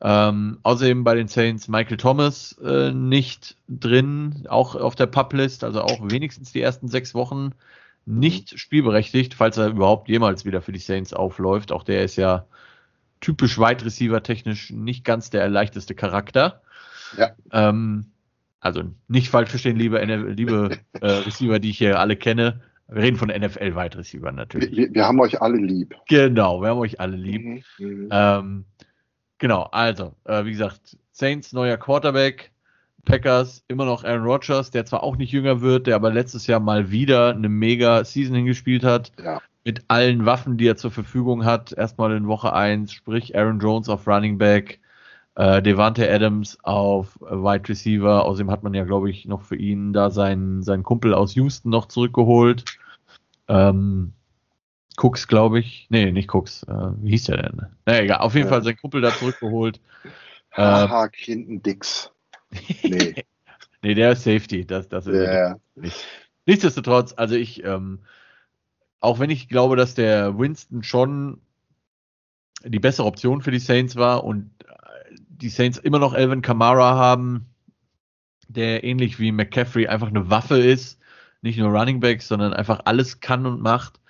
[0.00, 5.80] Ähm, außerdem bei den Saints Michael Thomas äh, nicht drin, auch auf der Publist, also
[5.80, 7.52] auch wenigstens die ersten sechs Wochen
[8.04, 11.72] nicht spielberechtigt, falls er überhaupt jemals wieder für die Saints aufläuft.
[11.72, 12.46] Auch der ist ja
[13.20, 16.62] typisch Wide Receiver technisch nicht ganz der leichteste Charakter.
[17.16, 17.30] Ja.
[17.52, 18.06] Ähm,
[18.60, 22.60] also nicht falsch verstehen, liebe, liebe äh, Receiver, die ich hier alle kenne.
[22.88, 24.76] Wir reden von NFL-Wide Receiver natürlich.
[24.76, 25.96] Wir, wir, haben euch alle lieb.
[26.08, 27.64] Genau, wir haben euch alle lieb.
[27.78, 28.08] Mhm, mhm.
[28.10, 28.64] ähm,
[29.38, 32.51] genau, also, äh, wie gesagt, Saints neuer Quarterback,
[33.04, 36.60] Packers immer noch Aaron Rodgers, der zwar auch nicht jünger wird, der aber letztes Jahr
[36.60, 39.12] mal wieder eine mega Season hingespielt hat.
[39.22, 39.40] Ja.
[39.64, 41.72] Mit allen Waffen, die er zur Verfügung hat.
[41.72, 44.80] Erstmal in Woche 1, sprich Aaron Jones auf Running Back,
[45.36, 48.24] äh, Devante Adams auf Wide Receiver.
[48.24, 51.70] Außerdem hat man ja, glaube ich, noch für ihn da seinen, seinen Kumpel aus Houston
[51.70, 52.64] noch zurückgeholt.
[53.48, 54.12] Ähm,
[54.96, 55.86] Cooks, glaube ich.
[55.90, 56.64] Nee, nicht Cooks.
[56.64, 57.66] Äh, wie hieß der denn?
[57.86, 58.52] Na egal, auf jeden ja.
[58.52, 59.80] Fall seinen Kumpel da zurückgeholt.
[60.52, 62.12] Haha, äh, Clinton Dix.
[62.82, 63.24] Nee.
[63.82, 64.66] nee, der ist Safety.
[64.66, 65.58] Das, das ist yeah.
[65.74, 66.04] nicht.
[66.46, 68.00] Nichtsdestotrotz, also ich ähm,
[69.02, 71.40] auch wenn ich glaube, dass der Winston schon
[72.64, 76.94] die bessere Option für die Saints war und äh, die Saints immer noch Elvin Kamara
[76.94, 77.46] haben,
[78.48, 81.00] der ähnlich wie McCaffrey einfach eine Waffe ist,
[81.42, 84.00] nicht nur Running Backs, sondern einfach alles kann und macht.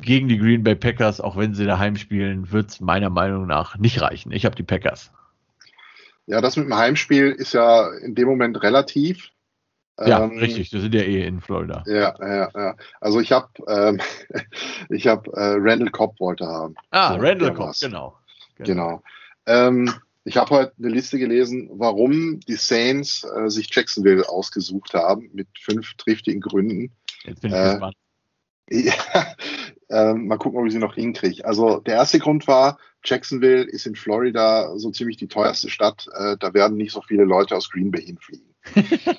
[0.00, 3.78] Gegen die Green Bay Packers, auch wenn sie daheim spielen, wird es meiner Meinung nach
[3.78, 4.32] nicht reichen.
[4.32, 5.12] Ich habe die Packers.
[6.26, 9.30] Ja, das mit dem Heimspiel ist ja in dem Moment relativ.
[9.98, 11.84] Ja, ähm, richtig, wir sind ja eh in Florida.
[11.86, 12.76] Ja, ja, ja.
[13.00, 14.00] Also ich habe ähm,
[14.88, 16.74] ich habe äh, Randall Cobb wollte haben.
[16.90, 18.18] Ah, so, Randall Cobb, genau.
[18.56, 18.66] Genau.
[18.66, 19.02] genau.
[19.46, 19.94] Ähm,
[20.24, 25.48] ich habe heute eine Liste gelesen, warum die Saints äh, sich Jacksonville ausgesucht haben, mit
[25.60, 26.90] fünf triftigen Gründen.
[27.24, 27.96] Jetzt bin ich äh, gespannt.
[28.70, 28.94] Ja,
[29.90, 31.44] äh, mal gucken, ob ich sie noch hinkriege.
[31.44, 36.06] Also der erste Grund war, Jacksonville ist in Florida so ziemlich die teuerste Stadt.
[36.16, 38.54] Äh, da werden nicht so viele Leute aus Green Bay hinfliegen.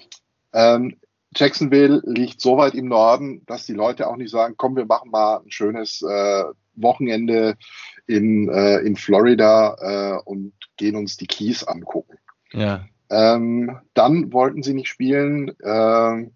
[0.54, 0.98] ähm,
[1.36, 5.12] Jacksonville liegt so weit im Norden, dass die Leute auch nicht sagen, komm, wir machen
[5.12, 6.44] mal ein schönes äh,
[6.76, 7.58] Wochenende
[8.08, 12.18] in, äh, in Florida äh, und gehen uns die Keys angucken.
[12.52, 12.86] Ja.
[13.10, 16.30] Ähm, dann wollten sie nicht spielen äh,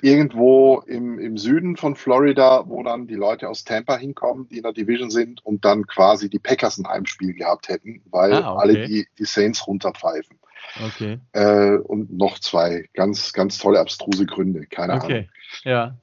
[0.00, 4.62] irgendwo im, im Süden von Florida, wo dann die Leute aus Tampa hinkommen, die in
[4.62, 8.60] der Division sind und dann quasi die Packers ein Heimspiel gehabt hätten, weil ah, okay.
[8.60, 10.38] alle die, die Saints runterpfeifen.
[10.86, 11.18] Okay.
[11.32, 15.12] Äh, und noch zwei ganz, ganz tolle, abstruse Gründe, keine okay.
[15.12, 15.28] Ahnung.
[15.64, 15.98] Ja.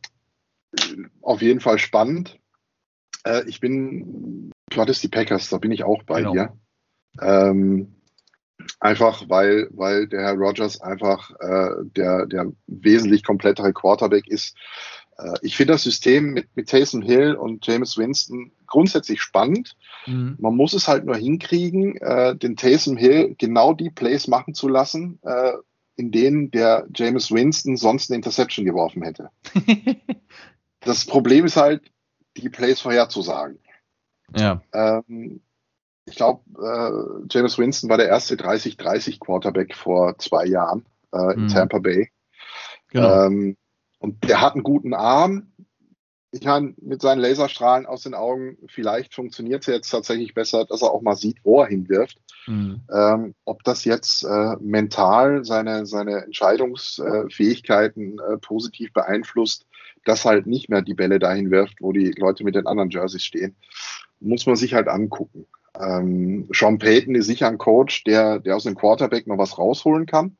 [1.21, 2.39] Auf jeden Fall spannend.
[3.23, 6.33] Äh, ich bin, du hattest die Packers, da bin ich auch bei genau.
[6.33, 6.57] dir.
[7.21, 7.96] Ähm,
[8.79, 14.55] einfach weil, weil der Herr Rogers einfach äh, der, der wesentlich komplettere Quarterback ist.
[15.17, 19.75] Äh, ich finde das System mit, mit Taysom Hill und James Winston grundsätzlich spannend.
[20.05, 20.37] Mhm.
[20.39, 24.67] Man muss es halt nur hinkriegen, äh, den Taysom Hill genau die Plays machen zu
[24.67, 25.53] lassen, äh,
[25.95, 29.31] in denen der James Winston sonst eine Interception geworfen hätte.
[30.81, 31.81] das Problem ist halt,
[32.37, 33.57] die Plays vorherzusagen.
[34.35, 34.61] Ja.
[34.73, 35.41] Ähm,
[36.07, 41.43] ich glaube, äh, James Winston war der erste 30-30 Quarterback vor zwei Jahren äh, in
[41.43, 41.49] mhm.
[41.49, 42.09] Tampa Bay.
[42.89, 43.25] Genau.
[43.25, 43.57] Ähm,
[43.99, 45.51] und der hat einen guten Arm.
[46.31, 50.81] Ich meine, mit seinen Laserstrahlen aus den Augen, vielleicht funktioniert es jetzt tatsächlich besser, dass
[50.81, 52.21] er auch mal sieht, wo er hinwirft.
[52.47, 52.81] Mhm.
[52.93, 59.65] Ähm, ob das jetzt äh, mental seine, seine Entscheidungsfähigkeiten äh, positiv beeinflusst,
[60.05, 63.25] dass halt nicht mehr die Bälle dahin wirft, wo die Leute mit den anderen Jerseys
[63.25, 63.57] stehen,
[64.21, 65.47] muss man sich halt angucken.
[65.79, 70.05] Ähm, Sean Payton ist sicher ein Coach, der, der aus dem Quarterback noch was rausholen
[70.05, 70.37] kann.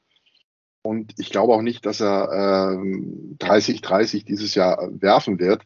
[0.81, 5.63] Und ich glaube auch nicht, dass er ähm, 30-30 dieses Jahr werfen wird.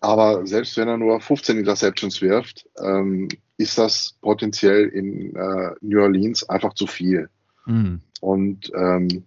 [0.00, 6.00] Aber selbst wenn er nur 15 Interceptions wirft, ähm, ist das potenziell in äh, New
[6.02, 7.30] Orleans einfach zu viel.
[7.64, 8.02] Mhm.
[8.20, 9.24] Und ähm,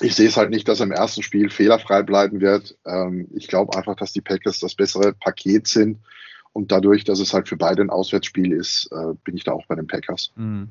[0.00, 2.76] ich sehe es halt nicht, dass er im ersten Spiel fehlerfrei bleiben wird.
[2.84, 5.98] Ähm, ich glaube einfach, dass die Packers das bessere Paket sind.
[6.52, 9.66] Und dadurch, dass es halt für beide ein Auswärtsspiel ist, äh, bin ich da auch
[9.66, 10.32] bei den Packers.
[10.36, 10.68] Mhm.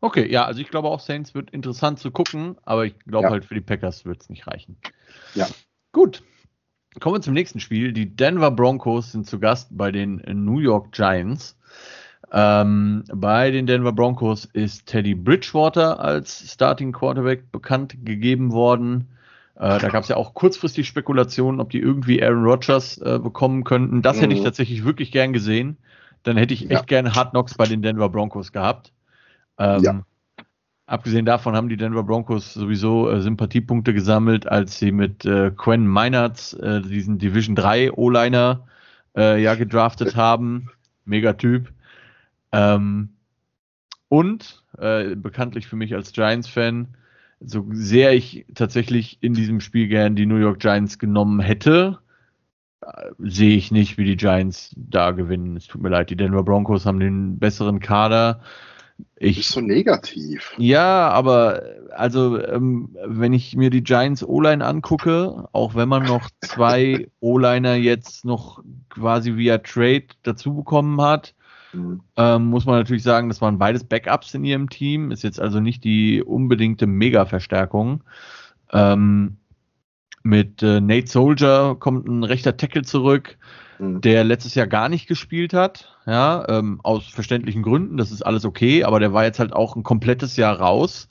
[0.00, 3.30] Okay, ja, also ich glaube auch Saints wird interessant zu gucken, aber ich glaube ja.
[3.30, 4.76] halt für die Packers wird es nicht reichen.
[5.34, 5.46] Ja.
[5.92, 6.22] Gut.
[7.00, 7.92] Kommen wir zum nächsten Spiel.
[7.92, 11.56] Die Denver Broncos sind zu Gast bei den New York Giants.
[12.32, 19.08] Ähm, bei den Denver Broncos ist Teddy Bridgewater als Starting Quarterback bekannt gegeben worden.
[19.56, 23.64] Äh, da gab es ja auch kurzfristig Spekulationen, ob die irgendwie Aaron Rodgers äh, bekommen
[23.64, 24.02] könnten.
[24.02, 24.20] Das mhm.
[24.22, 24.44] hätte ich mhm.
[24.44, 25.76] tatsächlich wirklich gern gesehen.
[26.22, 26.82] Dann hätte ich echt ja.
[26.82, 28.92] gerne Hard Knocks bei den Denver Broncos gehabt.
[29.58, 30.02] Ähm, ja.
[30.86, 35.86] Abgesehen davon haben die Denver Broncos sowieso äh, Sympathiepunkte gesammelt, als sie mit äh, Quen
[35.86, 38.66] Meinertz äh, diesen Division 3 O-Liner
[39.16, 40.70] äh, ja gedraftet haben.
[41.04, 41.72] Mega Typ.
[42.52, 43.10] Ähm,
[44.08, 46.88] und äh, bekanntlich für mich als Giants-Fan,
[47.44, 51.98] so sehr ich tatsächlich in diesem Spiel gern die New York Giants genommen hätte,
[52.82, 55.56] äh, sehe ich nicht, wie die Giants da gewinnen.
[55.56, 58.40] Es tut mir leid, die Denver Broncos haben den besseren Kader.
[59.16, 60.52] Ich, ist so negativ.
[60.58, 66.28] Ja, aber also ähm, wenn ich mir die Giants O-Line angucke, auch wenn man noch
[66.40, 71.34] zwei O-Liner jetzt noch quasi via Trade dazu bekommen hat,
[71.72, 72.00] Mhm.
[72.16, 75.10] Ähm, muss man natürlich sagen, das waren beides Backups in ihrem Team.
[75.10, 78.02] Ist jetzt also nicht die unbedingte Mega-Verstärkung.
[78.72, 79.36] Ähm,
[80.22, 83.38] mit äh, Nate Soldier kommt ein rechter Tackle zurück,
[83.78, 84.00] mhm.
[84.00, 85.96] der letztes Jahr gar nicht gespielt hat.
[86.06, 87.96] Ja, ähm, aus verständlichen Gründen.
[87.96, 91.08] Das ist alles okay, aber der war jetzt halt auch ein komplettes Jahr raus.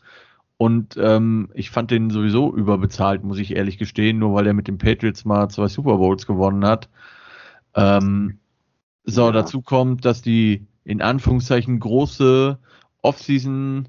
[0.58, 4.68] Und ähm, ich fand den sowieso überbezahlt, muss ich ehrlich gestehen, nur weil er mit
[4.68, 6.88] den Patriots mal zwei Super Bowls gewonnen hat.
[7.74, 8.38] Ähm,
[9.04, 9.32] so, ja.
[9.32, 12.58] dazu kommt, dass die in Anführungszeichen große
[13.02, 13.88] Offseason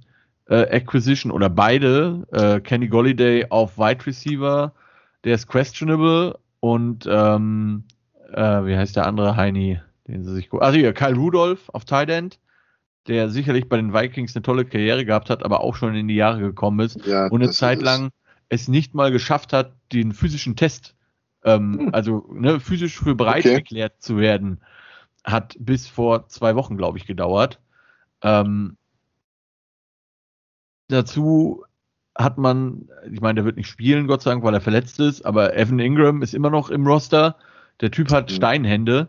[0.48, 4.72] äh, Acquisition oder beide, äh, Kenny Golliday auf Wide Receiver,
[5.24, 7.84] der ist questionable und ähm,
[8.32, 10.62] äh, wie heißt der andere Heini, den sie sich gut.
[10.62, 12.38] Also hier, Kyle Rudolph auf Tight End,
[13.08, 16.14] der sicherlich bei den Vikings eine tolle Karriere gehabt hat, aber auch schon in die
[16.14, 18.10] Jahre gekommen ist ja, und eine Zeit lang
[18.48, 20.94] es nicht mal geschafft hat, den physischen Test,
[21.44, 21.94] ähm, hm.
[21.94, 23.54] also ne, physisch für bereit okay.
[23.54, 24.60] erklärt zu werden,
[25.24, 27.60] hat bis vor zwei Wochen, glaube ich, gedauert.
[28.22, 28.76] Ähm,
[30.88, 31.64] dazu
[32.16, 35.24] hat man, ich meine, der wird nicht spielen, Gott sei Dank, weil er verletzt ist,
[35.24, 37.36] aber Evan Ingram ist immer noch im Roster.
[37.80, 38.34] Der Typ hat mhm.
[38.34, 39.08] Steinhände.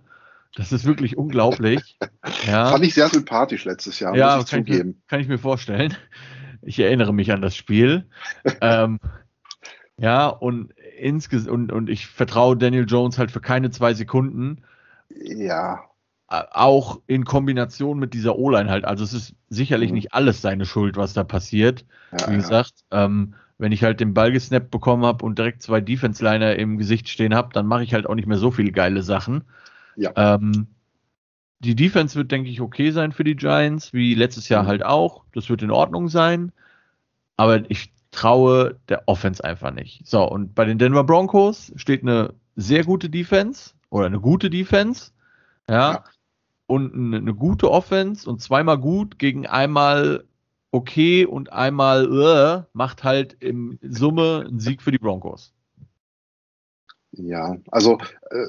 [0.55, 1.97] Das ist wirklich unglaublich.
[2.45, 2.71] Ja.
[2.71, 4.97] Fand ich sehr sympathisch letztes Jahr, ja, muss ich kann zugeben.
[4.99, 5.95] Ich kann ich mir vorstellen.
[6.61, 8.05] Ich erinnere mich an das Spiel.
[8.61, 8.99] ähm,
[9.97, 14.63] ja, und insges und, und ich vertraue Daniel Jones halt für keine zwei Sekunden.
[15.09, 15.83] Ja.
[16.27, 18.85] Auch in Kombination mit dieser O-Line halt.
[18.85, 19.95] Also es ist sicherlich mhm.
[19.95, 21.85] nicht alles seine Schuld, was da passiert.
[22.11, 23.05] Ja, Wie gesagt, ja.
[23.05, 27.07] ähm, wenn ich halt den Ball gesnappt bekommen habe und direkt zwei Defense-Liner im Gesicht
[27.07, 29.43] stehen habe, dann mache ich halt auch nicht mehr so viele geile Sachen.
[29.95, 30.11] Ja.
[30.15, 30.67] Ähm,
[31.59, 34.67] die Defense wird, denke ich, okay sein für die Giants, wie letztes Jahr mhm.
[34.67, 35.23] halt auch.
[35.33, 36.51] Das wird in Ordnung sein.
[37.37, 40.05] Aber ich traue der Offense einfach nicht.
[40.05, 45.11] So, und bei den Denver Broncos steht eine sehr gute Defense oder eine gute Defense.
[45.69, 45.93] Ja.
[45.93, 46.03] ja.
[46.65, 50.23] Und eine, gute Offense und zweimal gut gegen einmal
[50.71, 55.53] okay und einmal uh, macht halt im Summe einen Sieg für die Broncos.
[57.11, 57.99] Ja, also
[58.31, 58.45] äh,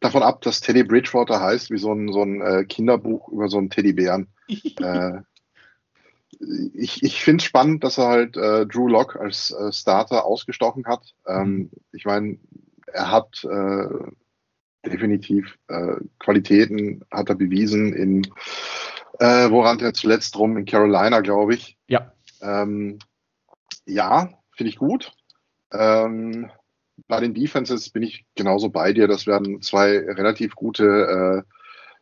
[0.00, 3.58] davon ab, dass Teddy Bridgewater heißt, wie so ein, so ein äh, Kinderbuch über so
[3.58, 4.26] einen Teddybären.
[4.48, 5.20] äh,
[6.74, 10.86] ich ich finde es spannend, dass er halt äh, Drew Locke als äh, Starter ausgestochen
[10.86, 11.14] hat.
[11.26, 11.70] Ähm, mhm.
[11.92, 12.38] ich meine,
[12.86, 13.88] er hat äh,
[14.88, 18.26] definitiv äh, Qualitäten, hat er bewiesen in
[19.18, 21.76] äh, woran er zuletzt rum in Carolina, glaube ich.
[21.88, 22.12] Ja.
[22.40, 22.98] Ähm,
[23.84, 25.12] ja, finde ich gut.
[25.72, 26.50] Ähm,
[27.06, 29.08] bei den Defenses bin ich genauso bei dir.
[29.08, 31.52] Das werden zwei relativ gute äh,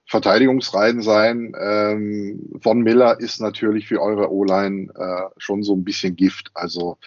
[0.08, 1.52] Verteidigungsreihen sein.
[1.58, 6.50] Ähm, Von Miller ist natürlich für eure O-Line äh, schon so ein bisschen Gift.
[6.54, 6.98] Also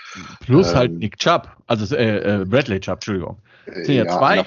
[0.46, 3.38] plus halt ähm, halt Nick Chubb, also äh, äh, Bradley Chubb, Entschuldigung.
[3.66, 4.46] Sind ja, ja zwei.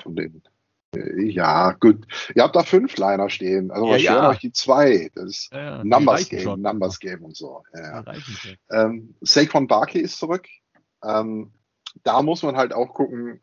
[0.94, 2.06] Ja, gut.
[2.34, 3.70] Ihr habt da fünf Liner stehen.
[3.70, 4.28] Also ja, ja.
[4.28, 5.10] euch die zwei.
[5.14, 6.60] Das ist ja, Numbers Game, schon.
[6.60, 7.62] Numbers Game und so.
[7.74, 8.04] Ja.
[8.70, 10.46] Ähm, Saquon Barkley ist zurück.
[11.02, 11.52] Ähm,
[12.02, 13.40] da muss man halt auch gucken,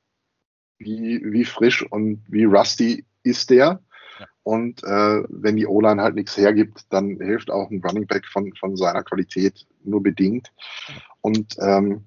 [0.78, 3.82] wie, wie frisch und wie rusty ist der.
[4.20, 4.28] Ja.
[4.44, 8.54] Und äh, wenn die O-Line halt nichts hergibt, dann hilft auch ein Running Back von,
[8.56, 10.52] von seiner Qualität nur bedingt.
[11.22, 12.06] Und ähm,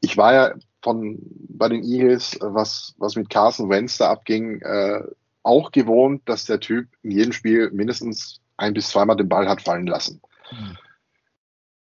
[0.00, 0.54] ich war ja
[0.84, 5.02] von bei den Eagles, was, was mit Carson Wentz da abging, äh,
[5.42, 9.62] auch gewohnt, dass der Typ in jedem Spiel mindestens ein bis zweimal den Ball hat
[9.62, 10.20] fallen lassen.
[10.52, 10.76] Mhm.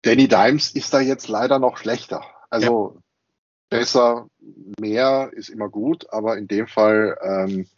[0.02, 2.24] Danny Dimes ist da jetzt leider noch schlechter.
[2.48, 3.78] Also ja.
[3.78, 4.26] besser,
[4.80, 7.68] mehr ist immer gut, aber in dem Fall, ähm,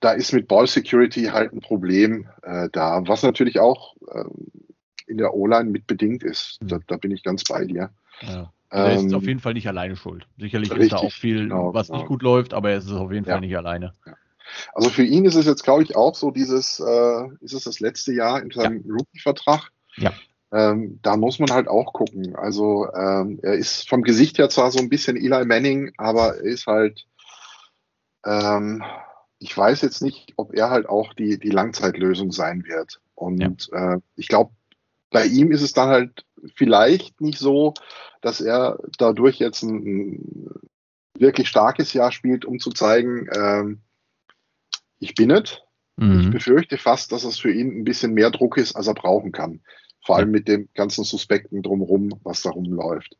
[0.00, 4.24] da ist mit Ball Security halt ein Problem äh, da, was natürlich auch äh,
[5.06, 6.58] in der O-Line mitbedingt ist.
[6.60, 6.68] Mhm.
[6.68, 7.90] Da, da, bin ich ganz bei dir.
[8.22, 8.52] Ja.
[8.68, 10.26] Er ist auf ähm, jeden Fall nicht alleine schuld.
[10.38, 11.98] Sicherlich richtig, ist da auch viel, genau, was genau.
[11.98, 13.92] nicht gut läuft, aber er ist auf jeden Fall nicht alleine.
[14.04, 14.14] Ja.
[14.74, 17.80] Also für ihn ist es jetzt, glaube ich, auch so dieses, äh, ist es das
[17.80, 18.94] letzte Jahr in seinem ja.
[18.94, 19.70] Rookie-Vertrag.
[19.96, 20.12] Ja.
[20.52, 22.36] Ähm, da muss man halt auch gucken.
[22.36, 26.42] Also ähm, er ist vom Gesicht her zwar so ein bisschen Eli Manning, aber er
[26.42, 27.06] ist halt,
[28.24, 28.84] ähm,
[29.38, 33.00] ich weiß jetzt nicht, ob er halt auch die, die Langzeitlösung sein wird.
[33.14, 33.94] Und ja.
[33.94, 34.52] äh, ich glaube,
[35.16, 36.26] bei ihm ist es dann halt
[36.56, 37.72] vielleicht nicht so,
[38.20, 40.50] dass er dadurch jetzt ein, ein
[41.18, 43.80] wirklich starkes Jahr spielt, um zu zeigen, ähm,
[44.98, 45.62] ich bin es.
[45.96, 46.20] Mhm.
[46.20, 49.32] Ich befürchte fast, dass es für ihn ein bisschen mehr Druck ist, als er brauchen
[49.32, 49.62] kann.
[50.04, 53.16] Vor allem mit dem ganzen Suspekten drumherum, was da rumläuft.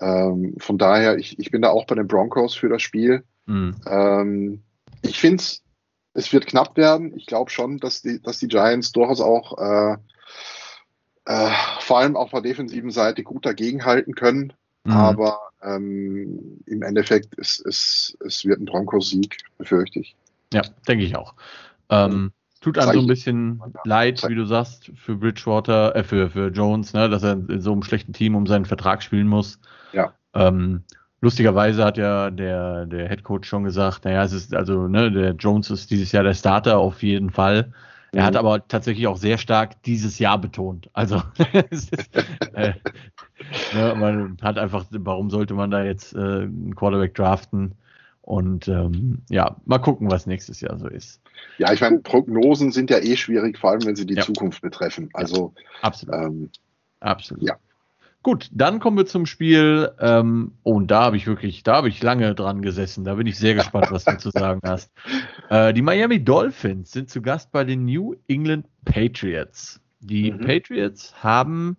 [0.00, 3.22] Ähm, von daher, ich, ich bin da auch bei den Broncos für das Spiel.
[3.46, 3.76] Mhm.
[3.86, 4.62] Ähm,
[5.02, 5.62] ich finde es,
[6.14, 7.16] es wird knapp werden.
[7.16, 9.96] Ich glaube schon, dass die, dass die Giants durchaus auch äh,
[11.26, 11.50] äh,
[11.80, 14.52] vor allem auf der defensiven Seite gut dagegenhalten können.
[14.84, 14.92] Mhm.
[14.92, 20.16] Aber ähm, im Endeffekt ist es, es wird ein Broncos-Sieg, befürchte ich.
[20.52, 21.34] Ja, denke ich auch.
[21.88, 26.48] Ähm, tut einem so ein bisschen leid, wie du sagst, für Bridgewater, äh, für, für
[26.48, 29.60] Jones, ne, dass er in so einem schlechten Team um seinen Vertrag spielen muss.
[29.92, 30.12] Ja.
[30.34, 30.82] Ähm,
[31.20, 35.32] lustigerweise hat ja der, der Head Coach schon gesagt, naja, es ist also, ne, der
[35.32, 37.72] Jones ist dieses Jahr der Starter auf jeden Fall.
[38.14, 38.40] Er hat mhm.
[38.40, 40.90] aber tatsächlich auch sehr stark dieses Jahr betont.
[40.92, 41.22] Also
[41.70, 41.92] ist,
[42.52, 42.74] äh,
[43.74, 47.74] ne, man hat einfach, warum sollte man da jetzt äh, einen Quarterback draften?
[48.20, 51.20] Und ähm, ja, mal gucken, was nächstes Jahr so ist.
[51.58, 54.22] Ja, ich meine, Prognosen sind ja eh schwierig, vor allem wenn sie die ja.
[54.22, 55.08] Zukunft betreffen.
[55.12, 56.14] Also ja, absolut.
[56.14, 56.50] Ähm,
[57.00, 57.42] absolut.
[57.42, 57.56] Ja.
[58.22, 59.90] Gut, dann kommen wir zum Spiel.
[59.98, 63.04] Ähm, oh, und da habe ich wirklich, da habe ich lange dran gesessen.
[63.04, 64.90] Da bin ich sehr gespannt, was du zu sagen hast.
[65.48, 69.80] Äh, die Miami Dolphins sind zu Gast bei den New England Patriots.
[70.00, 70.40] Die mhm.
[70.40, 71.76] Patriots haben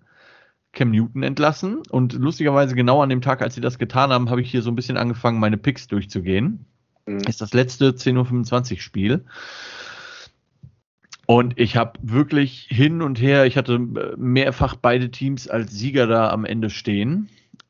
[0.74, 4.42] Cam Newton entlassen und lustigerweise genau an dem Tag, als sie das getan haben, habe
[4.42, 6.66] ich hier so ein bisschen angefangen, meine Picks durchzugehen.
[7.08, 7.20] Mhm.
[7.22, 9.26] Ist das letzte 10.25 Uhr Spiel.
[11.26, 16.08] Und ich habe wirklich hin und her, ich hatte äh, mehrfach beide Teams als Sieger
[16.08, 17.30] da am Ende stehen.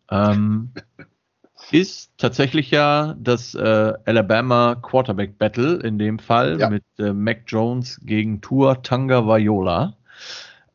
[0.09, 0.71] Ähm,
[1.71, 6.69] ist tatsächlich ja das äh, Alabama Quarterback Battle in dem Fall ja.
[6.69, 9.95] mit äh, Mac Jones gegen Tua Tanga Viola.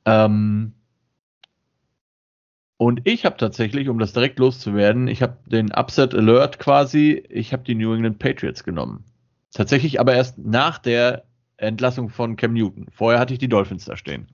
[0.04, 0.72] Ähm,
[2.76, 7.52] und ich habe tatsächlich, um das direkt loszuwerden, ich habe den Upset Alert quasi, ich
[7.52, 9.04] habe die New England Patriots genommen.
[9.52, 11.24] Tatsächlich aber erst nach der
[11.58, 12.86] Entlassung von Cam Newton.
[12.92, 14.28] Vorher hatte ich die Dolphins da stehen.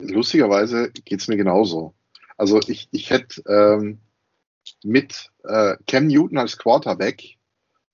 [0.00, 1.94] Lustigerweise geht es mir genauso.
[2.36, 3.98] Also ich, ich hätte ähm,
[4.84, 7.36] mit äh, Cam Newton als Quarterback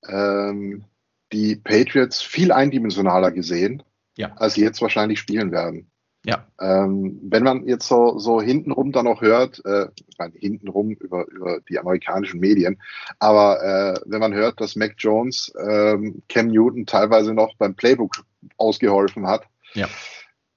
[0.07, 0.85] ähm,
[1.33, 3.83] die Patriots viel eindimensionaler gesehen,
[4.17, 4.35] ja.
[4.37, 5.91] als sie jetzt wahrscheinlich spielen werden.
[6.25, 6.47] Ja.
[6.59, 11.27] Ähm, wenn man jetzt so, so hintenrum dann noch hört, äh, ich meine, hintenrum über,
[11.29, 12.81] über die amerikanischen Medien,
[13.19, 18.25] aber äh, wenn man hört, dass Mac Jones ähm, Cam Newton teilweise noch beim Playbook
[18.57, 19.87] ausgeholfen hat, ja.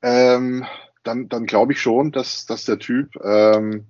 [0.01, 0.65] ähm,
[1.03, 3.87] dann, dann glaube ich schon, dass, dass der Typ ähm,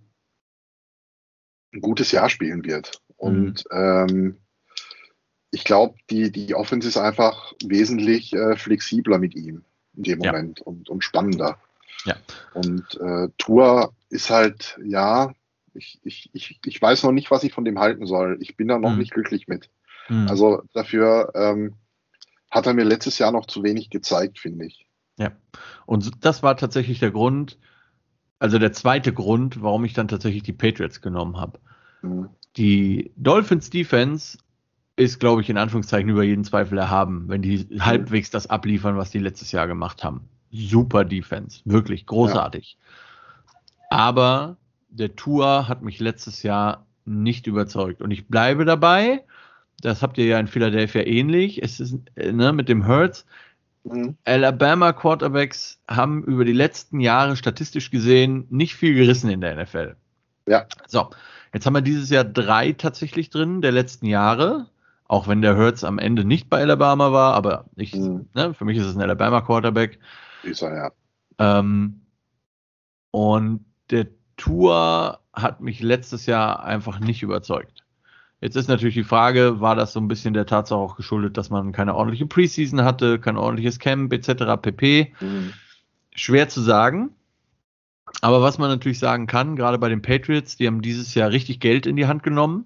[1.74, 3.02] ein gutes Jahr spielen wird.
[3.18, 3.78] Und mhm.
[3.78, 4.38] ähm,
[5.52, 9.64] ich glaube, die, die Offense ist einfach wesentlich äh, flexibler mit ihm
[9.95, 10.66] in dem Moment ja.
[10.66, 11.60] und, und spannender.
[12.08, 12.16] Ja.
[12.54, 15.34] Und äh, Tour ist halt, ja,
[15.74, 18.38] ich, ich, ich, ich weiß noch nicht, was ich von dem halten soll.
[18.40, 19.00] Ich bin da noch mhm.
[19.00, 19.70] nicht glücklich mit.
[20.10, 20.28] Mhm.
[20.30, 21.76] Also dafür ähm,
[22.50, 24.88] hat er mir letztes Jahr noch zu wenig gezeigt, finde ich.
[25.20, 25.32] Ja,
[25.86, 27.58] und das war tatsächlich der Grund,
[28.40, 31.60] also der zweite Grund, warum ich dann tatsächlich die Patriots genommen habe.
[32.02, 32.30] Mhm.
[32.56, 34.38] Die Dolphins Defense
[34.96, 37.86] ist, glaube ich, in Anführungszeichen über jeden Zweifel erhaben, wenn die mhm.
[37.86, 42.78] halbwegs das abliefern, was die letztes Jahr gemacht haben super Defense, wirklich großartig.
[42.80, 43.98] Ja.
[43.98, 44.57] Aber
[44.90, 49.24] der Tour hat mich letztes Jahr nicht überzeugt und ich bleibe dabei.
[49.82, 51.61] Das habt ihr ja in Philadelphia ähnlich.
[51.61, 53.26] Es ist ne, mit dem Hurts.
[53.84, 54.18] Mhm.
[54.26, 59.95] Alabama Quarterbacks haben über die letzten Jahre statistisch gesehen nicht viel gerissen in der NFL.
[60.48, 60.65] Ja.
[60.88, 61.10] So,
[61.53, 64.68] jetzt haben wir dieses Jahr drei tatsächlich drin der letzten Jahre.
[65.10, 68.28] Auch wenn der Hurts am Ende nicht bei Alabama war, aber ich, mhm.
[68.34, 69.99] ne, für mich ist es ein Alabama Quarterback.
[70.48, 70.91] Ist er, ja.
[71.40, 72.02] Ähm,
[73.11, 74.07] und der
[74.38, 77.84] Tour hat mich letztes Jahr einfach nicht überzeugt.
[78.40, 81.49] Jetzt ist natürlich die Frage, war das so ein bisschen der Tatsache auch geschuldet, dass
[81.49, 84.61] man keine ordentliche Preseason hatte, kein ordentliches Camp etc.
[84.61, 85.14] pp.
[85.19, 85.53] Mhm.
[86.14, 87.10] Schwer zu sagen.
[88.22, 91.60] Aber was man natürlich sagen kann, gerade bei den Patriots, die haben dieses Jahr richtig
[91.60, 92.65] Geld in die Hand genommen,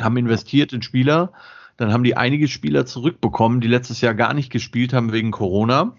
[0.00, 1.32] haben investiert in Spieler.
[1.76, 5.96] Dann haben die einige Spieler zurückbekommen, die letztes Jahr gar nicht gespielt haben wegen Corona.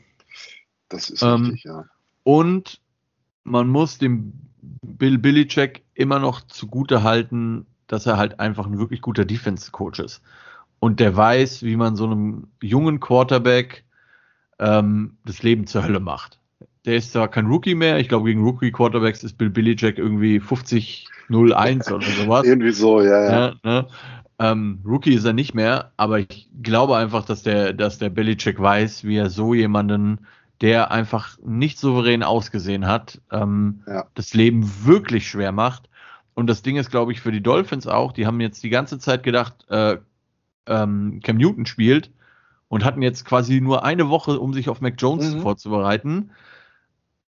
[0.90, 1.86] Das ist ähm, richtig, ja.
[2.24, 2.82] Und
[3.44, 4.34] man muss dem
[4.82, 10.22] Bill Billycheck immer noch zugute halten, dass er halt einfach ein wirklich guter Defense-Coach ist.
[10.80, 13.86] Und der weiß, wie man so einem jungen Quarterback
[14.60, 16.40] ähm, das Leben zur Hölle macht.
[16.86, 21.92] Der ist zwar kein Rookie mehr, ich glaube, gegen Rookie-Quarterbacks ist Bill Billycheck irgendwie 50-0-1
[21.92, 22.44] oder sowas.
[22.46, 23.32] Irgendwie so, ja, ja.
[23.32, 23.88] ja ne?
[24.40, 28.60] ähm, Rookie ist er nicht mehr, aber ich glaube einfach, dass der, dass der Belichick
[28.60, 30.20] weiß, wie er so jemanden
[30.62, 34.06] der einfach nicht souverän ausgesehen hat, ähm, ja.
[34.14, 35.90] das Leben wirklich schwer macht.
[36.34, 39.00] Und das Ding ist, glaube ich, für die Dolphins auch, die haben jetzt die ganze
[39.00, 39.98] Zeit gedacht, äh,
[40.66, 42.12] ähm, Cam Newton spielt
[42.68, 45.42] und hatten jetzt quasi nur eine Woche, um sich auf Mac Jones mhm.
[45.42, 46.32] vorzubereiten.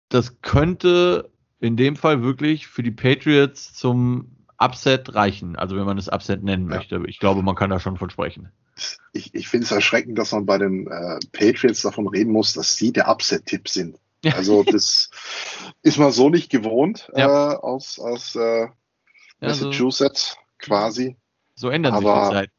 [0.10, 1.30] Das könnte
[1.60, 6.44] in dem Fall wirklich für die Patriots zum Upset reichen, also wenn man es Upset
[6.44, 6.78] nennen ja.
[6.78, 7.02] möchte.
[7.08, 8.52] Ich glaube, man kann da schon von sprechen
[9.14, 12.76] ich, ich finde es erschreckend, dass man bei den äh, Patriots davon reden muss, dass
[12.76, 13.98] sie der Upset-Tipp sind.
[14.24, 14.36] Ja.
[14.36, 15.10] Also das
[15.82, 17.54] ist man so nicht gewohnt ja.
[17.54, 18.68] äh, aus, aus äh,
[19.40, 21.18] Massachusetts ja, so, quasi.
[21.56, 22.52] So ändern sich die Zeit.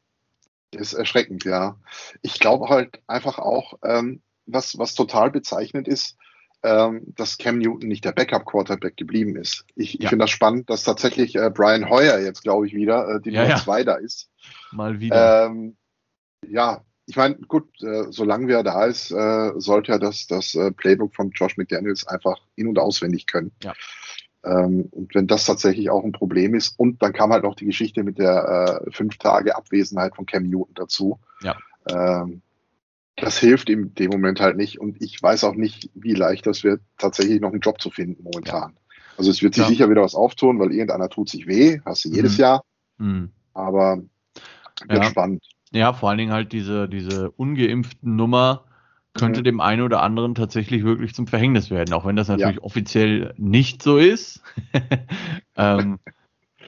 [0.71, 1.77] Ist erschreckend, ja.
[2.21, 6.17] Ich glaube halt einfach auch, ähm, was, was total bezeichnend ist,
[6.63, 9.65] ähm, dass Cam Newton nicht der Backup-Quarterback geblieben ist.
[9.75, 13.21] Ich, ich finde das spannend, dass tatsächlich äh, Brian Hoyer jetzt, glaube ich, wieder äh,
[13.21, 14.29] die Nummer zwei da ist.
[14.71, 15.45] Mal wieder.
[15.45, 15.75] Ähm,
[16.49, 20.71] ja, ich meine, gut, äh, solange er da ist, äh, sollte er das, das äh,
[20.71, 23.51] Playbook von Josh McDaniels einfach in- und auswendig können.
[23.61, 23.73] Ja.
[24.45, 27.65] Ähm, und wenn das tatsächlich auch ein Problem ist, und dann kam halt noch die
[27.65, 31.19] Geschichte mit der äh, fünf Tage Abwesenheit von Cam Newton dazu.
[31.41, 31.57] Ja.
[31.89, 32.41] Ähm,
[33.15, 34.79] das hilft ihm in dem Moment halt nicht.
[34.79, 38.23] Und ich weiß auch nicht, wie leicht das wird, tatsächlich noch einen Job zu finden
[38.23, 38.77] momentan.
[39.17, 39.69] Also es wird sich ja.
[39.69, 42.41] sicher wieder was auftun, weil irgendeiner tut sich weh, hast du jedes mhm.
[42.41, 42.63] Jahr.
[42.97, 43.31] Mhm.
[43.53, 44.01] Aber
[44.87, 45.09] wird ja.
[45.09, 45.45] spannend.
[45.73, 48.65] Ja, vor allen Dingen halt diese, diese ungeimpften Nummer
[49.13, 49.43] könnte mhm.
[49.43, 52.63] dem einen oder anderen tatsächlich wirklich zum Verhängnis werden, auch wenn das natürlich ja.
[52.63, 54.41] offiziell nicht so ist.
[55.55, 55.99] ähm,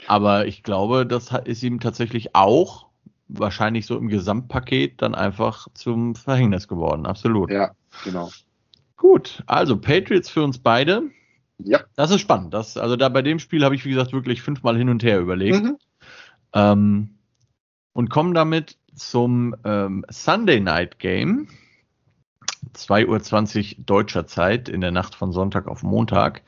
[0.07, 2.85] aber ich glaube, das ist ihm tatsächlich auch
[3.27, 7.07] wahrscheinlich so im Gesamtpaket dann einfach zum Verhängnis geworden.
[7.07, 7.49] Absolut.
[7.49, 7.71] Ja,
[8.03, 8.29] genau.
[8.97, 11.03] Gut, also Patriots für uns beide.
[11.57, 11.81] Ja.
[11.95, 12.53] Das ist spannend.
[12.53, 15.19] Das, also da bei dem Spiel habe ich, wie gesagt, wirklich fünfmal hin und her
[15.19, 15.63] überlegt.
[15.63, 15.77] Mhm.
[16.53, 17.09] Ähm,
[17.93, 21.47] und kommen damit zum ähm, Sunday Night Game.
[22.73, 26.41] 2.20 Uhr deutscher Zeit in der Nacht von Sonntag auf Montag.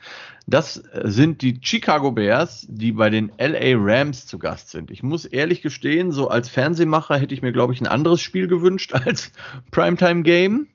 [0.46, 4.90] Das sind die Chicago Bears, die bei den LA Rams zu Gast sind.
[4.90, 8.48] Ich muss ehrlich gestehen, so als Fernsehmacher hätte ich mir, glaube ich, ein anderes Spiel
[8.48, 9.32] gewünscht als
[9.70, 10.68] Primetime Game.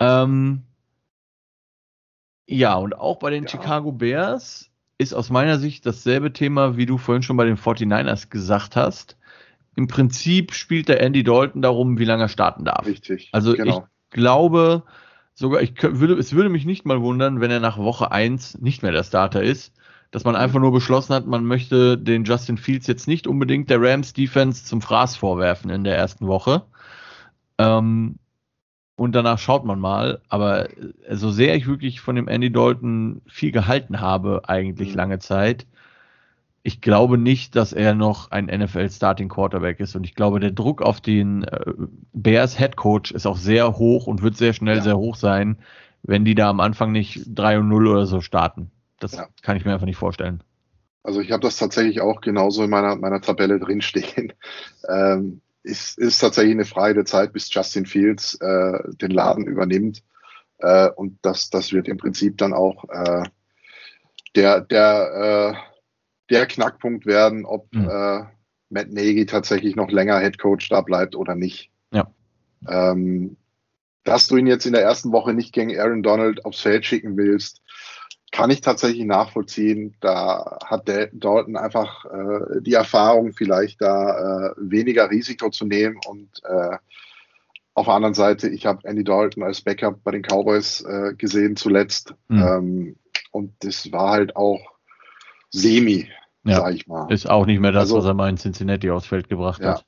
[0.00, 0.62] Ähm,
[2.46, 3.50] ja, und auch bei den ja.
[3.50, 8.28] Chicago Bears ist aus meiner Sicht dasselbe Thema, wie du vorhin schon bei den 49ers
[8.28, 9.16] gesagt hast.
[9.76, 12.86] Im Prinzip spielt der Andy Dalton darum, wie lange er starten darf.
[12.86, 13.30] Richtig.
[13.32, 13.88] Also genau.
[14.08, 14.84] ich glaube,
[15.34, 18.82] sogar, ich würde, es würde mich nicht mal wundern, wenn er nach Woche 1 nicht
[18.82, 19.74] mehr der Starter ist.
[20.10, 23.82] Dass man einfach nur beschlossen hat, man möchte den Justin Fields jetzt nicht unbedingt der
[23.82, 26.62] Rams Defense zum Fraß vorwerfen in der ersten Woche.
[27.58, 28.20] Ähm,
[28.96, 30.20] und danach schaut man mal.
[30.28, 34.96] Aber äh, so sehr ich wirklich von dem Andy Dalton viel gehalten habe, eigentlich mhm.
[34.96, 35.66] lange Zeit,
[36.66, 39.94] ich glaube nicht, dass er noch ein NFL Starting Quarterback ist.
[39.96, 41.60] Und ich glaube, der Druck auf den äh,
[42.14, 44.82] Bears Head Coach ist auch sehr hoch und wird sehr schnell ja.
[44.82, 45.58] sehr hoch sein,
[46.02, 48.70] wenn die da am Anfang nicht 3 und 0 oder so starten.
[48.98, 49.28] Das ja.
[49.42, 50.42] kann ich mir einfach nicht vorstellen.
[51.02, 54.32] Also ich habe das tatsächlich auch genauso in meiner, meiner Tabelle drinstehen.
[54.86, 60.02] Ähm, ist, ist tatsächlich eine freie Zeit, bis Justin Fields äh, den Laden übernimmt.
[60.58, 63.22] Äh, und das, das wird im Prinzip dann auch äh,
[64.36, 65.73] der, der, äh,
[66.30, 67.88] der Knackpunkt werden, ob mhm.
[67.88, 68.24] äh,
[68.70, 71.70] Matt Nagy tatsächlich noch länger Head Coach da bleibt oder nicht.
[71.92, 72.06] Ja.
[72.68, 73.36] Ähm,
[74.04, 77.16] dass du ihn jetzt in der ersten Woche nicht gegen Aaron Donald aufs Feld schicken
[77.16, 77.62] willst,
[78.34, 79.96] kann ich tatsächlich nachvollziehen.
[80.00, 86.00] Da hat Dalton einfach äh, die Erfahrung, vielleicht da äh, weniger Risiko zu nehmen.
[86.06, 86.76] Und äh,
[87.74, 91.54] auf der anderen Seite, ich habe Andy Dalton als Backup bei den Cowboys äh, gesehen
[91.54, 92.14] zuletzt.
[92.28, 92.42] Mhm.
[92.42, 92.96] Ähm,
[93.30, 94.73] und das war halt auch
[95.54, 96.08] semi,
[96.44, 97.10] ja, sag ich mal.
[97.12, 99.74] Ist auch nicht mehr das, also, was er mal in Cincinnati aufs Feld gebracht ja.
[99.74, 99.84] hat.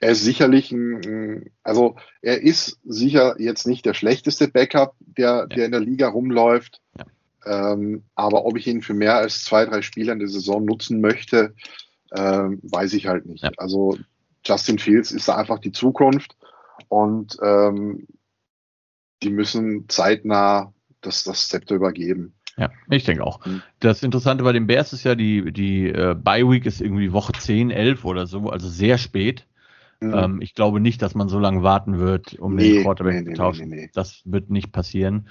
[0.00, 5.46] Er ist sicherlich ein, also er ist sicher jetzt nicht der schlechteste Backup, der, ja.
[5.46, 6.80] der in der Liga rumläuft.
[6.98, 7.72] Ja.
[7.72, 11.02] Ähm, aber ob ich ihn für mehr als zwei, drei Spiele in der Saison nutzen
[11.02, 11.54] möchte,
[12.16, 13.44] ähm, weiß ich halt nicht.
[13.44, 13.50] Ja.
[13.58, 13.98] Also
[14.44, 16.34] Justin Fields ist da einfach die Zukunft
[16.88, 18.06] und ähm,
[19.22, 20.72] die müssen zeitnah
[21.02, 22.34] das, das Zepter übergeben.
[22.56, 23.44] Ja, ich denke auch.
[23.44, 23.62] Mhm.
[23.80, 27.32] Das Interessante bei den Bears ist ja, die, die äh, Bye Week ist irgendwie Woche
[27.32, 29.46] 10, 11 oder so, also sehr spät.
[30.00, 30.14] Mhm.
[30.14, 33.32] Ähm, ich glaube nicht, dass man so lange warten wird, um nee, den Quarterback nee,
[33.32, 33.68] zu tauschen.
[33.68, 35.28] Nee, das wird nicht passieren.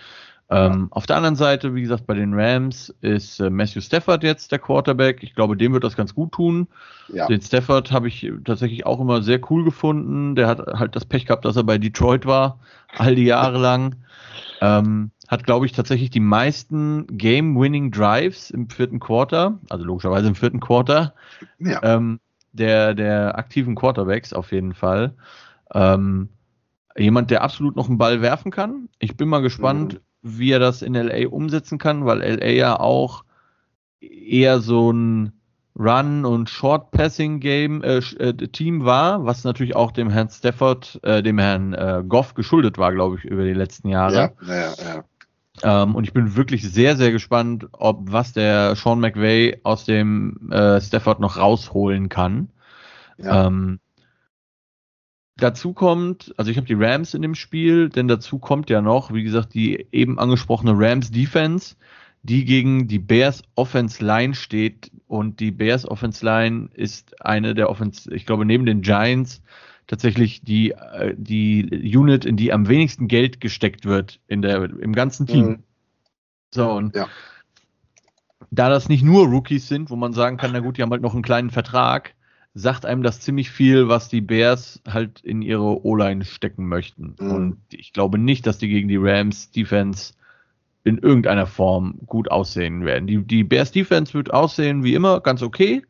[0.50, 4.52] Ähm, auf der anderen Seite, wie gesagt, bei den Rams ist äh, Matthew Stafford jetzt
[4.52, 5.24] der Quarterback.
[5.24, 6.68] Ich glaube, dem wird das ganz gut tun.
[7.12, 7.28] Ja.
[7.28, 10.36] Den Stafford habe ich tatsächlich auch immer sehr cool gefunden.
[10.36, 12.60] Der hat halt das Pech gehabt, dass er bei Detroit war,
[12.96, 13.96] all die Jahre lang.
[14.62, 20.36] Ähm, hat, glaube ich, tatsächlich die meisten Game-Winning Drives im vierten Quarter, also logischerweise im
[20.36, 21.14] vierten Quarter,
[21.60, 21.82] ja.
[21.84, 22.20] ähm,
[22.54, 25.16] der, der aktiven Quarterbacks auf jeden Fall.
[25.74, 26.30] Ähm,
[26.96, 28.88] jemand, der absolut noch einen Ball werfen kann.
[29.00, 32.80] Ich bin mal gespannt, mhm wie er das in LA umsetzen kann, weil LA ja
[32.80, 33.24] auch
[34.00, 35.34] eher so ein
[35.78, 41.40] Run- und Short-Passing-Game äh, äh, Team war, was natürlich auch dem Herrn Stafford, äh, dem
[41.40, 44.34] Herrn äh, Goff geschuldet war, glaube ich, über die letzten Jahre.
[44.46, 45.04] Ja, ja, ja.
[45.64, 50.52] Ähm, und ich bin wirklich sehr, sehr gespannt, ob was der Sean McVay aus dem
[50.52, 52.50] äh, Stafford noch rausholen kann.
[53.18, 53.48] Ja.
[53.48, 53.80] Ähm,
[55.38, 59.14] Dazu kommt, also ich habe die Rams in dem Spiel, denn dazu kommt ja noch,
[59.14, 61.76] wie gesagt, die eben angesprochene Rams Defense,
[62.22, 67.70] die gegen die Bears Offense Line steht und die Bears Offense Line ist eine der
[67.70, 69.42] Offense, ich glaube neben den Giants
[69.88, 74.94] tatsächlich die äh, die Unit, in die am wenigsten Geld gesteckt wird in der im
[74.94, 75.46] ganzen Team.
[75.46, 75.64] Mhm.
[76.52, 77.08] So und ja.
[78.52, 81.02] da das nicht nur Rookies sind, wo man sagen kann, na gut, die haben halt
[81.02, 82.14] noch einen kleinen Vertrag,
[82.54, 87.16] sagt einem das ziemlich viel, was die Bears halt in ihre O-Line stecken möchten.
[87.20, 87.32] Mhm.
[87.32, 90.14] Und ich glaube nicht, dass die gegen die Rams Defense
[90.84, 93.08] in irgendeiner Form gut aussehen werden.
[93.08, 95.84] Die, die Bears Defense wird aussehen wie immer ganz okay,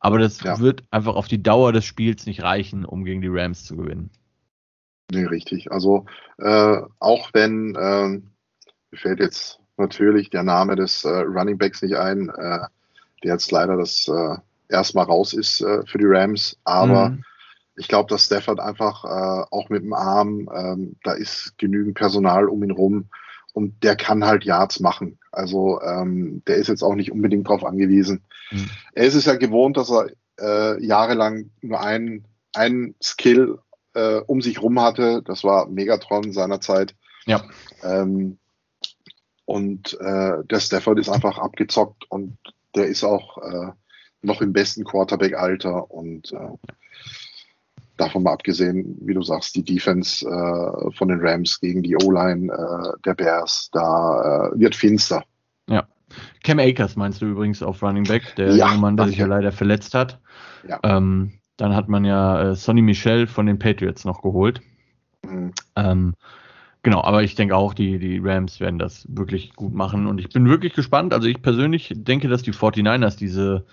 [0.00, 0.58] aber das ja.
[0.58, 4.10] wird einfach auf die Dauer des Spiels nicht reichen, um gegen die Rams zu gewinnen.
[5.12, 5.70] Nee, richtig.
[5.70, 6.06] Also
[6.38, 11.96] äh, auch wenn, äh, mir fällt jetzt natürlich der Name des äh, Running Backs nicht
[11.96, 12.60] ein, äh,
[13.22, 14.36] der jetzt leider das äh,
[14.68, 16.58] erstmal raus ist äh, für die Rams.
[16.64, 17.24] Aber mhm.
[17.76, 22.48] ich glaube, dass Stafford einfach äh, auch mit dem Arm, ähm, da ist genügend Personal
[22.48, 23.06] um ihn rum
[23.52, 25.18] und der kann halt Yards machen.
[25.32, 28.22] Also ähm, der ist jetzt auch nicht unbedingt darauf angewiesen.
[28.50, 28.70] Mhm.
[28.94, 30.10] Er ist es ja gewohnt, dass er
[30.40, 32.24] äh, jahrelang nur einen,
[32.54, 33.58] einen Skill
[33.94, 35.22] äh, um sich rum hatte.
[35.24, 36.94] Das war Megatron seinerzeit.
[37.26, 37.42] Ja.
[37.82, 38.38] Ähm,
[39.44, 42.38] und äh, der Stafford ist einfach abgezockt und
[42.74, 43.72] der ist auch äh,
[44.22, 46.70] noch im besten Quarterback-Alter und äh,
[47.96, 52.52] davon mal abgesehen, wie du sagst, die Defense äh, von den Rams gegen die O-Line
[52.52, 55.24] äh, der Bears, da äh, wird finster.
[55.68, 55.86] Ja.
[56.42, 59.26] Cam Akers meinst du übrigens auf Running Back, der ja, junge Mann, der sich ja
[59.26, 60.20] leider verletzt hat.
[60.66, 60.80] Ja.
[60.82, 64.60] Ähm, dann hat man ja äh, Sonny Michel von den Patriots noch geholt.
[65.24, 65.52] Mhm.
[65.76, 66.14] Ähm,
[66.82, 70.30] Genau, aber ich denke auch, die, die Rams werden das wirklich gut machen und ich
[70.30, 71.12] bin wirklich gespannt.
[71.12, 73.66] Also ich persönlich denke, dass die 49ers diese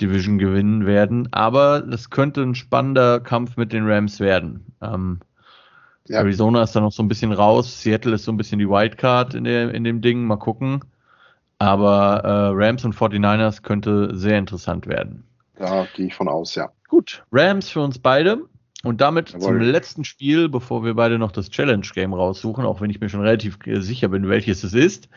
[0.00, 4.64] Division gewinnen werden, aber das könnte ein spannender Kampf mit den Rams werden.
[4.80, 5.20] Ähm,
[6.08, 6.20] ja.
[6.20, 9.34] Arizona ist da noch so ein bisschen raus, Seattle ist so ein bisschen die Wildcard
[9.34, 10.80] in, der, in dem Ding, mal gucken.
[11.58, 15.24] Aber äh, Rams und 49ers könnte sehr interessant werden.
[15.56, 16.70] Da gehe ich von aus, ja.
[16.88, 18.38] Gut, Rams für uns beide.
[18.82, 19.40] Und damit Jawohl.
[19.40, 23.08] zum letzten Spiel, bevor wir beide noch das Challenge Game raussuchen, auch wenn ich mir
[23.08, 25.08] schon relativ sicher bin, welches es ist.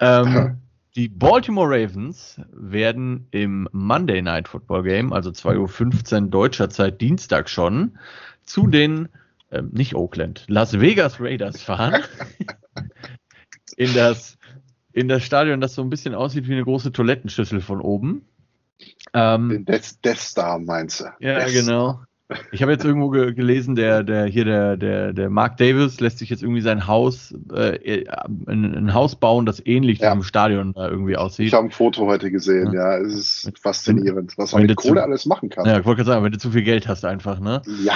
[0.00, 0.58] Ähm,
[0.96, 7.48] die Baltimore Ravens werden im Monday Night Football Game, also 2.15 Uhr deutscher Zeit, Dienstag
[7.48, 7.96] schon,
[8.42, 9.08] zu den,
[9.52, 12.02] ähm, nicht Oakland, Las Vegas Raiders fahren.
[13.76, 14.37] in das,
[14.98, 18.22] in das Stadion, das so ein bisschen aussieht wie eine große Toilettenschüssel von oben.
[19.14, 21.04] Ähm, Den Death, Death Star meinst du?
[21.20, 22.00] Ja, Death genau.
[22.52, 26.18] Ich habe jetzt irgendwo ge gelesen, der, der hier der, der, der Mark Davis lässt
[26.18, 28.04] sich jetzt irgendwie sein Haus, äh,
[28.46, 30.10] ein, ein Haus bauen, das ähnlich ja.
[30.10, 31.46] diesem Stadion äh, irgendwie aussieht.
[31.46, 34.76] Ich habe ein Foto heute gesehen, ja, ja es ist mit, faszinierend, was man mit
[34.76, 35.64] Kohle zu, alles machen kann.
[35.64, 37.62] Ja, ich wollte gerade sagen, wenn du zu viel Geld hast einfach, ne?
[37.82, 37.94] Ja.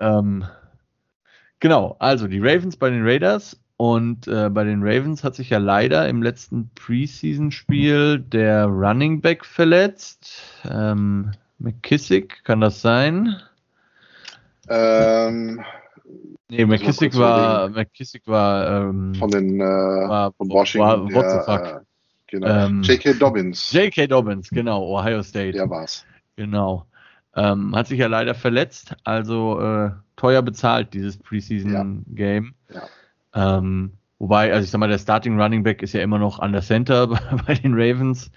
[0.00, 0.44] Ähm,
[1.60, 5.58] genau, also die Ravens bei den Raiders und äh, bei den Ravens hat sich ja
[5.58, 10.42] leider im letzten Preseason-Spiel der Running Back verletzt.
[10.68, 11.30] Ähm,
[11.60, 13.36] McKissick, kann das sein?
[14.68, 15.62] Ähm,
[16.48, 21.14] nee, McKissick war, McKissick war, ähm, von den, äh, war, von Washington.
[21.14, 21.80] War, what the fuck?
[21.80, 21.84] Äh,
[22.26, 22.48] genau.
[22.48, 23.12] Ähm, J.K.
[23.12, 23.72] Dobbins.
[23.72, 24.08] J.K.
[24.08, 25.52] Dobbins, genau, Ohio State.
[25.52, 26.04] Der war's.
[26.34, 26.84] Genau.
[27.36, 32.54] Ähm, hat sich ja leider verletzt, also äh, teuer bezahlt, dieses Preseason-Game.
[32.70, 32.74] Ja.
[32.74, 32.82] ja.
[33.34, 36.52] Ähm, wobei, also ich sag mal, der Starting Running Back ist ja immer noch an
[36.52, 37.06] der Center
[37.46, 38.30] bei den Ravens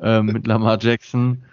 [0.00, 1.44] äh, mit Lamar Jackson.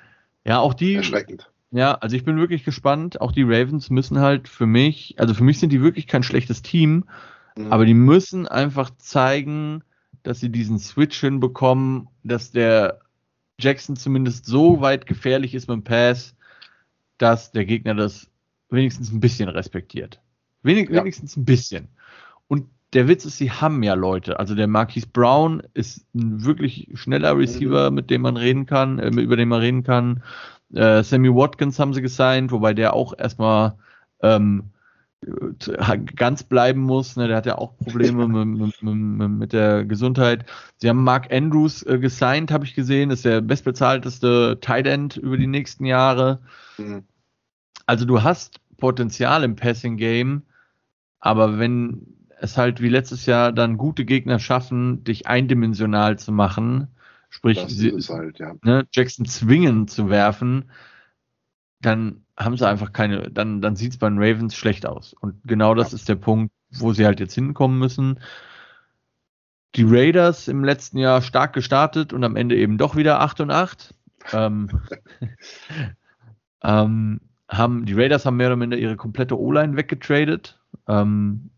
[0.45, 0.95] Ja, auch die.
[0.95, 1.49] Erschreckend.
[1.71, 3.19] Ja, also ich bin wirklich gespannt.
[3.19, 6.61] Auch die Ravens müssen halt für mich, also für mich sind die wirklich kein schlechtes
[6.61, 7.05] Team,
[7.57, 7.71] mhm.
[7.71, 9.83] aber die müssen einfach zeigen,
[10.23, 12.99] dass sie diesen Switch hinbekommen, dass der
[13.59, 16.35] Jackson zumindest so weit gefährlich ist mit dem Pass,
[17.17, 18.29] dass der Gegner das
[18.69, 20.21] wenigstens ein bisschen respektiert.
[20.63, 21.01] Wenig, ja.
[21.01, 21.89] Wenigstens ein bisschen.
[22.93, 24.39] Der Witz ist, sie haben ja Leute.
[24.39, 27.95] Also der Marquise Brown ist ein wirklich schneller Receiver, mhm.
[27.95, 30.23] mit dem man reden kann, äh, über den man reden kann.
[30.73, 33.77] Äh, Sammy Watkins haben sie gesigned, wobei der auch erstmal
[34.21, 34.71] ähm,
[36.15, 37.15] ganz bleiben muss.
[37.15, 37.27] Ne?
[37.27, 40.45] Der hat ja auch Probleme mit, mit, mit, der Gesundheit.
[40.77, 43.11] Sie haben Mark Andrews äh, gesigned, habe ich gesehen.
[43.11, 46.39] ist der bestbezahlteste Tight End über die nächsten Jahre.
[46.77, 47.03] Mhm.
[47.85, 50.43] Also du hast Potenzial im Passing Game,
[51.19, 56.87] aber wenn es halt wie letztes Jahr dann gute Gegner schaffen, dich eindimensional zu machen,
[57.29, 58.53] sprich sie, halt, ja.
[58.63, 60.71] ne, Jackson zwingen zu werfen,
[61.81, 65.13] dann haben sie einfach keine, dann, dann sieht es bei den Ravens schlecht aus.
[65.13, 65.95] Und genau das ja.
[65.95, 68.19] ist der Punkt, wo sie halt jetzt hinkommen müssen.
[69.75, 73.51] Die Raiders im letzten Jahr stark gestartet und am Ende eben doch wieder 8 und
[73.51, 73.93] 8.
[74.33, 74.69] Ähm,
[76.63, 80.59] ähm, haben, die Raiders haben mehr oder minder ihre komplette O-Line weggetradet.
[80.87, 81.49] Ähm,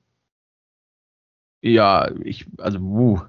[1.61, 3.22] ja, ich, also, wuh,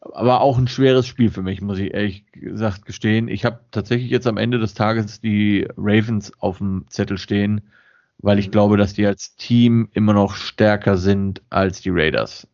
[0.00, 3.28] aber auch ein schweres Spiel für mich, muss ich ehrlich gesagt gestehen.
[3.28, 7.70] Ich habe tatsächlich jetzt am Ende des Tages die Ravens auf dem Zettel stehen,
[8.18, 8.52] weil ich mhm.
[8.52, 12.46] glaube, dass die als Team immer noch stärker sind als die Raiders.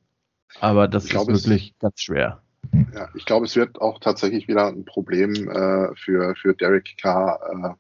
[0.60, 2.42] Aber das glaube, ist wirklich es, ganz schwer.
[2.94, 7.40] Ja, ich glaube, es wird auch tatsächlich wieder ein Problem äh, für, für Derek Carr,
[7.52, 7.74] äh,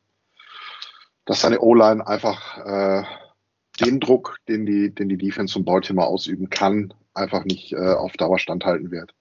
[1.24, 3.02] dass seine O-Line einfach äh,
[3.76, 8.12] den Druck, den die, den die Defense von Baltimore ausüben kann, einfach nicht äh, auf
[8.14, 9.14] Dauer standhalten wird.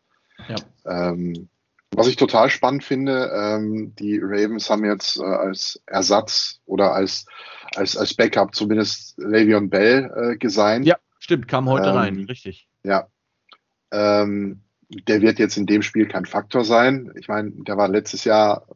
[0.48, 0.56] Ja.
[0.86, 1.50] Ähm,
[1.92, 7.26] was ich total spannend finde, ähm, die Ravens haben jetzt äh, als Ersatz oder als,
[7.76, 10.86] als, als Backup zumindest Le'Veon Bell äh, gesigned.
[10.86, 12.68] Ja, stimmt, kam heute ähm, rein, richtig.
[12.84, 13.08] Ja.
[13.92, 17.14] Ähm, der wird jetzt in dem Spiel kein Faktor sein.
[17.16, 18.68] Ich meine, der war letztes Jahr,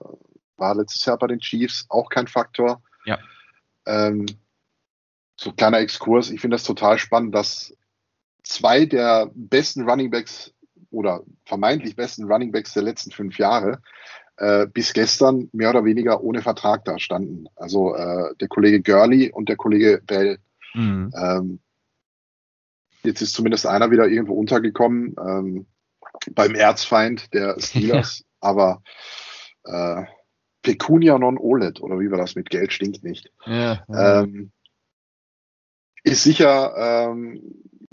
[0.55, 2.81] war letztes Jahr bei den Chiefs auch kein Faktor.
[3.05, 3.19] Ja.
[3.85, 4.25] Ähm,
[5.39, 6.31] so kleiner Exkurs.
[6.31, 7.73] Ich finde das total spannend, dass
[8.43, 10.53] zwei der besten Running Backs
[10.91, 13.81] oder vermeintlich besten Running Backs der letzten fünf Jahre
[14.35, 17.45] äh, bis gestern mehr oder weniger ohne Vertrag da standen.
[17.55, 20.39] Also äh, der Kollege Gurley und der Kollege Bell.
[20.73, 21.13] Mhm.
[21.15, 21.59] Ähm,
[23.03, 25.67] jetzt ist zumindest einer wieder irgendwo untergekommen ähm,
[26.31, 28.81] beim Erzfeind der Steelers, aber
[29.63, 30.03] äh,
[30.63, 33.31] Pecunia non olet oder wie war das mit Geld stinkt nicht.
[33.45, 34.23] Ja, ja.
[34.23, 34.51] Ähm,
[36.03, 36.73] ist sicher
[37.11, 37.41] ähm,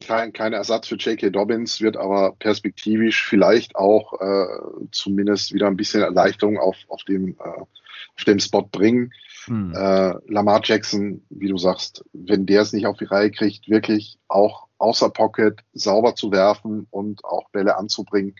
[0.04, 1.30] kein, kein Ersatz für J.K.
[1.30, 7.36] Dobbins, wird aber perspektivisch vielleicht auch äh, zumindest wieder ein bisschen Erleichterung auf, auf, dem,
[7.38, 9.12] äh, auf dem Spot bringen.
[9.46, 9.72] Hm.
[9.74, 14.18] Äh, Lamar Jackson, wie du sagst, wenn der es nicht auf die Reihe kriegt, wirklich
[14.28, 18.34] auch außer Pocket sauber zu werfen und auch Bälle anzubringen,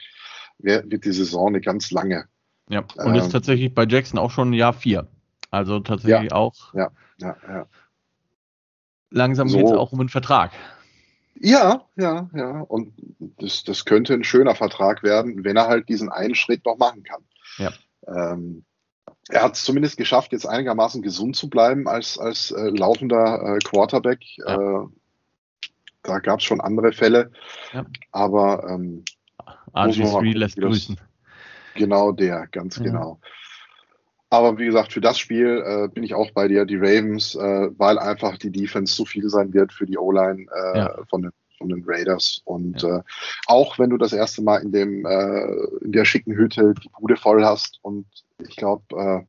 [0.58, 2.26] wird die Saison eine ganz lange.
[2.68, 5.06] Ja, und ähm, ist tatsächlich bei Jackson auch schon Jahr vier.
[5.50, 6.74] Also tatsächlich ja, auch.
[6.74, 7.66] Ja, ja, ja.
[9.10, 9.58] Langsam so.
[9.58, 10.52] geht es auch um einen Vertrag.
[11.38, 12.60] Ja, ja, ja.
[12.60, 12.92] Und
[13.38, 17.02] das, das könnte ein schöner Vertrag werden, wenn er halt diesen einen Schritt noch machen
[17.02, 17.22] kann.
[17.58, 17.72] Ja.
[18.06, 18.64] Ähm,
[19.28, 23.58] er hat es zumindest geschafft, jetzt einigermaßen gesund zu bleiben als, als äh, laufender äh,
[23.58, 24.20] Quarterback.
[24.38, 24.82] Ja.
[24.82, 24.86] Äh,
[26.02, 27.32] da gab es schon andere Fälle.
[27.72, 27.84] Ja.
[28.12, 29.04] Aber ähm,
[29.74, 30.98] RG3 lässt grüßen.
[31.74, 32.84] Genau der, ganz ja.
[32.84, 33.20] genau.
[34.36, 37.70] Aber wie gesagt, für das Spiel äh, bin ich auch bei dir, die Ravens, äh,
[37.78, 40.94] weil einfach die Defense zu viel sein wird für die O-Line äh, ja.
[41.08, 42.42] von, den, von den Raiders.
[42.44, 42.98] Und ja.
[42.98, 43.02] äh,
[43.46, 45.46] auch wenn du das erste Mal in dem äh,
[45.80, 48.04] in der schicken Hütte die Bude voll hast und
[48.46, 49.24] ich glaube, äh,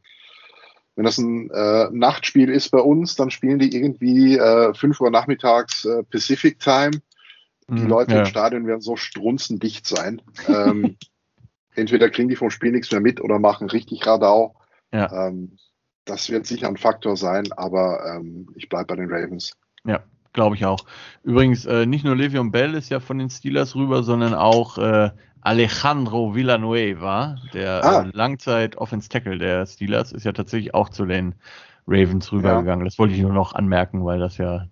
[0.96, 1.46] wenn das ein
[1.92, 6.90] Nachtspiel ist bei uns, dann spielen die irgendwie äh, 5 Uhr nachmittags Pacific Time.
[7.70, 8.20] Die mhm, Leute ja.
[8.22, 10.24] im Stadion werden so strunzendicht sein.
[10.48, 10.98] Ähm,
[11.76, 14.56] entweder kriegen die vom Spiel nichts mehr mit oder machen richtig Radau.
[14.94, 15.28] Ja.
[15.28, 15.58] Ähm,
[16.06, 19.52] das wird sicher ein Faktor sein, aber ähm, ich bleibe bei den Ravens.
[19.84, 20.00] Ja,
[20.34, 20.86] glaube ich auch.
[21.24, 25.12] Übrigens, äh, nicht nur Le'Veon Bell ist ja von den Steelers rüber, sondern auch äh,
[25.42, 28.02] Alejandro Villanueva, der ah.
[28.04, 31.36] äh, Langzeit-Offense-Tackle der Steelers, ist ja tatsächlich auch zu den
[31.88, 32.82] Ravens rübergegangen.
[32.82, 32.86] Ja.
[32.86, 34.68] Das wollte ich nur noch anmerken, weil das ja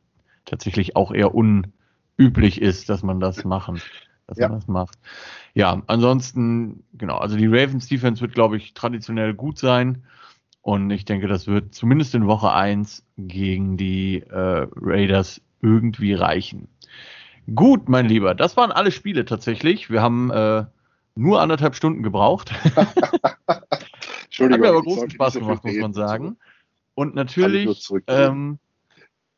[0.45, 3.81] tatsächlich auch eher unüblich ist, dass man das machen,
[4.27, 4.47] dass ja.
[4.47, 4.97] man das macht.
[5.53, 10.03] Ja, ansonsten, genau, also die Ravens Defense wird, glaube ich, traditionell gut sein.
[10.61, 16.67] Und ich denke, das wird zumindest in Woche 1 gegen die äh, Raiders irgendwie reichen.
[17.53, 19.91] Gut, mein Lieber, das waren alle Spiele tatsächlich.
[19.91, 20.65] Wir haben äh,
[21.13, 22.51] nur anderthalb Stunden gebraucht.
[24.25, 24.65] Entschuldigung.
[24.65, 26.37] Hat mir aber großen Spaß gemacht, muss man sagen.
[26.95, 28.57] Und natürlich, ähm,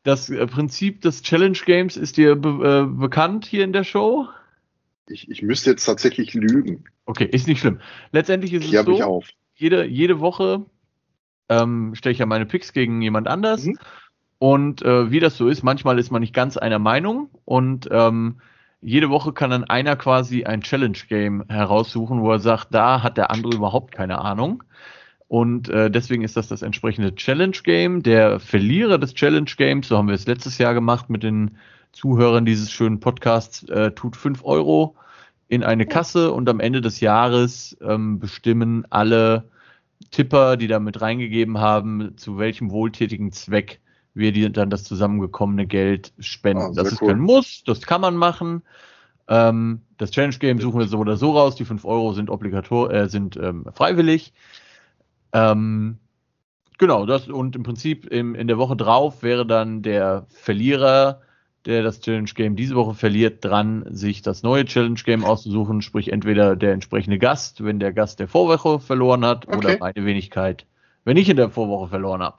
[0.04, 4.28] das äh, Prinzip des Challenge Games ist dir be äh, bekannt hier in der Show?
[5.10, 6.84] Ich, ich müsste jetzt tatsächlich lügen.
[7.06, 7.80] Okay, ist nicht schlimm.
[8.12, 9.28] Letztendlich ist Klär es so, auf.
[9.54, 10.66] Jede, jede Woche
[11.48, 13.64] ähm, stelle ich ja meine Picks gegen jemand anders.
[13.64, 13.78] Mhm.
[14.38, 18.40] Und äh, wie das so ist, manchmal ist man nicht ganz einer Meinung und ähm,
[18.80, 23.32] jede Woche kann dann einer quasi ein Challenge-Game heraussuchen, wo er sagt, da hat der
[23.32, 24.62] andere überhaupt keine Ahnung.
[25.26, 28.02] Und äh, deswegen ist das das entsprechende Challenge-Game.
[28.02, 31.58] Der Verlierer des Challenge-Games, so haben wir es letztes Jahr gemacht mit den
[31.92, 34.96] Zuhörern dieses schönen Podcasts, äh, tut fünf Euro
[35.48, 39.50] in eine Kasse und am Ende des Jahres ähm, bestimmen alle
[40.10, 43.80] Tipper, die da mit reingegeben haben, zu welchem wohltätigen Zweck
[44.14, 46.62] wir die dann das zusammengekommene Geld spenden.
[46.62, 47.08] Ah, das ist cool.
[47.08, 48.62] kein Muss, das kann man machen.
[49.28, 51.54] Ähm, das Challenge Game suchen wir so oder so raus.
[51.54, 54.32] Die fünf Euro sind obligator, äh, sind ähm, freiwillig.
[55.32, 55.98] Ähm,
[56.78, 61.20] genau, das und im Prinzip im, in der Woche drauf wäre dann der Verlierer
[61.68, 66.10] der das Challenge Game diese Woche verliert, dran, sich das neue Challenge Game auszusuchen, sprich
[66.10, 69.56] entweder der entsprechende Gast, wenn der Gast der Vorwoche verloren hat, okay.
[69.58, 70.64] oder meine Wenigkeit,
[71.04, 72.36] wenn ich in der Vorwoche verloren habe.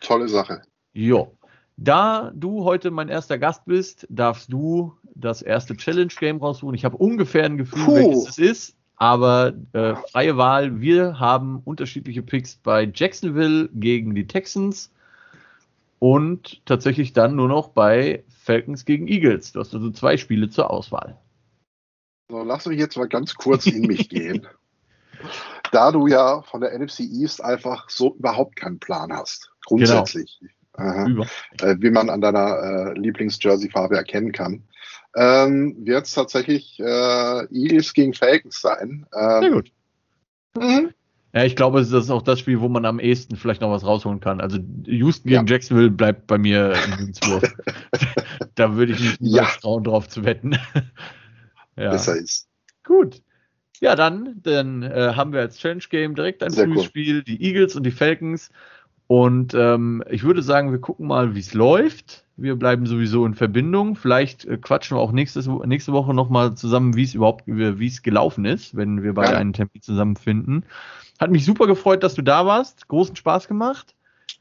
[0.00, 0.62] Tolle Sache.
[0.92, 1.32] Jo.
[1.76, 6.74] Da du heute mein erster Gast bist, darfst du das erste Challenge Game raussuchen.
[6.74, 7.94] Ich habe ungefähr ein Gefühl, Puh.
[7.94, 10.80] welches es ist, aber äh, freie Wahl.
[10.80, 14.92] Wir haben unterschiedliche Picks bei Jacksonville gegen die Texans
[16.00, 19.52] und tatsächlich dann nur noch bei Falcons gegen Eagles.
[19.52, 21.18] Du hast also zwei Spiele zur Auswahl.
[22.28, 24.46] So, lass mich jetzt mal ganz kurz in mich gehen.
[25.70, 30.40] Da du ja von der NFC East einfach so überhaupt keinen Plan hast, grundsätzlich,
[30.76, 31.24] genau.
[31.60, 34.64] äh, wie man an deiner äh, Lieblings-Jersey-Farbe erkennen kann,
[35.14, 39.06] ähm, wird es tatsächlich äh, Eagles gegen Falcons sein.
[39.14, 39.72] Ähm, Sehr gut.
[40.58, 40.94] Mhm.
[41.34, 43.86] Ja, ich glaube, das ist auch das Spiel, wo man am ehesten vielleicht noch was
[43.86, 44.40] rausholen kann.
[44.40, 45.54] Also Houston gegen ja.
[45.54, 47.54] Jacksonville bleibt bei mir im Münzwurf.
[48.54, 49.44] da würde ich mich nicht ja.
[49.60, 50.52] trauen, drauf zu wetten.
[51.76, 51.90] ja.
[51.90, 52.48] Besser ist.
[52.84, 53.22] Gut.
[53.80, 56.84] Ja, dann, dann äh, haben wir als Challenge Game direkt ein Sehr frühes cool.
[56.84, 58.50] Spiel, die Eagles und die Falcons.
[59.12, 62.24] Und ähm, ich würde sagen, wir gucken mal, wie es läuft.
[62.38, 63.94] Wir bleiben sowieso in Verbindung.
[63.94, 68.00] Vielleicht äh, quatschen wir auch nächstes, nächste Woche nochmal zusammen, wie es überhaupt, wie es
[68.00, 69.38] gelaufen ist, wenn wir beide ja.
[69.38, 70.64] einen Termin zusammenfinden.
[71.20, 72.88] Hat mich super gefreut, dass du da warst.
[72.88, 73.94] Großen Spaß gemacht.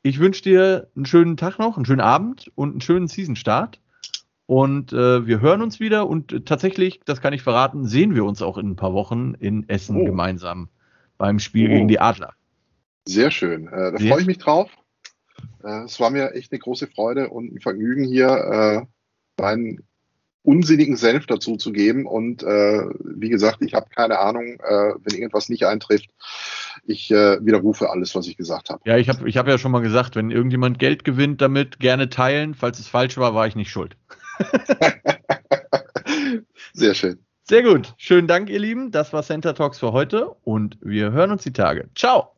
[0.04, 3.82] Ich wünsche dir einen schönen Tag noch, einen schönen Abend und einen schönen Season-Start.
[4.46, 8.24] Und äh, wir hören uns wieder und äh, tatsächlich, das kann ich verraten, sehen wir
[8.24, 10.06] uns auch in ein paar Wochen in Essen oh.
[10.06, 10.70] gemeinsam
[11.18, 11.74] beim Spiel oh.
[11.74, 12.36] gegen die Adler.
[13.08, 13.68] Sehr schön.
[13.68, 14.70] Äh, da freue ich mich drauf.
[15.64, 19.84] Äh, es war mir echt eine große Freude und ein Vergnügen hier, äh, meinen
[20.44, 22.06] unsinnigen Senf dazu zu geben.
[22.06, 26.10] Und äh, wie gesagt, ich habe keine Ahnung, äh, wenn irgendwas nicht eintrifft.
[26.84, 28.82] Ich äh, widerrufe alles, was ich gesagt habe.
[28.86, 32.10] Ja, ich habe ich hab ja schon mal gesagt, wenn irgendjemand Geld gewinnt damit, gerne
[32.10, 32.56] teilen.
[32.56, 33.96] Falls es falsch war, war ich nicht schuld.
[36.74, 37.20] Sehr schön.
[37.44, 37.94] Sehr gut.
[37.98, 38.92] Schönen Dank, ihr Lieben.
[38.92, 41.90] Das war Center Talks für heute und wir hören uns die Tage.
[41.96, 42.32] Ciao.